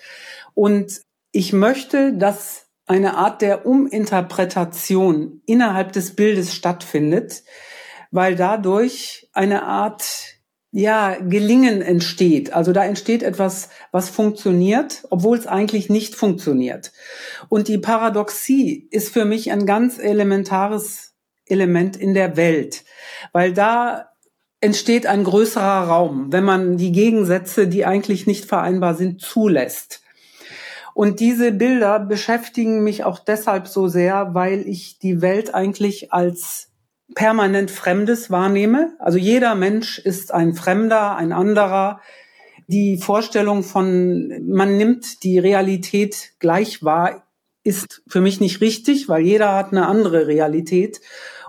Und 0.53 1.01
ich 1.31 1.53
möchte, 1.53 2.13
dass 2.13 2.67
eine 2.85 3.17
Art 3.17 3.41
der 3.41 3.65
Uminterpretation 3.65 5.41
innerhalb 5.45 5.91
des 5.93 6.15
Bildes 6.15 6.55
stattfindet, 6.55 7.43
weil 8.11 8.35
dadurch 8.35 9.29
eine 9.33 9.63
Art 9.63 10.38
ja, 10.71 11.15
Gelingen 11.15 11.81
entsteht. 11.81 12.53
Also 12.53 12.73
da 12.73 12.85
entsteht 12.85 13.23
etwas, 13.23 13.69
was 13.91 14.09
funktioniert, 14.09 15.05
obwohl 15.09 15.37
es 15.37 15.47
eigentlich 15.47 15.89
nicht 15.89 16.15
funktioniert. 16.15 16.91
Und 17.49 17.67
die 17.67 17.79
Paradoxie 17.79 18.87
ist 18.91 19.11
für 19.11 19.25
mich 19.25 19.51
ein 19.51 19.65
ganz 19.65 19.97
elementares 19.97 21.15
Element 21.45 21.97
in 21.97 22.13
der 22.13 22.37
Welt, 22.37 22.83
weil 23.31 23.53
da 23.53 24.09
entsteht 24.61 25.07
ein 25.07 25.23
größerer 25.23 25.87
Raum, 25.87 26.31
wenn 26.31 26.43
man 26.43 26.77
die 26.77 26.91
Gegensätze, 26.91 27.67
die 27.67 27.85
eigentlich 27.85 28.27
nicht 28.27 28.45
vereinbar 28.45 28.93
sind, 28.93 29.21
zulässt. 29.21 30.03
Und 30.93 31.21
diese 31.21 31.51
Bilder 31.51 31.99
beschäftigen 31.99 32.83
mich 32.83 33.05
auch 33.05 33.19
deshalb 33.19 33.67
so 33.67 33.87
sehr, 33.87 34.33
weil 34.33 34.67
ich 34.67 34.99
die 34.99 35.21
Welt 35.21 35.55
eigentlich 35.55 36.11
als 36.11 36.68
permanent 37.15 37.71
Fremdes 37.71 38.29
wahrnehme. 38.29 38.93
Also 38.99 39.17
jeder 39.17 39.55
Mensch 39.55 39.99
ist 39.99 40.33
ein 40.33 40.53
Fremder, 40.53 41.15
ein 41.15 41.31
anderer. 41.31 42.01
Die 42.67 42.97
Vorstellung 42.97 43.63
von, 43.63 44.47
man 44.47 44.77
nimmt 44.77 45.23
die 45.23 45.39
Realität 45.39 46.33
gleich 46.39 46.83
wahr, 46.83 47.23
ist 47.63 48.01
für 48.07 48.21
mich 48.21 48.39
nicht 48.39 48.61
richtig, 48.61 49.09
weil 49.09 49.23
jeder 49.23 49.55
hat 49.55 49.71
eine 49.71 49.87
andere 49.87 50.27
Realität. 50.27 51.01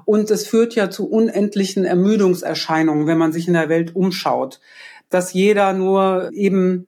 Und 0.04 0.30
es 0.30 0.46
führt 0.46 0.74
ja 0.74 0.90
zu 0.90 1.08
unendlichen 1.08 1.84
Ermüdungserscheinungen, 1.84 3.06
wenn 3.06 3.18
man 3.18 3.32
sich 3.32 3.46
in 3.46 3.54
der 3.54 3.68
Welt 3.68 3.94
umschaut. 3.94 4.60
Dass 5.08 5.32
jeder 5.32 5.72
nur 5.72 6.30
eben 6.32 6.86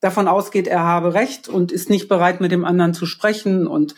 davon 0.00 0.28
ausgeht, 0.28 0.66
er 0.66 0.82
habe 0.82 1.14
Recht 1.14 1.48
und 1.48 1.72
ist 1.72 1.90
nicht 1.90 2.08
bereit, 2.08 2.40
mit 2.40 2.52
dem 2.52 2.64
anderen 2.64 2.94
zu 2.94 3.06
sprechen 3.06 3.66
und 3.66 3.94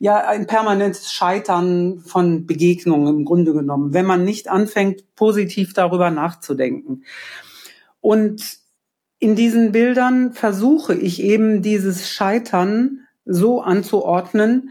ja, 0.00 0.26
ein 0.26 0.46
permanentes 0.46 1.12
Scheitern 1.12 2.00
von 2.00 2.46
Begegnungen 2.46 3.18
im 3.18 3.24
Grunde 3.26 3.52
genommen, 3.52 3.92
wenn 3.92 4.06
man 4.06 4.24
nicht 4.24 4.48
anfängt, 4.48 5.14
positiv 5.14 5.74
darüber 5.74 6.10
nachzudenken. 6.10 7.04
Und 8.00 8.58
in 9.18 9.36
diesen 9.36 9.72
Bildern 9.72 10.32
versuche 10.32 10.94
ich 10.94 11.22
eben 11.22 11.60
dieses 11.60 12.08
Scheitern 12.08 13.06
so 13.26 13.60
anzuordnen, 13.60 14.70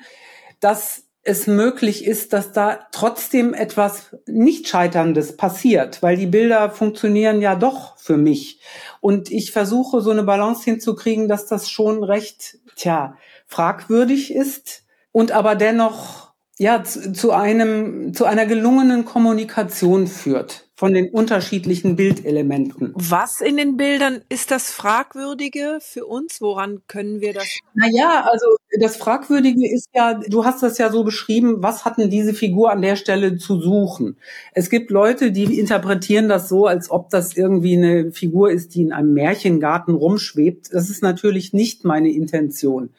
dass 0.60 1.04
es 1.22 1.46
möglich 1.46 2.06
ist, 2.06 2.34
dass 2.34 2.52
da 2.52 2.80
trotzdem 2.92 3.54
etwas 3.54 4.16
nicht 4.26 4.68
Scheiterndes 4.68 5.38
passiert, 5.38 6.02
weil 6.02 6.18
die 6.18 6.26
Bilder 6.26 6.72
funktionieren 6.72 7.40
ja 7.40 7.54
doch 7.54 8.00
für 8.00 8.18
mich. 8.18 8.62
Und 9.00 9.30
ich 9.30 9.52
versuche 9.52 10.02
so 10.02 10.10
eine 10.10 10.24
Balance 10.24 10.64
hinzukriegen, 10.64 11.28
dass 11.28 11.46
das 11.46 11.70
schon 11.70 12.04
recht, 12.04 12.58
tja, 12.76 13.16
fragwürdig 13.46 14.34
ist 14.34 14.89
und 15.12 15.32
aber 15.32 15.56
dennoch 15.56 16.30
ja 16.58 16.84
zu, 16.84 17.14
zu 17.14 17.32
einem 17.32 18.14
zu 18.14 18.26
einer 18.26 18.46
gelungenen 18.46 19.06
Kommunikation 19.06 20.08
führt 20.08 20.70
von 20.76 20.94
den 20.94 21.10
unterschiedlichen 21.10 21.98
Bildelementen. 21.98 22.94
Was 22.96 23.42
in 23.42 23.58
den 23.58 23.76
Bildern 23.76 24.22
ist 24.30 24.50
das 24.50 24.72
Fragwürdige 24.72 25.80
für 25.82 26.06
uns? 26.06 26.40
Woran 26.40 26.84
können 26.88 27.20
wir 27.20 27.34
das? 27.34 27.60
Naja, 27.74 28.26
also 28.32 28.46
das 28.80 28.96
Fragwürdige 28.96 29.70
ist 29.70 29.90
ja, 29.94 30.14
du 30.14 30.46
hast 30.46 30.64
das 30.64 30.78
ja 30.78 30.90
so 30.90 31.04
beschrieben, 31.04 31.62
was 31.62 31.84
hatten 31.84 32.10
diese 32.10 32.34
Figur 32.34 32.72
an 32.72 32.82
der 32.82 32.96
Stelle 32.96 33.36
zu 33.36 33.60
suchen? 33.60 34.16
Es 34.54 34.70
gibt 34.70 34.90
Leute, 34.90 35.34
die 35.34 35.60
interpretieren 35.60 36.30
das 36.30 36.48
so, 36.48 36.66
als 36.66 36.90
ob 36.90 37.10
das 37.10 37.36
irgendwie 37.36 37.76
eine 37.76 38.14
Figur 38.14 38.50
ist, 38.50 38.74
die 38.74 38.84
in 38.84 38.94
einem 38.94 39.14
Märchengarten 39.14 39.96
rumschwebt. 39.96 40.74
Das 40.74 40.90
ist 40.90 41.04
natürlich 41.04 41.52
nicht 41.52 41.84
meine 41.84 42.10
Intention 42.10 42.92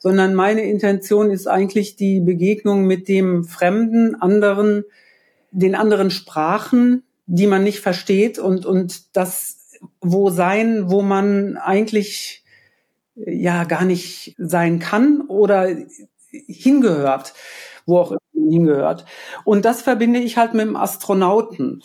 sondern 0.00 0.34
meine 0.34 0.62
Intention 0.62 1.30
ist 1.30 1.46
eigentlich 1.46 1.94
die 1.94 2.20
Begegnung 2.20 2.86
mit 2.86 3.06
dem 3.06 3.44
Fremden, 3.44 4.16
anderen, 4.16 4.84
den 5.52 5.76
anderen 5.76 6.10
Sprachen, 6.10 7.04
die 7.26 7.46
man 7.46 7.62
nicht 7.62 7.78
versteht 7.78 8.38
und, 8.40 8.66
und 8.66 9.16
das 9.16 9.58
wo 10.00 10.30
sein, 10.30 10.90
wo 10.90 11.02
man 11.02 11.56
eigentlich 11.56 12.44
ja 13.14 13.64
gar 13.64 13.84
nicht 13.84 14.34
sein 14.38 14.78
kann 14.78 15.22
oder 15.28 15.68
hingehört, 16.30 17.34
wo 17.86 17.98
auch 17.98 18.10
immer 18.12 18.50
hingehört. 18.50 19.04
Und 19.44 19.64
das 19.64 19.82
verbinde 19.82 20.20
ich 20.20 20.36
halt 20.36 20.54
mit 20.54 20.66
dem 20.66 20.76
Astronauten. 20.76 21.82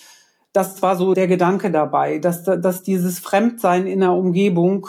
Das 0.53 0.81
war 0.81 0.95
so 0.95 1.13
der 1.13 1.27
Gedanke 1.27 1.71
dabei, 1.71 2.19
dass, 2.19 2.43
dass 2.43 2.83
dieses 2.83 3.19
Fremdsein 3.19 3.87
in 3.87 3.99
der 3.99 4.13
Umgebung 4.13 4.87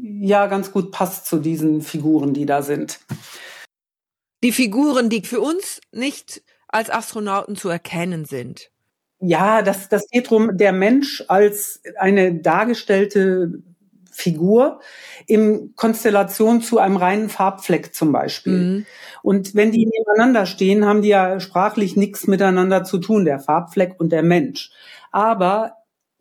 ja 0.00 0.46
ganz 0.46 0.72
gut 0.72 0.92
passt 0.92 1.26
zu 1.26 1.38
diesen 1.38 1.82
Figuren, 1.82 2.34
die 2.34 2.46
da 2.46 2.62
sind. 2.62 3.00
Die 4.42 4.52
Figuren, 4.52 5.08
die 5.08 5.22
für 5.22 5.40
uns 5.40 5.80
nicht 5.92 6.42
als 6.68 6.90
Astronauten 6.90 7.56
zu 7.56 7.68
erkennen 7.68 8.24
sind. 8.24 8.70
Ja, 9.18 9.62
das, 9.62 9.88
das 9.88 10.08
geht 10.08 10.30
drum, 10.30 10.56
der 10.56 10.72
Mensch 10.72 11.24
als 11.28 11.80
eine 11.98 12.34
dargestellte 12.34 13.62
Figur 14.10 14.80
in 15.26 15.74
Konstellation 15.74 16.60
zu 16.60 16.78
einem 16.78 16.96
reinen 16.96 17.28
Farbfleck 17.28 17.94
zum 17.94 18.12
Beispiel. 18.12 18.52
Mhm. 18.52 18.86
Und 19.22 19.54
wenn 19.54 19.72
die 19.72 19.86
nebeneinander 19.86 20.46
stehen, 20.46 20.86
haben 20.86 21.02
die 21.02 21.08
ja 21.08 21.40
sprachlich 21.40 21.96
nichts 21.96 22.26
miteinander 22.26 22.84
zu 22.84 22.98
tun, 22.98 23.24
der 23.24 23.40
Farbfleck 23.40 23.96
und 23.98 24.10
der 24.10 24.22
Mensch. 24.22 24.70
Aber 25.12 25.72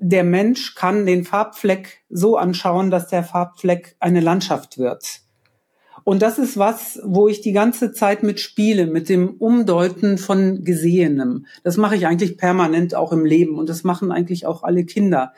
der 0.08 0.24
Mensch 0.24 0.76
kann 0.76 1.08
den 1.08 1.24
Farbfleck 1.24 2.03
so 2.10 2.38
anschauen, 2.38 2.91
dass 2.91 3.08
der 3.08 3.24
Farbfleck 3.24 3.95
eine 3.99 4.20
Landschaft 4.20 4.78
wird. 4.78 5.22
Und 6.03 6.22
das 6.22 6.38
ist 6.38 6.58
was, 6.58 6.99
wo 7.03 7.28
ich 7.28 7.41
die 7.41 7.53
ganze 7.53 7.91
Zeit 7.91 8.22
mit 8.22 8.39
spiele, 8.39 8.86
mit 8.86 9.10
dem 9.10 9.38
Umdeuten 9.38 10.20
von 10.20 10.64
Gesehenem. 10.64 11.47
Das 11.64 11.78
mache 11.78 11.95
ich 11.95 12.06
eigentlich 12.06 12.38
permanent 12.38 12.93
auch 12.93 13.12
im 13.12 13.26
Leben 13.26 13.58
und 13.58 13.68
das 13.68 13.84
machen 13.84 14.12
eigentlich 14.12 14.45
auch 14.45 14.62
alle 14.62 14.86
Kinder. 14.86 15.34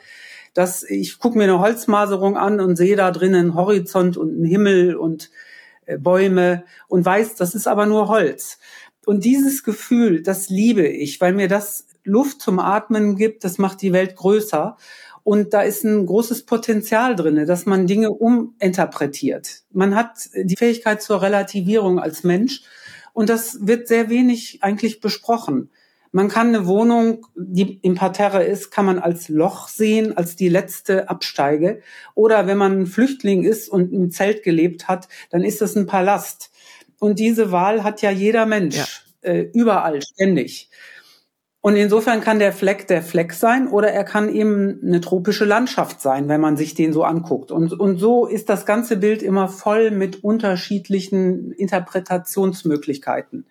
Das, 0.52 0.82
ich 0.82 1.18
gucke 1.18 1.38
mir 1.38 1.44
eine 1.44 1.60
Holzmaserung 1.60 2.36
an 2.36 2.60
und 2.60 2.76
sehe 2.76 2.96
da 2.96 3.10
drinnen 3.10 3.54
Horizont 3.54 4.18
und 4.18 4.34
einen 4.34 4.44
Himmel 4.44 4.96
und 4.96 5.30
äh, 5.86 5.96
Bäume 5.96 6.64
und 6.88 7.06
weiß, 7.06 7.36
das 7.36 7.54
ist 7.54 7.66
aber 7.66 7.86
nur 7.86 8.08
Holz. 8.08 8.58
Und 9.06 9.24
dieses 9.24 9.64
Gefühl, 9.64 10.22
das 10.22 10.50
liebe 10.50 10.86
ich, 10.86 11.18
weil 11.22 11.32
mir 11.32 11.48
das 11.48 11.87
Luft 12.08 12.40
zum 12.42 12.58
Atmen 12.58 13.16
gibt, 13.16 13.44
das 13.44 13.58
macht 13.58 13.82
die 13.82 13.92
Welt 13.92 14.16
größer. 14.16 14.76
Und 15.22 15.52
da 15.52 15.62
ist 15.62 15.84
ein 15.84 16.06
großes 16.06 16.46
Potenzial 16.46 17.14
drinne, 17.14 17.44
dass 17.44 17.66
man 17.66 17.86
Dinge 17.86 18.10
uminterpretiert. 18.10 19.62
Man 19.70 19.94
hat 19.94 20.30
die 20.34 20.56
Fähigkeit 20.56 21.02
zur 21.02 21.20
Relativierung 21.20 22.00
als 22.00 22.24
Mensch. 22.24 22.62
Und 23.12 23.28
das 23.28 23.66
wird 23.66 23.88
sehr 23.88 24.08
wenig 24.08 24.62
eigentlich 24.62 25.00
besprochen. 25.00 25.70
Man 26.12 26.28
kann 26.28 26.48
eine 26.48 26.66
Wohnung, 26.66 27.26
die 27.36 27.78
im 27.82 27.94
Parterre 27.94 28.42
ist, 28.42 28.70
kann 28.70 28.86
man 28.86 28.98
als 28.98 29.28
Loch 29.28 29.68
sehen, 29.68 30.16
als 30.16 30.36
die 30.36 30.48
letzte 30.48 31.10
Absteige. 31.10 31.82
Oder 32.14 32.46
wenn 32.46 32.56
man 32.56 32.80
ein 32.80 32.86
Flüchtling 32.86 33.44
ist 33.44 33.68
und 33.68 33.92
im 33.92 34.10
Zelt 34.10 34.42
gelebt 34.42 34.88
hat, 34.88 35.08
dann 35.30 35.42
ist 35.42 35.60
das 35.60 35.76
ein 35.76 35.86
Palast. 35.86 36.50
Und 36.98 37.18
diese 37.18 37.52
Wahl 37.52 37.84
hat 37.84 38.00
ja 38.02 38.10
jeder 38.10 38.46
Mensch 38.46 38.76
ja. 38.76 38.86
Äh, 39.20 39.50
überall, 39.52 40.00
ständig. 40.00 40.70
Und 41.60 41.74
insofern 41.74 42.20
kann 42.20 42.38
der 42.38 42.52
Fleck 42.52 42.86
der 42.86 43.02
Fleck 43.02 43.32
sein 43.32 43.66
oder 43.66 43.88
er 43.90 44.04
kann 44.04 44.32
eben 44.32 44.80
eine 44.82 45.00
tropische 45.00 45.44
Landschaft 45.44 46.00
sein, 46.00 46.28
wenn 46.28 46.40
man 46.40 46.56
sich 46.56 46.74
den 46.74 46.92
so 46.92 47.02
anguckt. 47.02 47.50
Und, 47.50 47.72
und 47.72 47.98
so 47.98 48.26
ist 48.26 48.48
das 48.48 48.64
ganze 48.64 48.96
Bild 48.96 49.22
immer 49.22 49.48
voll 49.48 49.90
mit 49.90 50.22
unterschiedlichen 50.22 51.50
Interpretationsmöglichkeiten. 51.52 53.46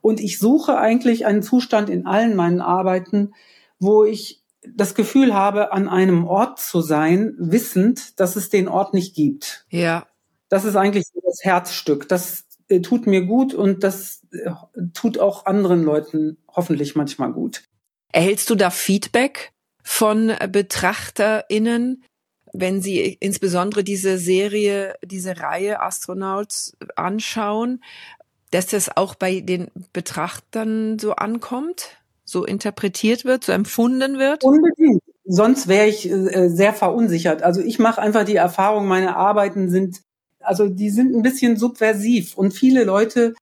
Und 0.00 0.20
ich 0.20 0.38
suche 0.38 0.78
eigentlich 0.78 1.26
einen 1.26 1.42
Zustand 1.42 1.90
in 1.90 2.06
allen 2.06 2.34
meinen 2.34 2.60
Arbeiten, 2.60 3.34
wo 3.78 4.04
ich 4.04 4.42
das 4.66 4.94
Gefühl 4.94 5.34
habe, 5.34 5.72
an 5.72 5.88
einem 5.88 6.26
Ort 6.26 6.58
zu 6.58 6.80
sein, 6.80 7.34
wissend, 7.38 8.18
dass 8.20 8.36
es 8.36 8.48
den 8.48 8.68
Ort 8.68 8.94
nicht 8.94 9.14
gibt. 9.14 9.66
Ja. 9.68 10.06
Das 10.48 10.64
ist 10.64 10.76
eigentlich 10.76 11.04
so 11.12 11.20
das 11.24 11.40
Herzstück. 11.42 12.08
Das 12.08 12.43
äh, 12.68 12.80
tut 12.80 13.06
mir 13.06 13.22
gut 13.26 13.54
und 13.54 13.84
das 13.84 14.22
äh, 14.32 14.50
tut 14.94 15.18
auch 15.18 15.46
anderen 15.46 15.82
Leuten 15.82 16.38
hoffentlich 16.48 16.94
manchmal 16.94 17.32
gut. 17.32 17.64
Erhältst 18.12 18.48
du 18.50 18.54
da 18.54 18.70
Feedback 18.70 19.52
von 19.82 20.32
BetrachterInnen, 20.50 22.04
wenn 22.52 22.80
sie 22.80 23.18
insbesondere 23.20 23.82
diese 23.84 24.18
Serie, 24.18 24.94
diese 25.04 25.40
Reihe 25.40 25.80
Astronauts 25.80 26.76
anschauen, 26.96 27.82
dass 28.50 28.66
das 28.66 28.96
auch 28.96 29.16
bei 29.16 29.40
den 29.40 29.68
Betrachtern 29.92 30.98
so 30.98 31.16
ankommt, 31.16 31.98
so 32.24 32.44
interpretiert 32.44 33.24
wird, 33.24 33.44
so 33.44 33.52
empfunden 33.52 34.18
wird? 34.18 34.44
Unbedingt. 34.44 35.02
Sonst 35.26 35.68
wäre 35.68 35.88
ich 35.88 36.08
äh, 36.08 36.48
sehr 36.48 36.72
verunsichert. 36.72 37.42
Also 37.42 37.60
ich 37.60 37.78
mache 37.78 38.00
einfach 38.00 38.24
die 38.24 38.36
Erfahrung, 38.36 38.86
meine 38.86 39.16
Arbeiten 39.16 39.70
sind, 39.70 40.02
also 40.44 40.68
die 40.68 40.90
sind 40.90 41.14
ein 41.14 41.22
bisschen 41.22 41.56
subversiv 41.56 42.36
und 42.36 42.52
viele 42.52 42.84
Leute 42.84 43.34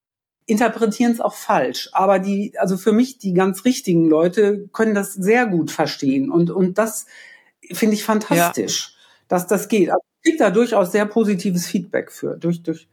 interpretieren 0.46 1.12
es 1.12 1.20
auch 1.20 1.34
falsch. 1.34 1.88
Aber 1.92 2.18
die, 2.18 2.54
also 2.58 2.76
für 2.76 2.92
mich, 2.92 3.18
die 3.18 3.34
ganz 3.34 3.64
richtigen 3.64 4.08
Leute 4.08 4.68
können 4.72 4.94
das 4.94 5.14
sehr 5.14 5.46
gut 5.46 5.70
verstehen. 5.70 6.30
Und, 6.30 6.50
und 6.50 6.78
das 6.78 7.06
finde 7.72 7.94
ich 7.94 8.04
fantastisch, 8.04 8.94
ja. 8.94 9.26
dass 9.28 9.46
das 9.46 9.68
geht. 9.68 9.90
Also 9.90 10.02
ich 10.16 10.30
kriege 10.30 10.38
da 10.38 10.50
durchaus 10.50 10.92
sehr 10.92 11.06
positives 11.06 11.66
Feedback 11.66 12.10
für. 12.10 12.36
Durch, 12.36 12.62
durch. 12.62 12.88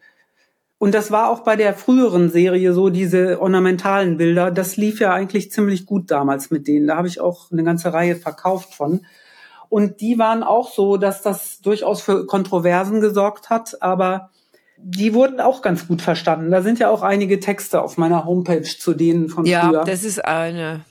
Und 0.77 0.93
das 0.93 1.11
war 1.11 1.29
auch 1.29 1.41
bei 1.41 1.55
der 1.55 1.73
früheren 1.73 2.29
Serie 2.29 2.73
so, 2.73 2.89
diese 2.89 3.41
ornamentalen 3.41 4.17
Bilder. 4.17 4.49
Das 4.51 4.77
lief 4.77 4.99
ja 4.99 5.13
eigentlich 5.13 5.51
ziemlich 5.51 5.85
gut 5.85 6.09
damals 6.09 6.51
mit 6.51 6.67
denen. 6.67 6.87
Da 6.87 6.95
habe 6.95 7.07
ich 7.07 7.19
auch 7.19 7.51
eine 7.51 7.63
ganze 7.63 7.91
Reihe 7.93 8.15
verkauft 8.15 8.73
von. 8.73 9.01
Und 9.69 10.01
die 10.01 10.17
waren 10.17 10.43
auch 10.43 10.71
so, 10.71 10.97
dass 10.97 11.21
das 11.21 11.61
durchaus 11.61 12.01
für 12.01 12.25
Kontroversen 12.25 13.01
gesorgt 13.01 13.49
hat. 13.49 13.81
Aber 13.81 14.31
die 14.77 15.13
wurden 15.13 15.39
auch 15.39 15.61
ganz 15.61 15.87
gut 15.87 16.01
verstanden. 16.01 16.51
Da 16.51 16.61
sind 16.61 16.79
ja 16.79 16.89
auch 16.89 17.03
einige 17.03 17.39
Texte 17.39 17.81
auf 17.81 17.97
meiner 17.97 18.25
Homepage 18.25 18.63
zu 18.63 18.93
denen 18.93 19.29
von 19.29 19.45
ja, 19.45 19.61
früher. 19.61 19.79
Ja, 19.79 19.83
das 19.83 20.03
ist 20.03 20.23
eine 20.23 20.85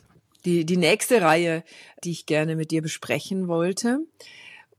die 0.45 0.65
die 0.65 0.77
nächste 0.77 1.21
Reihe, 1.21 1.65
die 2.05 2.13
ich 2.13 2.27
gerne 2.27 2.57
mit 2.57 2.71
dir 2.71 2.81
besprechen 2.81 3.49
wollte. 3.49 4.01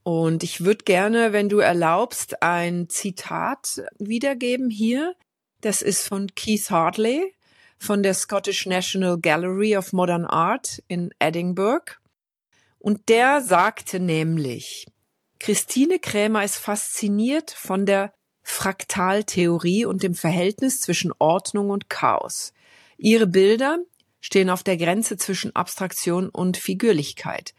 Und 0.04 0.44
ich 0.44 0.64
würde 0.64 0.86
gerne, 0.86 1.34
wenn 1.34 1.50
du 1.50 1.60
erlaubst, 1.60 2.42
ein 2.42 2.90
Zitat 2.90 3.84
wiedergeben 4.00 4.70
hier. 4.70 5.14
Das 5.62 5.82
ist 5.82 6.08
von 6.08 6.28
Keith 6.36 6.70
Hartley 6.70 7.34
von 7.78 8.04
der 8.04 8.14
Scottish 8.14 8.66
National 8.66 9.18
Gallery 9.20 9.78
of 9.78 9.94
Modern 9.94 10.26
Art 10.26 10.84
in 10.88 11.12
Edinburgh. 11.20 11.94
Und 12.80 13.10
der 13.10 13.42
sagte 13.42 14.00
nämlich, 14.00 14.88
Christine 15.40 16.00
Krämer 16.00 16.44
ist 16.44 16.58
fasziniert 16.58 17.52
von 17.52 17.86
der 17.86 18.14
Fraktaltheorie 18.42 19.86
und 19.86 20.02
dem 20.02 20.16
Verhältnis 20.16 20.82
zwischen 20.82 21.14
Ordnung 21.20 21.70
und 21.70 21.90
Chaos. 21.90 22.54
Ihre 22.98 23.28
Bilder 23.28 23.78
stehen 24.22 24.50
auf 24.50 24.64
der 24.64 24.78
Grenze 24.78 25.18
zwischen 25.18 25.56
Abstraktion 25.56 26.30
und 26.30 26.58
Figürlichkeit. 26.58 27.54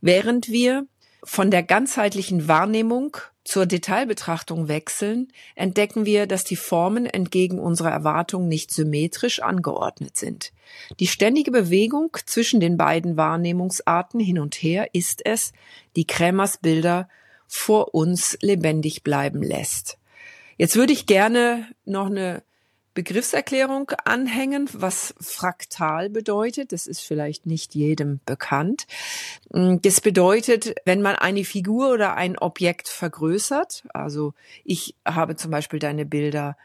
Während 0.00 0.48
wir 0.48 0.86
von 1.24 1.50
der 1.50 1.62
ganzheitlichen 1.62 2.48
Wahrnehmung 2.48 3.16
zur 3.46 3.66
Detailbetrachtung 3.66 4.68
wechseln, 4.68 5.28
entdecken 5.54 6.04
wir, 6.04 6.26
dass 6.26 6.44
die 6.44 6.56
Formen 6.56 7.06
entgegen 7.06 7.58
unserer 7.58 7.90
Erwartung 7.90 8.48
nicht 8.48 8.72
symmetrisch 8.72 9.40
angeordnet 9.40 10.16
sind. 10.16 10.52
Die 10.98 11.06
ständige 11.06 11.52
Bewegung 11.52 12.16
zwischen 12.26 12.60
den 12.60 12.76
beiden 12.76 13.16
Wahrnehmungsarten 13.16 14.18
hin 14.20 14.38
und 14.38 14.56
her 14.56 14.88
ist 14.92 15.24
es, 15.24 15.52
die 15.94 16.06
Krämers 16.06 16.58
Bilder 16.58 17.08
vor 17.46 17.94
uns 17.94 18.36
lebendig 18.40 19.04
bleiben 19.04 19.42
lässt. 19.42 19.98
Jetzt 20.56 20.74
würde 20.74 20.92
ich 20.92 21.06
gerne 21.06 21.68
noch 21.84 22.06
eine 22.06 22.42
Begriffserklärung 22.96 23.90
anhängen, 24.04 24.70
was 24.72 25.14
fraktal 25.20 26.08
bedeutet. 26.08 26.72
Das 26.72 26.86
ist 26.86 27.00
vielleicht 27.00 27.44
nicht 27.44 27.74
jedem 27.74 28.20
bekannt. 28.24 28.86
Mm, 29.50 29.76
das 29.82 30.00
bedeutet, 30.00 30.74
wenn 30.86 31.02
man 31.02 31.14
eine 31.14 31.44
Figur 31.44 31.92
oder 31.92 32.14
ein 32.16 32.38
Objekt 32.38 32.88
vergrößert, 32.88 33.84
also 33.92 34.32
ich 34.64 34.96
habe 35.04 35.36
zum 35.36 35.50
Beispiel 35.50 35.78
deine 35.78 36.06
Bilder 36.06 36.56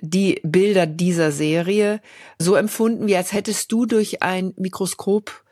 die 0.00 0.40
Bilder 0.42 0.86
dieser 0.86 1.30
Serie 1.30 2.00
so 2.36 2.56
empfunden, 2.56 3.06
wie 3.06 3.16
als 3.16 3.32
hättest 3.32 3.70
du 3.70 3.86
durch 3.86 4.24
ein 4.24 4.52
Mikroskop 4.56 5.44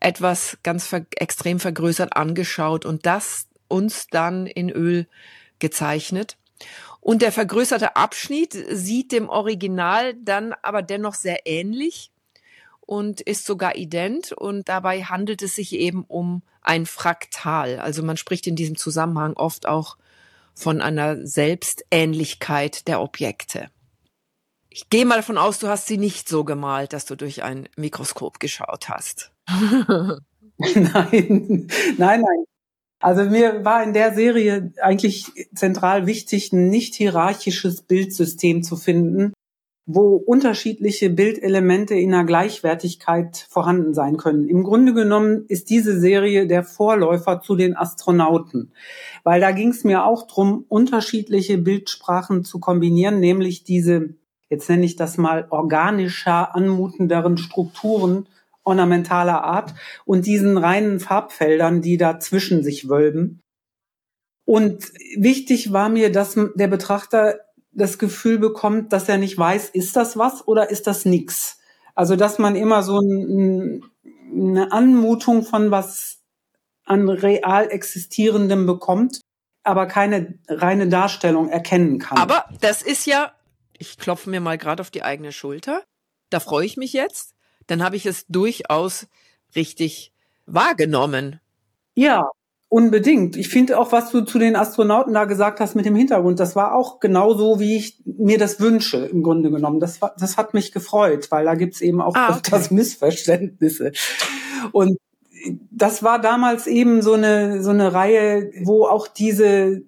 etwas 0.00 0.56
ganz 0.62 0.86
ver 0.86 1.04
extrem 1.16 1.60
vergrößert 1.60 2.16
angeschaut 2.16 2.86
und 2.86 3.04
das 3.04 3.46
uns 3.68 4.06
dann 4.10 4.46
in 4.46 4.70
Öl 4.70 5.06
gezeichnet. 5.58 6.38
Und 7.00 7.22
der 7.22 7.32
vergrößerte 7.32 7.96
Abschnitt 7.96 8.56
sieht 8.70 9.12
dem 9.12 9.28
Original 9.28 10.14
dann 10.14 10.54
aber 10.62 10.82
dennoch 10.82 11.14
sehr 11.14 11.46
ähnlich 11.46 12.10
und 12.80 13.20
ist 13.20 13.46
sogar 13.46 13.76
ident. 13.76 14.32
Und 14.32 14.68
dabei 14.68 15.04
handelt 15.04 15.42
es 15.42 15.54
sich 15.54 15.72
eben 15.72 16.04
um 16.04 16.42
ein 16.62 16.86
Fraktal. 16.86 17.78
Also 17.78 18.02
man 18.02 18.16
spricht 18.16 18.46
in 18.46 18.56
diesem 18.56 18.76
Zusammenhang 18.76 19.34
oft 19.34 19.66
auch 19.66 19.96
von 20.54 20.82
einer 20.82 21.26
Selbstähnlichkeit 21.26 22.86
der 22.86 23.00
Objekte. 23.00 23.70
Ich 24.68 24.88
gehe 24.88 25.06
mal 25.06 25.16
davon 25.16 25.38
aus, 25.38 25.58
du 25.58 25.68
hast 25.68 25.86
sie 25.86 25.98
nicht 25.98 26.28
so 26.28 26.44
gemalt, 26.44 26.92
dass 26.92 27.06
du 27.06 27.16
durch 27.16 27.42
ein 27.42 27.68
Mikroskop 27.76 28.38
geschaut 28.38 28.88
hast. 28.88 29.32
nein, 29.48 30.20
nein, 31.96 31.96
nein. 31.96 32.44
Also 33.00 33.24
mir 33.24 33.64
war 33.64 33.82
in 33.82 33.94
der 33.94 34.14
Serie 34.14 34.72
eigentlich 34.82 35.32
zentral 35.54 36.06
wichtig, 36.06 36.52
ein 36.52 36.68
nicht 36.68 36.94
hierarchisches 36.94 37.82
Bildsystem 37.82 38.62
zu 38.62 38.76
finden, 38.76 39.32
wo 39.86 40.16
unterschiedliche 40.16 41.08
Bildelemente 41.08 41.94
in 41.94 42.12
einer 42.12 42.24
Gleichwertigkeit 42.24 43.46
vorhanden 43.48 43.94
sein 43.94 44.18
können. 44.18 44.48
Im 44.48 44.62
Grunde 44.62 44.92
genommen 44.92 45.46
ist 45.48 45.70
diese 45.70 45.98
Serie 45.98 46.46
der 46.46 46.62
Vorläufer 46.62 47.40
zu 47.40 47.56
den 47.56 47.74
Astronauten, 47.74 48.72
weil 49.24 49.40
da 49.40 49.50
ging 49.50 49.70
es 49.70 49.82
mir 49.82 50.04
auch 50.04 50.26
drum, 50.26 50.66
unterschiedliche 50.68 51.56
Bildsprachen 51.56 52.44
zu 52.44 52.60
kombinieren, 52.60 53.18
nämlich 53.18 53.64
diese, 53.64 54.10
jetzt 54.50 54.68
nenne 54.68 54.84
ich 54.84 54.96
das 54.96 55.16
mal, 55.16 55.46
organischer 55.48 56.54
anmutenderen 56.54 57.38
Strukturen 57.38 58.26
ornamentaler 58.70 59.44
Art 59.44 59.74
und 60.04 60.26
diesen 60.26 60.56
reinen 60.56 61.00
Farbfeldern, 61.00 61.82
die 61.82 61.96
da 61.96 62.18
zwischen 62.18 62.62
sich 62.62 62.88
wölben. 62.88 63.40
Und 64.46 64.92
wichtig 65.16 65.72
war 65.72 65.88
mir, 65.88 66.10
dass 66.10 66.38
der 66.54 66.68
Betrachter 66.68 67.40
das 67.72 67.98
Gefühl 67.98 68.38
bekommt, 68.38 68.92
dass 68.92 69.08
er 69.08 69.18
nicht 69.18 69.38
weiß, 69.38 69.70
ist 69.70 69.94
das 69.96 70.16
was 70.16 70.46
oder 70.46 70.70
ist 70.70 70.86
das 70.86 71.04
nix. 71.04 71.58
Also 71.94 72.16
dass 72.16 72.38
man 72.38 72.56
immer 72.56 72.82
so 72.82 72.98
ein, 72.98 73.84
eine 74.32 74.72
Anmutung 74.72 75.44
von 75.44 75.70
was 75.70 76.18
an 76.84 77.08
real 77.08 77.70
existierendem 77.70 78.66
bekommt, 78.66 79.20
aber 79.62 79.86
keine 79.86 80.38
reine 80.48 80.88
Darstellung 80.88 81.48
erkennen 81.48 81.98
kann. 81.98 82.18
Aber 82.18 82.46
das 82.60 82.82
ist 82.82 83.06
ja, 83.06 83.32
ich 83.78 83.98
klopfe 83.98 84.30
mir 84.30 84.40
mal 84.40 84.58
gerade 84.58 84.80
auf 84.80 84.90
die 84.90 85.02
eigene 85.02 85.32
Schulter. 85.32 85.84
Da 86.30 86.40
freue 86.40 86.66
ich 86.66 86.76
mich 86.76 86.92
jetzt 86.92 87.34
dann 87.70 87.82
habe 87.82 87.96
ich 87.96 88.06
es 88.06 88.26
durchaus 88.26 89.06
richtig 89.54 90.12
wahrgenommen. 90.46 91.40
Ja, 91.94 92.30
unbedingt. 92.68 93.36
Ich 93.36 93.48
finde 93.48 93.78
auch, 93.78 93.92
was 93.92 94.10
du 94.10 94.22
zu 94.22 94.38
den 94.38 94.56
Astronauten 94.56 95.14
da 95.14 95.24
gesagt 95.24 95.60
hast 95.60 95.74
mit 95.74 95.84
dem 95.84 95.96
Hintergrund, 95.96 96.40
das 96.40 96.56
war 96.56 96.74
auch 96.74 97.00
genau 97.00 97.34
so, 97.34 97.60
wie 97.60 97.76
ich 97.76 98.02
mir 98.04 98.38
das 98.38 98.60
wünsche, 98.60 98.98
im 99.06 99.22
Grunde 99.22 99.50
genommen. 99.50 99.80
Das, 99.80 100.00
war, 100.00 100.14
das 100.18 100.36
hat 100.36 100.54
mich 100.54 100.72
gefreut, 100.72 101.30
weil 101.30 101.44
da 101.44 101.54
gibt's 101.54 101.80
eben 101.80 102.00
auch 102.00 102.14
ah, 102.14 102.28
okay. 102.28 102.38
öfters 102.38 102.70
Missverständnisse. 102.70 103.92
Und 104.72 104.98
das 105.70 106.02
war 106.02 106.20
damals 106.20 106.66
eben 106.66 107.02
so 107.02 107.14
eine, 107.14 107.62
so 107.62 107.70
eine 107.70 107.92
Reihe, 107.92 108.50
wo 108.64 108.84
auch 108.84 109.08
diese 109.08 109.82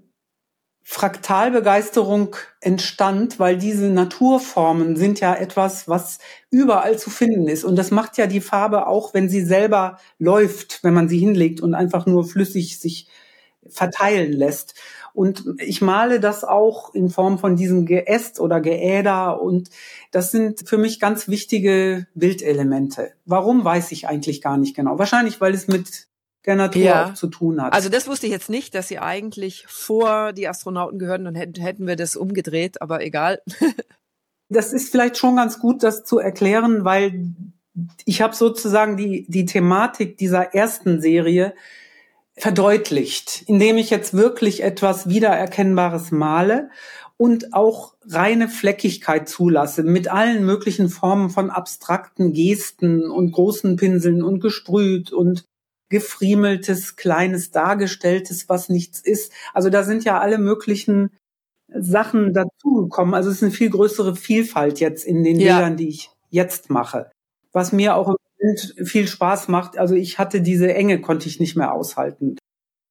Fraktalbegeisterung 0.84 2.36
entstand, 2.60 3.38
weil 3.38 3.56
diese 3.56 3.86
Naturformen 3.86 4.96
sind 4.96 5.20
ja 5.20 5.34
etwas, 5.34 5.88
was 5.88 6.18
überall 6.50 6.98
zu 6.98 7.08
finden 7.08 7.46
ist. 7.48 7.64
Und 7.64 7.76
das 7.76 7.90
macht 7.90 8.18
ja 8.18 8.26
die 8.26 8.40
Farbe 8.40 8.86
auch, 8.86 9.14
wenn 9.14 9.28
sie 9.28 9.44
selber 9.44 9.98
läuft, 10.18 10.82
wenn 10.82 10.94
man 10.94 11.08
sie 11.08 11.18
hinlegt 11.18 11.60
und 11.60 11.74
einfach 11.74 12.06
nur 12.06 12.24
flüssig 12.24 12.80
sich 12.80 13.08
verteilen 13.68 14.32
lässt. 14.32 14.74
Und 15.14 15.44
ich 15.58 15.82
male 15.82 16.20
das 16.20 16.42
auch 16.42 16.94
in 16.94 17.10
Form 17.10 17.38
von 17.38 17.54
diesem 17.54 17.84
Geäst 17.84 18.40
oder 18.40 18.60
Geäder 18.60 19.42
und 19.42 19.68
das 20.10 20.30
sind 20.30 20.66
für 20.66 20.78
mich 20.78 21.00
ganz 21.00 21.28
wichtige 21.28 22.06
Bildelemente. 22.14 23.12
Warum 23.26 23.64
weiß 23.64 23.92
ich 23.92 24.08
eigentlich 24.08 24.40
gar 24.40 24.56
nicht 24.56 24.74
genau. 24.74 24.98
Wahrscheinlich, 24.98 25.40
weil 25.40 25.52
es 25.52 25.68
mit 25.68 26.08
der 26.46 26.56
Natur 26.56 26.82
ja. 26.82 27.06
auch 27.06 27.14
zu 27.14 27.28
tun 27.28 27.62
hat. 27.62 27.72
Also 27.72 27.88
das 27.88 28.08
wusste 28.08 28.26
ich 28.26 28.32
jetzt 28.32 28.50
nicht, 28.50 28.74
dass 28.74 28.88
sie 28.88 28.98
eigentlich 28.98 29.64
vor 29.68 30.32
die 30.32 30.48
Astronauten 30.48 30.98
gehören, 30.98 31.24
dann 31.24 31.34
hätten, 31.34 31.60
hätten 31.60 31.86
wir 31.86 31.96
das 31.96 32.16
umgedreht, 32.16 32.82
aber 32.82 33.02
egal. 33.02 33.40
das 34.48 34.72
ist 34.72 34.90
vielleicht 34.90 35.16
schon 35.16 35.36
ganz 35.36 35.58
gut, 35.58 35.82
das 35.82 36.04
zu 36.04 36.18
erklären, 36.18 36.84
weil 36.84 37.34
ich 38.04 38.20
habe 38.20 38.34
sozusagen 38.34 38.96
die, 38.96 39.26
die 39.28 39.46
Thematik 39.46 40.18
dieser 40.18 40.54
ersten 40.54 41.00
Serie 41.00 41.54
verdeutlicht, 42.36 43.44
indem 43.46 43.78
ich 43.78 43.90
jetzt 43.90 44.14
wirklich 44.14 44.62
etwas 44.62 45.08
Wiedererkennbares 45.08 46.10
male 46.10 46.70
und 47.16 47.54
auch 47.54 47.94
reine 48.08 48.48
Fleckigkeit 48.48 49.28
zulasse 49.28 49.82
mit 49.82 50.10
allen 50.10 50.44
möglichen 50.44 50.88
Formen 50.88 51.30
von 51.30 51.50
abstrakten 51.50 52.32
Gesten 52.32 53.10
und 53.10 53.32
großen 53.32 53.76
Pinseln 53.76 54.22
und 54.22 54.40
gesprüht 54.40 55.12
und 55.12 55.44
gefriemeltes, 55.92 56.96
kleines 56.96 57.52
dargestelltes, 57.52 58.48
was 58.48 58.68
nichts 58.68 58.98
ist. 58.98 59.30
Also 59.52 59.70
da 59.70 59.84
sind 59.84 60.04
ja 60.04 60.18
alle 60.18 60.38
möglichen 60.38 61.10
Sachen 61.68 62.32
dazugekommen. 62.32 63.14
Also 63.14 63.30
es 63.30 63.36
ist 63.36 63.42
eine 63.42 63.52
viel 63.52 63.70
größere 63.70 64.16
Vielfalt 64.16 64.80
jetzt 64.80 65.04
in 65.04 65.22
den 65.22 65.38
ja. 65.38 65.58
Bildern, 65.58 65.76
die 65.76 65.88
ich 65.88 66.10
jetzt 66.30 66.70
mache. 66.70 67.10
Was 67.52 67.72
mir 67.72 67.94
auch 67.94 68.16
viel 68.82 69.06
Spaß 69.06 69.48
macht. 69.48 69.78
Also 69.78 69.94
ich 69.94 70.18
hatte 70.18 70.40
diese 70.40 70.72
Enge, 70.74 71.00
konnte 71.00 71.28
ich 71.28 71.38
nicht 71.38 71.56
mehr 71.56 71.72
aushalten. 71.72 72.36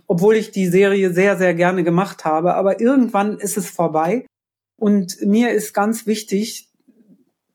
Obwohl 0.08 0.36
ich 0.36 0.52
die 0.52 0.68
Serie 0.68 1.12
sehr, 1.12 1.38
sehr 1.38 1.54
gerne 1.56 1.84
gemacht 1.84 2.24
habe. 2.24 2.54
Aber 2.54 2.80
irgendwann 2.80 3.40
ist 3.40 3.58
es 3.58 3.70
vorbei. 3.70 4.26
Und 4.80 5.18
mir 5.22 5.52
ist 5.52 5.74
ganz 5.74 6.06
wichtig, 6.06 6.70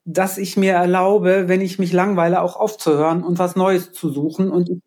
dass 0.05 0.37
ich 0.37 0.57
mir 0.57 0.73
erlaube, 0.73 1.47
wenn 1.47 1.61
ich 1.61 1.79
mich 1.79 1.91
langweile, 1.91 2.41
auch 2.41 2.55
aufzuhören 2.55 3.23
und 3.23 3.39
was 3.39 3.55
Neues 3.55 3.91
zu 3.93 4.09
suchen. 4.09 4.51
Und 4.51 4.69
ich 4.69 4.79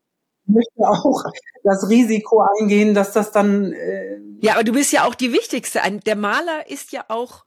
möchte 0.46 0.80
auch 0.80 1.24
das 1.64 1.88
Risiko 1.88 2.44
eingehen, 2.58 2.94
dass 2.94 3.12
das 3.12 3.32
dann. 3.32 3.72
Äh 3.72 4.18
ja, 4.40 4.54
aber 4.54 4.64
du 4.64 4.72
bist 4.72 4.92
ja 4.92 5.04
auch 5.04 5.14
die 5.14 5.32
Wichtigste. 5.32 5.80
Der 6.06 6.16
Maler 6.16 6.68
ist 6.68 6.92
ja 6.92 7.04
auch 7.08 7.44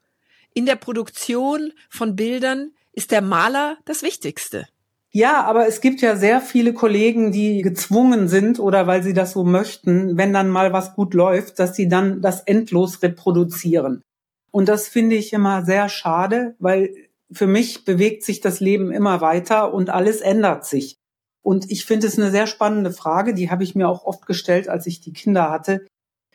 in 0.54 0.66
der 0.66 0.76
Produktion 0.76 1.74
von 1.89 2.16
Bildern 2.16 2.72
ist 2.94 3.12
der 3.12 3.22
Maler 3.22 3.78
das 3.86 4.04
Wichtigste. 4.04 4.68
Ja, 5.12 5.44
aber 5.44 5.68
es 5.68 5.82
gibt 5.82 6.02
ja 6.02 6.16
sehr 6.16 6.41
viele 6.41 6.74
Kollegen, 6.74 7.32
die 7.32 7.62
gezwungen 7.62 8.28
sind 8.28 8.60
oder 8.60 8.88
weil 8.88 9.04
sie 9.04 9.14
das 9.14 9.34
so 9.34 9.44
möchten, 9.44 10.18
wenn 10.18 10.34
dann 10.34 10.50
mal 10.50 10.74
was 10.74 10.96
gut 10.96 11.14
läuft, 11.14 11.60
dass 11.60 11.76
sie 11.76 11.88
dann 11.88 12.22
das 12.22 12.41
endlos 12.41 13.04
reproduzieren. 13.04 14.02
Und 14.50 14.70
das 14.70 14.88
finde 14.88 15.16
ich 15.16 15.34
immer 15.34 15.66
sehr 15.66 15.89
schade, 15.89 16.56
weil 16.60 16.96
für 17.32 17.48
mich 17.48 17.86
bewegt 17.86 18.24
sich 18.24 18.41
das 18.41 18.60
Leben 18.60 18.91
immer 18.91 19.22
weiter 19.22 19.74
und 19.74 19.89
alles 19.91 20.22
ändert 20.22 20.66
sich. 20.66 20.98
Und 21.44 21.70
ich 21.70 21.86
finde 21.86 22.08
es 22.08 22.18
eine 22.18 22.32
sehr 22.32 22.48
spannende 22.48 22.91
Frage, 22.91 23.34
die 23.34 23.52
habe 23.52 23.64
ich 23.64 23.76
mir 23.76 23.88
auch 23.88 24.06
oft 24.06 24.26
gestellt, 24.26 24.70
als 24.70 24.88
ich 24.88 25.02
die 25.02 25.14
Kinder 25.14 25.52
hatte. 25.52 25.86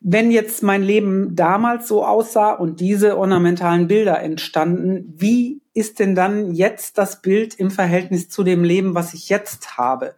Wenn 0.01 0.31
jetzt 0.31 0.63
mein 0.63 0.83
Leben 0.83 1.35
damals 1.35 1.89
so 1.89 2.05
aussah 2.05 2.53
und 2.53 2.79
diese 2.79 3.19
ornamentalen 3.19 3.89
Bilder 3.89 4.21
entstanden, 4.21 5.13
wie 5.17 5.61
ist 5.75 5.99
denn 5.99 6.15
dann 6.15 6.55
jetzt 6.55 6.99
das 6.99 7.21
Bild 7.21 7.55
im 7.55 7.71
Verhältnis 7.71 8.29
zu 8.29 8.45
dem 8.45 8.63
Leben, 8.63 8.95
was 8.95 9.15
ich 9.15 9.29
jetzt 9.29 9.77
habe? 9.77 10.15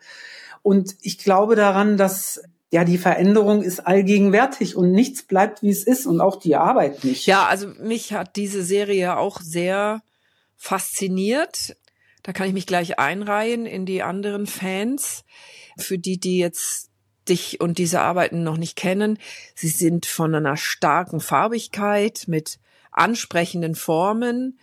Und 0.63 0.97
ich 1.01 1.19
glaube 1.19 1.55
daran, 1.55 1.97
dass 1.97 2.43
ja, 2.73 2.85
die 2.85 2.99
Veränderung 2.99 3.63
ist 3.63 3.87
allgegenwärtig 3.87 4.77
und 4.77 4.93
nichts 4.93 5.23
bleibt, 5.23 5.63
wie 5.63 5.71
es 5.71 5.85
ist 5.85 6.07
und 6.07 6.21
auch 6.21 6.37
die 6.37 6.57
Arbeit 6.57 7.03
nicht. 7.05 7.27
Ja, 7.27 7.47
also 7.47 7.67
mich 7.67 8.13
hat 8.13 8.37
diese 8.37 8.63
Serie 8.63 9.17
auch 9.17 9.41
sehr 9.41 10.03
fasziniert. 10.57 11.77
Da 12.31 12.33
kann 12.33 12.47
ich 12.47 12.55
mich 12.55 12.67
gleich 12.67 12.97
einreihen 12.97 13.67
in 13.67 13.87
die 13.87 14.05
anderen 14.05 14.47
Fans. 14.47 15.25
Für 15.77 15.99
die, 15.99 16.21
die 16.21 16.39
jetzt 16.39 16.89
dich 17.29 17.61
und 17.61 17.77
diese 17.79 18.03
Arbeiten 18.03 18.45
noch 18.45 18.57
nicht 18.57 18.77
kennen, 18.77 19.19
sie 19.57 19.67
sind 19.67 20.07
von 20.07 20.33
einer 20.37 20.57
starken 20.57 21.19
Farbigkeit 21.19 22.27
mit 22.29 22.61
ansprechenden 22.93 23.75
Formen. 23.75 24.61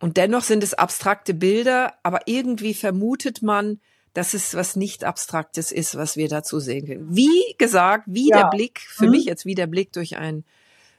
Und 0.00 0.16
dennoch 0.16 0.42
sind 0.42 0.64
es 0.64 0.74
abstrakte 0.74 1.32
Bilder, 1.32 1.94
aber 2.02 2.22
irgendwie 2.26 2.74
vermutet 2.74 3.40
man, 3.40 3.78
dass 4.12 4.34
es 4.34 4.54
was 4.54 4.74
nicht 4.74 5.04
Abstraktes 5.04 5.70
ist, 5.70 5.96
was 5.96 6.16
wir 6.16 6.28
dazu 6.28 6.58
sehen 6.58 6.88
können. 6.88 7.14
Wie 7.14 7.54
gesagt, 7.56 8.06
wie 8.08 8.30
ja. 8.30 8.38
der 8.42 8.48
Blick, 8.48 8.80
für 8.80 9.04
mhm. 9.04 9.12
mich 9.12 9.26
jetzt 9.26 9.46
wie 9.46 9.54
der 9.54 9.68
Blick 9.68 9.92
durch 9.92 10.16
ein 10.16 10.44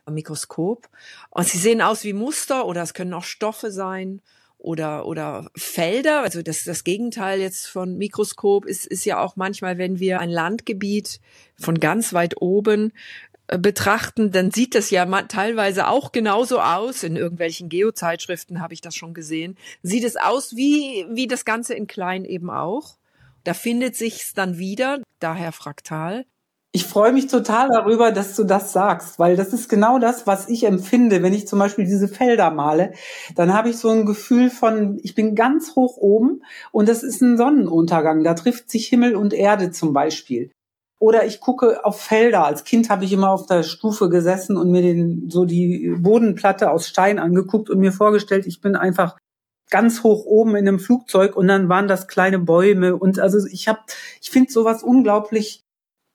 Mikroskop. 0.10 0.88
Und 1.32 1.50
sie 1.50 1.58
sehen 1.58 1.82
aus 1.82 2.06
wie 2.06 2.14
Muster 2.14 2.66
oder 2.66 2.82
es 2.82 2.94
können 2.94 3.14
auch 3.14 3.26
Stoffe 3.26 3.72
sein 3.72 4.22
oder, 4.62 5.07
oder 5.07 5.49
Felder. 5.55 6.22
Also 6.22 6.41
das, 6.43 6.64
das 6.64 6.84
Gegenteil 6.84 7.39
jetzt 7.39 7.68
von 7.68 7.97
Mikroskop 7.97 8.66
ist, 8.66 8.86
ist 8.86 9.05
ja 9.05 9.20
auch 9.20 9.36
manchmal, 9.36 9.78
wenn 9.78 9.99
wir 9.99 10.20
ein 10.20 10.30
Landgebiet 10.30 11.20
von 11.59 11.80
ganz 11.80 12.14
weit 12.14 12.39
oben 12.39 12.93
äh, 13.47 13.57
betrachten, 13.57 14.32
dann 14.32 14.51
sieht 14.51 14.76
das 14.76 14.91
ja 14.91 15.05
teilweise 15.24 15.88
auch 15.88 16.12
genauso 16.12 16.59
aus. 16.59 17.03
In 17.03 17.16
irgendwelchen 17.16 17.70
Geozeitschriften 17.70 18.62
habe 18.62 18.76
ich 18.76 18.82
das 18.82 18.95
schon 18.95 19.16
gesehen. 19.16 19.57
Sieht 19.82 20.03
es 20.03 20.16
aus 20.16 20.55
wie, 20.55 21.07
wie 21.09 21.28
das 21.28 21.43
Ganze 21.43 21.74
in 21.74 21.88
klein 21.88 22.24
eben 22.24 22.51
auch. 22.51 22.97
Da 23.43 23.55
findet 23.55 23.95
sich's 23.95 24.34
dann 24.34 24.59
wieder, 24.59 25.01
daher 25.20 25.51
fraktal. 25.51 26.26
Ich 26.74 26.86
freue 26.86 27.11
mich 27.11 27.28
total 27.28 27.67
darüber, 27.69 28.13
dass 28.13 28.34
du 28.38 28.45
das 28.45 28.72
sagst, 28.72 29.19
weil 29.19 29.36
das 29.36 29.51
ist 29.51 29.67
genau 29.67 29.99
das, 29.99 30.26
was 30.26 30.47
ich 30.47 30.63
empfinde, 30.63 31.22
wenn 31.22 31.34
ich 31.34 31.45
zum 31.45 31.59
Beispiel 31.59 31.84
diese 31.84 32.07
Felder 32.07 32.49
male. 32.49 32.93
Dann 33.36 33.53
habe 33.53 33.69
ich 33.69 33.78
so 33.78 33.89
ein 33.89 34.05
Gefühl 34.05 34.49
von, 34.49 34.97
ich 35.03 35.13
bin 35.13 35.36
ganz 35.36 35.76
hoch 35.76 35.97
oben 35.97 36.43
und 36.72 36.88
das 36.88 37.03
ist 37.03 37.22
ein 37.22 37.36
Sonnenuntergang. 37.36 38.24
Da 38.24 38.36
trifft 38.36 38.69
sich 38.69 38.88
Himmel 38.88 39.17
und 39.17 39.34
Erde 39.34 39.72
zum 39.72 39.91
Beispiel. 39.91 40.49
Oder 40.97 41.26
ich 41.26 41.41
gucke 41.41 41.84
auf 41.84 41.99
Felder. 41.99 42.45
Als 42.45 42.63
Kind 42.63 42.89
habe 42.89 43.03
ich 43.03 43.11
immer 43.11 43.32
auf 43.32 43.47
der 43.47 43.63
Stufe 43.63 44.07
gesessen 44.07 44.55
und 44.55 44.72
mir 44.72 44.82
den, 44.82 45.30
so 45.30 45.43
die 45.43 45.93
Bodenplatte 45.99 46.72
aus 46.72 46.88
Stein 46.88 47.19
angeguckt 47.19 47.69
und 47.69 47.80
mir 47.80 47.91
vorgestellt, 47.91 48.45
ich 48.47 48.61
bin 48.61 48.78
einfach 48.78 49.17
ganz 49.69 50.03
hoch 50.03 50.26
oben 50.26 50.55
in 50.55 50.67
einem 50.67 50.80
Flugzeug 50.80 51.36
und 51.36 51.47
dann 51.47 51.67
waren 51.67 51.89
das 51.89 52.07
kleine 52.07 52.39
Bäume 52.39 52.95
und 52.95 53.19
also 53.19 53.45
ich 53.47 53.67
habe 53.67 53.80
ich 54.22 54.30
finde 54.30 54.51
sowas 54.51 54.84
unglaublich 54.84 55.63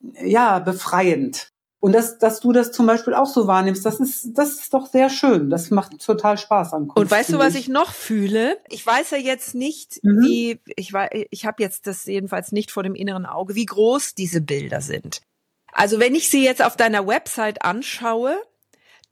ja, 0.01 0.59
befreiend. 0.59 1.53
Und 1.78 1.92
dass, 1.92 2.18
dass 2.18 2.40
du 2.40 2.53
das 2.53 2.72
zum 2.72 2.86
Beispiel 2.86 3.14
auch 3.14 3.26
so 3.26 3.47
wahrnimmst, 3.47 3.84
das 3.84 4.01
ist, 4.01 4.30
das 4.34 4.53
ist 4.55 4.74
doch 4.74 4.86
sehr 4.86 5.11
schön. 5.11 5.51
Das 5.51 5.70
macht 5.70 6.05
total 6.05 6.38
Spaß 6.38 6.72
an 6.72 6.88
Kunst. 6.88 6.99
Und 6.99 7.11
weißt 7.11 7.32
du, 7.32 7.38
was 7.38 7.55
ich 7.55 7.68
noch 7.68 7.92
fühle? 7.92 8.59
Ich 8.68 8.84
weiß 8.84 9.11
ja 9.11 9.18
jetzt 9.18 9.55
nicht, 9.55 10.03
mhm. 10.03 10.20
wie, 10.22 10.61
ich 10.74 10.92
war, 10.92 11.11
ich 11.12 11.47
habe 11.47 11.62
jetzt 11.62 11.86
das 11.86 12.07
jedenfalls 12.07 12.51
nicht 12.51 12.70
vor 12.70 12.82
dem 12.82 12.94
inneren 12.94 13.26
Auge, 13.26 13.55
wie 13.55 13.66
groß 13.66 14.14
diese 14.14 14.40
Bilder 14.40 14.80
sind. 14.80 15.20
Also 15.72 16.01
wenn 16.01 16.14
ich 16.14 16.30
sie 16.30 16.42
jetzt 16.42 16.64
auf 16.64 16.76
deiner 16.76 17.07
Website 17.07 17.62
anschaue, 17.62 18.36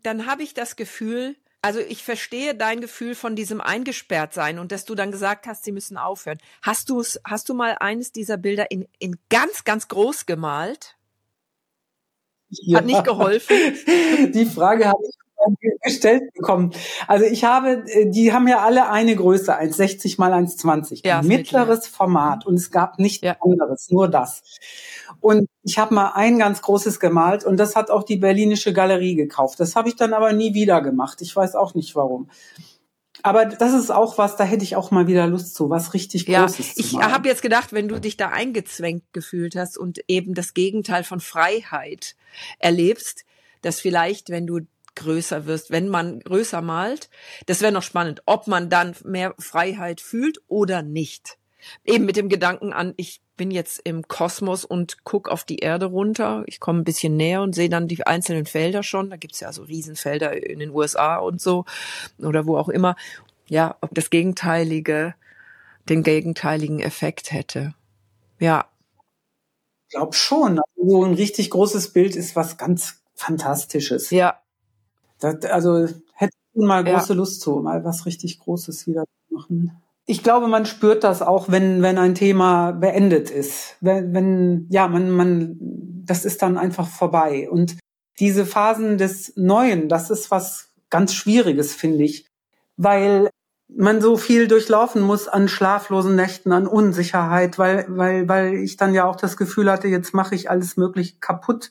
dann 0.03 0.27
habe 0.27 0.43
ich 0.43 0.55
das 0.55 0.77
Gefühl, 0.77 1.37
also 1.65 1.81
ich 1.81 2.05
verstehe 2.05 2.55
dein 2.55 2.83
Gefühl 2.83 3.15
von 3.15 3.37
diesem 3.37 3.61
eingesperrt 3.63 4.35
sein 4.35 4.59
und 4.59 4.71
dass 4.71 4.85
du 4.85 4.95
dann 4.95 5.11
gesagt 5.11 5.47
hast, 5.47 5.65
sie 5.65 5.73
müssen 5.73 5.97
aufhören. 5.97 6.39
Hast 6.61 6.91
du 6.91 7.03
hast 7.25 7.49
du 7.49 7.55
mal 7.55 7.77
eines 7.81 8.13
dieser 8.13 8.37
Bilder 8.37 8.71
in, 8.71 8.87
in 8.99 9.17
ganz, 9.31 9.65
ganz 9.65 9.89
groß 9.89 10.27
gemalt? 10.27 10.97
Ja. 12.51 12.79
Hat 12.79 12.85
nicht 12.85 13.05
geholfen? 13.05 13.57
Die 14.35 14.45
Frage 14.47 14.87
habe 14.89 15.03
ich 15.03 15.17
gestellt 15.83 16.33
bekommen. 16.35 16.73
Also 17.07 17.25
ich 17.25 17.45
habe, 17.45 17.85
äh, 17.87 18.11
die 18.11 18.33
haben 18.33 18.49
ja 18.49 18.61
alle 18.61 18.91
eine 18.91 19.15
Größe, 19.15 19.59
1,60 19.59 20.19
mal 20.19 20.33
1,20. 20.33 21.07
Ja, 21.07 21.23
mittleres 21.23 21.87
Format 21.87 22.47
und 22.47 22.55
es 22.55 22.71
gab 22.71 22.99
nichts 22.99 23.25
ja. 23.25 23.37
anderes, 23.41 23.91
nur 23.91 24.09
das. 24.09 24.43
Und 25.25 25.49
ich 25.63 25.79
habe 25.79 25.95
mal 25.95 26.13
ein 26.17 26.39
ganz 26.39 26.61
großes 26.61 27.01
gemalt 27.01 27.47
und 27.47 27.57
das 27.57 27.77
hat 27.77 27.91
auch 27.91 28.03
die 28.03 28.19
Berlinische 28.19 28.75
Galerie 28.75 29.15
gekauft. 29.15 29.59
Das 29.59 29.75
habe 29.75 29.89
ich 29.89 29.97
dann 29.97 30.13
aber 30.13 30.35
nie 30.35 30.53
wieder 30.53 30.83
gemacht. 30.83 31.23
Ich 31.23 31.35
weiß 31.35 31.55
auch 31.55 31.73
nicht 31.73 31.97
warum. 31.97 32.29
Aber 33.23 33.47
das 33.47 33.73
ist 33.73 33.91
auch 33.91 34.19
was, 34.19 34.37
da 34.37 34.45
hätte 34.45 34.65
ich 34.65 34.77
auch 34.77 34.91
mal 34.91 35.07
wieder 35.07 35.27
Lust 35.27 35.55
zu, 35.55 35.71
was 35.71 35.95
richtig 35.95 36.29
ja, 36.29 36.43
Großes 36.43 36.75
zu 36.75 36.81
Ich 36.83 36.99
habe 36.99 37.27
jetzt 37.27 37.41
gedacht, 37.41 37.73
wenn 37.73 37.89
du 37.89 37.99
dich 37.99 38.19
da 38.19 38.29
eingezwängt 38.29 39.05
gefühlt 39.15 39.57
hast 39.57 39.79
und 39.79 39.99
eben 40.09 40.35
das 40.35 40.53
Gegenteil 40.53 41.05
von 41.05 41.21
Freiheit 41.21 42.17
erlebst, 42.59 43.25
dass 43.63 43.81
vielleicht, 43.81 44.29
wenn 44.29 44.47
du 44.47 44.61
größer 44.95 45.47
wirst, 45.47 45.71
wenn 45.71 45.89
man 45.89 46.21
größer 46.21 46.61
malt. 46.61 47.09
Das 47.47 47.63
wäre 47.63 47.73
noch 47.73 47.83
spannend, 47.83 48.21
ob 48.27 48.47
man 48.47 48.69
dann 48.69 48.95
mehr 49.05 49.35
Freiheit 49.39 50.03
fühlt 50.03 50.43
oder 50.49 50.83
nicht. 50.83 51.39
Eben 51.85 52.05
mit 52.05 52.17
dem 52.17 52.29
Gedanken 52.29 52.73
an, 52.73 52.95
ich 52.97 53.21
bin 53.37 53.51
jetzt 53.51 53.81
im 53.85 54.07
Kosmos 54.07 54.65
und 54.65 55.05
guck 55.05 55.29
auf 55.29 55.45
die 55.45 55.59
Erde 55.59 55.87
runter. 55.87 56.45
Ich 56.47 56.61
komme 56.61 56.81
ein 56.81 56.85
bisschen 56.85 57.17
näher 57.17 57.43
und 57.43 57.55
sehe 57.55 57.69
dann 57.69 57.89
die 57.89 58.07
einzelnen 58.07 58.47
Felder 58.47 58.83
schon. 58.83 59.11
Da 59.11 59.17
gibt's 59.17 59.41
ja 59.41 59.53
so 59.53 59.63
Riesenfelder 59.63 60.45
in 60.49 60.59
den 60.59 60.71
USA 60.71 61.17
und 61.17 61.41
so 61.41 61.65
oder 62.19 62.47
wo 62.47 62.57
auch 62.57 62.69
immer. 62.69 62.97
Ja, 63.49 63.77
ob 63.81 63.95
das 63.95 64.11
Gegenteilige 64.11 65.15
den 65.89 66.03
gegenteiligen 66.03 66.81
Effekt 66.81 67.33
hätte. 67.33 67.75
Ja. 68.39 68.67
Ich 69.87 69.95
glaube 69.95 70.15
schon. 70.15 70.59
Also 70.59 70.91
so 70.91 71.05
ein 71.05 71.15
richtig 71.15 71.51
großes 71.51 71.93
Bild 71.93 72.17
ist 72.17 72.37
was 72.37 72.57
ganz 72.57 73.05
Fantastisches. 73.15 74.11
Ja, 74.11 74.41
das, 75.21 75.45
also 75.45 75.87
hätte 76.15 76.37
ich 76.53 76.63
mal 76.63 76.85
große 76.85 77.13
ja. 77.13 77.15
Lust 77.15 77.41
zu, 77.41 77.57
mal 77.57 77.85
was 77.85 78.07
richtig 78.07 78.41
Großes 78.41 78.87
wieder 78.87 79.05
zu 79.05 79.35
machen. 79.35 79.81
Ich 80.07 80.23
glaube, 80.23 80.49
man 80.49 80.67
spürt 80.67 81.03
das 81.03 81.23
auch, 81.23 81.49
wenn, 81.49 81.81
wenn 81.83 81.99
ein 81.99 82.15
Thema 82.15 82.73
beendet 82.73 83.31
ist. 83.31 83.77
Wenn, 83.81 84.13
wenn, 84.13 84.67
ja, 84.71 84.87
man, 84.87 85.11
man, 85.11 85.57
das 86.05 86.25
ist 86.25 86.43
dann 86.43 86.59
einfach 86.59 86.87
vorbei. 86.87 87.49
Und 87.51 87.77
diese 88.21 88.45
Phasen 88.45 88.99
des 88.99 89.33
Neuen, 89.37 89.89
das 89.89 90.11
ist 90.11 90.31
was 90.31 90.69
ganz 90.91 91.15
Schwieriges, 91.15 91.75
finde 91.75 92.05
ich. 92.05 92.27
Weil 92.77 93.31
man 93.69 94.01
so 94.01 94.17
viel 94.17 94.47
durchlaufen 94.47 95.03
muss 95.03 95.27
an 95.27 95.49
schlaflosen 95.49 96.17
Nächten, 96.17 96.53
an 96.53 96.67
Unsicherheit, 96.67 97.59
weil, 97.59 97.87
weil, 97.89 98.29
weil 98.29 98.55
ich 98.55 98.77
dann 98.77 98.95
ja 98.95 99.05
auch 99.05 99.17
das 99.17 99.37
Gefühl 99.37 99.71
hatte, 99.71 99.89
jetzt 99.89 100.15
mache 100.15 100.35
ich 100.35 100.51
alles 100.51 100.77
möglich 100.77 101.21
kaputt. 101.21 101.71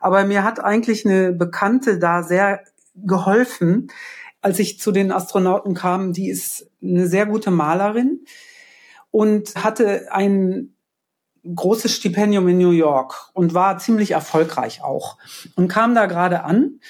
Aber 0.00 0.24
mir 0.24 0.44
hat 0.44 0.60
eigentlich 0.60 1.04
eine 1.04 1.32
Bekannte 1.32 1.98
da 1.98 2.22
sehr 2.22 2.60
geholfen, 2.94 3.88
als 4.44 4.58
ich 4.58 4.78
zu 4.78 4.92
den 4.92 5.10
Astronauten 5.10 5.72
kam. 5.72 6.12
Die 6.12 6.28
ist 6.28 6.70
eine 6.82 7.08
sehr 7.08 7.24
gute 7.24 7.50
Malerin 7.50 8.26
und 9.10 9.56
hatte 9.56 10.12
ein 10.12 10.74
großes 11.44 11.94
Stipendium 11.94 12.46
in 12.48 12.58
New 12.58 12.70
York 12.70 13.30
und 13.32 13.54
war 13.54 13.78
ziemlich 13.78 14.10
erfolgreich 14.10 14.82
auch 14.82 15.16
und 15.56 15.68
kam 15.68 15.94
da 15.94 16.04
gerade 16.04 16.44
an 16.44 16.80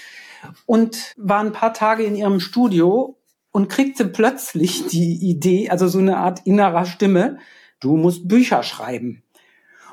und 0.66 1.14
war 1.16 1.40
ein 1.40 1.52
paar 1.52 1.72
Tage 1.72 2.02
in 2.02 2.16
ihrem 2.16 2.40
Studio 2.40 3.18
und 3.52 3.68
kriegte 3.68 4.04
plötzlich 4.04 4.88
die 4.88 5.14
Idee, 5.30 5.70
also 5.70 5.86
so 5.86 6.00
eine 6.00 6.16
Art 6.16 6.40
innerer 6.44 6.86
Stimme, 6.86 7.38
du 7.78 7.96
musst 7.96 8.26
Bücher 8.26 8.64
schreiben. 8.64 9.22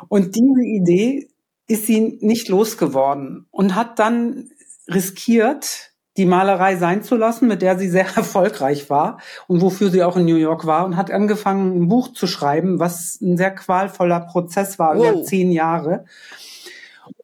Und 0.08 0.36
diese 0.36 0.64
Idee 0.64 1.30
ist 1.68 1.86
sie 1.86 2.18
nicht 2.22 2.50
losgeworden 2.50 3.46
und 3.52 3.76
hat 3.76 4.00
dann 4.00 4.50
riskiert, 4.88 5.91
die 6.18 6.26
Malerei 6.26 6.76
sein 6.76 7.04
zu 7.04 7.16
lassen, 7.16 7.48
mit 7.48 7.62
der 7.62 7.78
sie 7.78 7.90
sehr 7.90 8.06
erfolgreich 8.16 8.90
war 8.90 9.20
und 9.48 9.62
wofür 9.62 9.90
sie 9.90 10.04
auch 10.04 10.18
in 10.18 10.26
New 10.26 10.36
York 10.36 10.66
war 10.66 10.86
und 10.86 10.98
hat 10.98 11.12
angefangen, 11.12 11.84
ein 11.84 11.88
Buch 11.88 12.14
zu 12.14 12.28
schreiben, 12.28 12.80
was 12.80 13.20
ein 13.22 13.38
sehr 13.38 13.52
qualvoller 13.52 14.20
Prozess 14.20 14.80
war, 14.80 14.98
wow. 14.98 15.10
über 15.10 15.24
zehn 15.24 15.52
Jahre. 15.52 16.06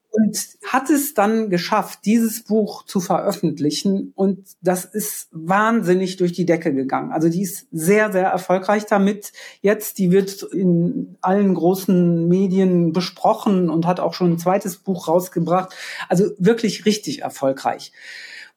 Und 0.10 0.36
hat 0.66 0.90
es 0.90 1.14
dann 1.14 1.52
geschafft, 1.52 2.00
dieses 2.06 2.44
Buch 2.44 2.84
zu 2.86 3.00
veröffentlichen. 3.00 4.14
Und 4.16 4.48
das 4.62 4.84
ist 4.84 5.28
wahnsinnig 5.32 6.18
durch 6.18 6.34
die 6.34 6.48
Decke 6.48 6.74
gegangen. 6.74 7.12
Also 7.12 7.30
die 7.30 7.44
ist 7.44 7.68
sehr, 7.72 8.12
sehr 8.12 8.26
erfolgreich 8.26 8.88
damit. 8.88 9.32
Jetzt, 9.62 10.00
die 10.00 10.10
wird 10.10 10.42
in 10.42 11.18
allen 11.22 11.54
großen 11.54 12.28
Medien 12.28 12.94
besprochen 12.94 13.70
und 13.70 13.86
hat 13.86 14.00
auch 14.00 14.16
schon 14.16 14.32
ein 14.32 14.40
zweites 14.40 14.78
Buch 14.78 15.08
rausgebracht. 15.08 15.76
Also 16.10 16.32
wirklich 16.40 16.86
richtig 16.86 17.22
erfolgreich. 17.22 17.92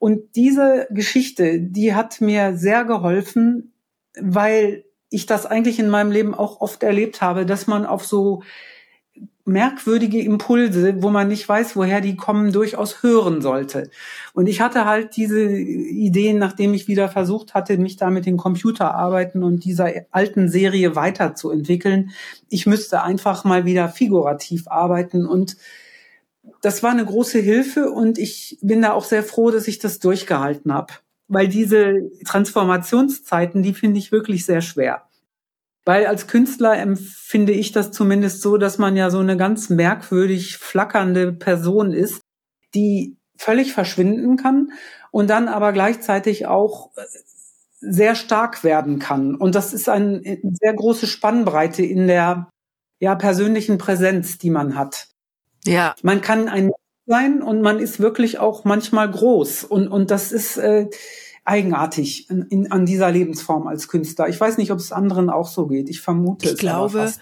Und 0.01 0.35
diese 0.35 0.89
Geschichte, 0.91 1.61
die 1.61 1.95
hat 1.95 2.23
mir 2.23 2.57
sehr 2.57 2.85
geholfen, 2.85 3.75
weil 4.19 4.85
ich 5.11 5.27
das 5.27 5.45
eigentlich 5.45 5.79
in 5.79 5.91
meinem 5.91 6.11
Leben 6.11 6.35
auch 6.35 6.63
oft 6.63 6.83
erlebt 6.83 7.21
habe, 7.21 7.45
dass 7.45 7.67
man 7.67 7.85
auf 7.85 8.07
so 8.07 8.43
merkwürdige 9.45 10.23
Impulse, 10.23 11.03
wo 11.03 11.11
man 11.11 11.29
nicht 11.29 11.47
weiß, 11.47 11.77
woher 11.77 12.01
die 12.01 12.17
kommen, 12.17 12.51
durchaus 12.51 13.03
hören 13.03 13.43
sollte. 13.43 13.91
Und 14.33 14.47
ich 14.47 14.63
hatte 14.63 14.87
halt 14.87 15.17
diese 15.17 15.51
Ideen, 15.51 16.39
nachdem 16.39 16.73
ich 16.73 16.89
wieder 16.89 17.11
versucht 17.11 17.53
hatte, 17.53 17.77
mich 17.77 17.97
da 17.97 18.09
mit 18.09 18.25
dem 18.25 18.39
Computer 18.39 18.95
arbeiten 18.95 19.43
und 19.43 19.67
dieser 19.67 19.91
alten 20.13 20.49
Serie 20.49 20.97
weiterzuentwickeln. 20.97 22.11
Ich 22.49 22.65
müsste 22.65 23.03
einfach 23.03 23.45
mal 23.45 23.67
wieder 23.67 23.91
figurativ 23.91 24.67
arbeiten 24.67 25.27
und 25.27 25.59
das 26.63 26.83
war 26.83 26.91
eine 26.91 27.05
große 27.05 27.39
Hilfe 27.39 27.91
und 27.91 28.19
ich 28.19 28.59
bin 28.63 28.83
da 28.83 28.93
auch 28.93 29.05
sehr 29.05 29.23
froh, 29.23 29.51
dass 29.51 29.69
ich 29.69 29.79
das 29.79 29.99
durchgehalten 29.99 30.73
habe. 30.73 30.95
Weil 31.29 31.49
diese 31.49 32.11
Transformationszeiten, 32.25 33.63
die 33.63 33.75
finde 33.75 33.99
ich 33.99 34.13
wirklich 34.13 34.45
sehr 34.45 34.63
schwer. 34.63 35.05
Weil 35.85 36.07
als 36.07 36.27
Künstler 36.27 36.77
empfinde 36.77 37.53
ich 37.53 37.73
das 37.73 37.93
zumindest 37.93 38.43
so, 38.43 38.57
dass 38.57 38.79
man 38.79 38.97
ja 38.97 39.11
so 39.11 39.19
eine 39.19 39.37
ganz 39.37 39.71
merkwürdig 39.71 40.59
flackernde 40.59 41.33
Person 41.33 41.93
ist, 41.93 42.21
die 42.75 43.17
völlig 43.37 43.73
verschwinden 43.73 44.37
kann 44.37 44.73
und 45.11 45.31
dann 45.31 45.49
aber 45.49 45.73
gleichzeitig 45.73 46.47
auch 46.47 46.91
äh, 46.97 47.03
sehr 47.81 48.15
stark 48.15 48.63
werden 48.63 48.99
kann. 48.99 49.35
Und 49.35 49.55
das 49.55 49.73
ist 49.73 49.89
eine 49.89 50.21
sehr 50.61 50.75
große 50.75 51.07
Spannbreite 51.07 51.83
in 51.83 52.07
der 52.07 52.51
ja, 52.99 53.15
persönlichen 53.15 53.79
Präsenz, 53.79 54.37
die 54.37 54.51
man 54.51 54.77
hat. 54.77 55.10
Ja. 55.65 55.95
Man 56.03 56.21
kann 56.21 56.49
ein 56.49 56.71
sein 57.07 57.43
und 57.43 57.61
man 57.61 57.81
ist 57.81 57.99
wirklich 57.99 58.39
auch 58.39 58.65
manchmal 58.65 59.11
groß. 59.11 59.65
Und, 59.65 59.89
und 59.89 60.11
das 60.11 60.31
ist, 60.31 60.57
äh, 60.59 60.89
eigenartig 61.45 62.31
in, 62.31 62.43
in, 62.43 62.71
an 62.71 62.87
dieser 62.87 63.11
Lebensform 63.11 63.67
als 63.67 63.89
Künstler. 63.89 64.29
Ich 64.29 64.41
weiß 64.41 64.59
nicht, 64.59 64.71
ob 64.71 64.79
es 64.79 64.93
anderen 64.93 65.31
auch 65.31 65.49
so 65.49 65.67
geht. 65.67 65.89
Ich 65.89 66.01
vermute 66.01 66.45
ich 66.45 66.53
es. 66.53 66.55
Ich 66.55 66.61
glaube, 66.61 67.13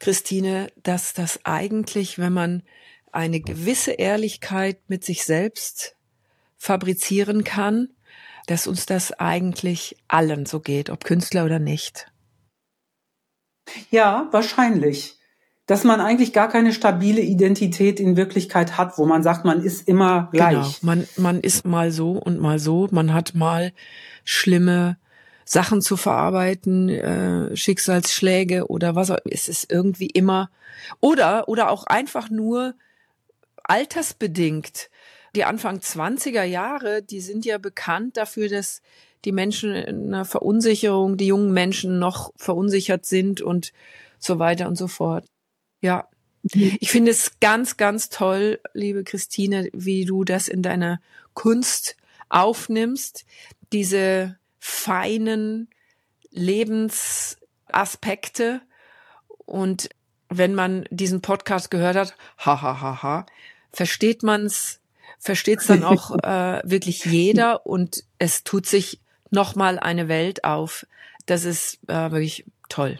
Christine, 0.00 0.72
dass 0.82 1.14
das 1.14 1.40
eigentlich, 1.44 2.18
wenn 2.18 2.32
man 2.32 2.62
eine 3.12 3.40
gewisse 3.40 3.92
Ehrlichkeit 3.92 4.78
mit 4.88 5.04
sich 5.04 5.24
selbst 5.24 5.96
fabrizieren 6.56 7.44
kann, 7.44 7.90
dass 8.46 8.66
uns 8.66 8.86
das 8.86 9.12
eigentlich 9.12 9.96
allen 10.08 10.46
so 10.46 10.58
geht, 10.58 10.90
ob 10.90 11.04
Künstler 11.04 11.44
oder 11.44 11.58
nicht. 11.58 12.10
Ja, 13.90 14.28
wahrscheinlich 14.32 15.19
dass 15.70 15.84
man 15.84 16.00
eigentlich 16.00 16.32
gar 16.32 16.48
keine 16.48 16.72
stabile 16.72 17.20
Identität 17.20 18.00
in 18.00 18.16
Wirklichkeit 18.16 18.76
hat, 18.76 18.98
wo 18.98 19.06
man 19.06 19.22
sagt, 19.22 19.44
man 19.44 19.62
ist 19.62 19.86
immer 19.86 20.28
gleich. 20.32 20.80
Genau. 20.80 20.92
Man, 20.94 21.08
man 21.16 21.40
ist 21.40 21.64
mal 21.64 21.92
so 21.92 22.14
und 22.14 22.40
mal 22.40 22.58
so. 22.58 22.88
Man 22.90 23.14
hat 23.14 23.36
mal 23.36 23.72
schlimme 24.24 24.98
Sachen 25.44 25.80
zu 25.80 25.96
verarbeiten, 25.96 26.88
äh, 26.88 27.56
Schicksalsschläge 27.56 28.66
oder 28.66 28.96
was 28.96 29.12
auch 29.12 29.18
Es 29.24 29.48
ist 29.48 29.70
irgendwie 29.70 30.08
immer 30.08 30.50
oder 30.98 31.48
oder 31.48 31.70
auch 31.70 31.84
einfach 31.84 32.30
nur 32.30 32.74
altersbedingt. 33.62 34.90
Die 35.36 35.44
Anfang 35.44 35.78
20er 35.78 36.42
Jahre, 36.42 37.00
die 37.00 37.20
sind 37.20 37.44
ja 37.44 37.58
bekannt 37.58 38.16
dafür, 38.16 38.48
dass 38.48 38.82
die 39.24 39.30
Menschen 39.30 39.76
in 39.76 40.12
einer 40.12 40.24
Verunsicherung, 40.24 41.16
die 41.16 41.28
jungen 41.28 41.52
Menschen 41.52 42.00
noch 42.00 42.32
verunsichert 42.34 43.06
sind 43.06 43.40
und 43.40 43.72
so 44.18 44.40
weiter 44.40 44.66
und 44.66 44.74
so 44.74 44.88
fort. 44.88 45.26
Ja. 45.80 46.08
Mhm. 46.42 46.76
Ich 46.80 46.90
finde 46.90 47.10
es 47.10 47.38
ganz, 47.40 47.76
ganz 47.76 48.08
toll, 48.08 48.60
liebe 48.72 49.04
Christine, 49.04 49.68
wie 49.72 50.04
du 50.04 50.24
das 50.24 50.48
in 50.48 50.62
deiner 50.62 51.00
Kunst 51.34 51.96
aufnimmst, 52.28 53.26
diese 53.72 54.38
feinen 54.58 55.68
Lebensaspekte. 56.30 58.62
Und 59.38 59.90
wenn 60.28 60.54
man 60.54 60.84
diesen 60.90 61.22
Podcast 61.22 61.70
gehört 61.70 61.96
hat, 61.96 62.14
ha, 62.38 62.62
ha, 62.62 62.80
ha, 62.80 63.02
ha, 63.02 63.26
versteht 63.72 64.22
man's, 64.22 64.80
versteht's 65.18 65.66
dann 65.66 65.84
auch 65.84 66.16
äh, 66.22 66.62
wirklich 66.64 67.04
jeder 67.04 67.66
und 67.66 68.04
es 68.18 68.44
tut 68.44 68.66
sich 68.66 69.00
nochmal 69.30 69.78
eine 69.78 70.08
Welt 70.08 70.44
auf. 70.44 70.86
Das 71.26 71.44
ist 71.44 71.78
äh, 71.88 72.10
wirklich 72.10 72.46
toll. 72.68 72.98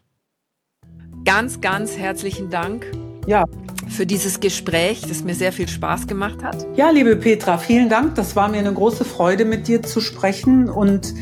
Ganz, 1.25 1.61
ganz 1.61 1.97
herzlichen 1.97 2.51
Dank. 2.51 2.87
Ja. 3.27 3.45
Für 3.89 4.07
dieses 4.07 4.41
Gespräch, 4.41 5.03
das 5.09 5.25
mir 5.25 5.35
sehr 5.35 5.53
viel 5.53 5.69
Spaß 5.69 6.07
gemacht 6.07 6.43
hat. 6.43 6.67
Ja, 6.77 6.91
liebe 6.91 7.17
Petra, 7.17 7.59
vielen 7.59 7.89
Dank. 7.89 8.15
Das 8.15 8.37
war 8.37 8.49
mir 8.49 8.59
eine 8.59 8.73
große 8.73 9.05
Freude, 9.05 9.45
mit 9.45 9.69
dir 9.69 9.83
zu 9.83 10.01
sprechen. 10.01 10.69
Und 10.69 11.13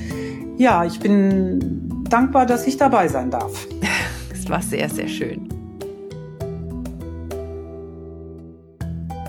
ja, 0.57 0.85
ich 0.85 1.01
bin 1.01 2.05
dankbar, 2.09 2.47
dass 2.47 2.67
ich 2.67 2.77
dabei 2.77 3.09
sein 3.09 3.31
darf. 3.31 3.67
Es 4.33 4.49
war 4.51 4.63
sehr, 4.63 4.89
sehr 4.89 5.09
schön. 5.09 5.47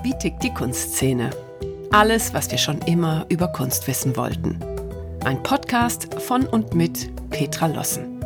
Wie 0.01 0.17
tickt 0.17 0.41
die 0.43 0.53
Kunstszene? 0.53 1.31
Alles, 1.91 2.33
was 2.33 2.49
wir 2.51 2.57
schon 2.57 2.79
immer 2.83 3.25
über 3.27 3.47
Kunst 3.49 3.87
wissen 3.87 4.15
wollten. 4.15 4.57
Ein 5.25 5.43
Podcast 5.43 6.13
von 6.21 6.45
und 6.45 6.73
mit 6.73 7.09
Petra 7.31 7.67
Lossen. 7.67 8.18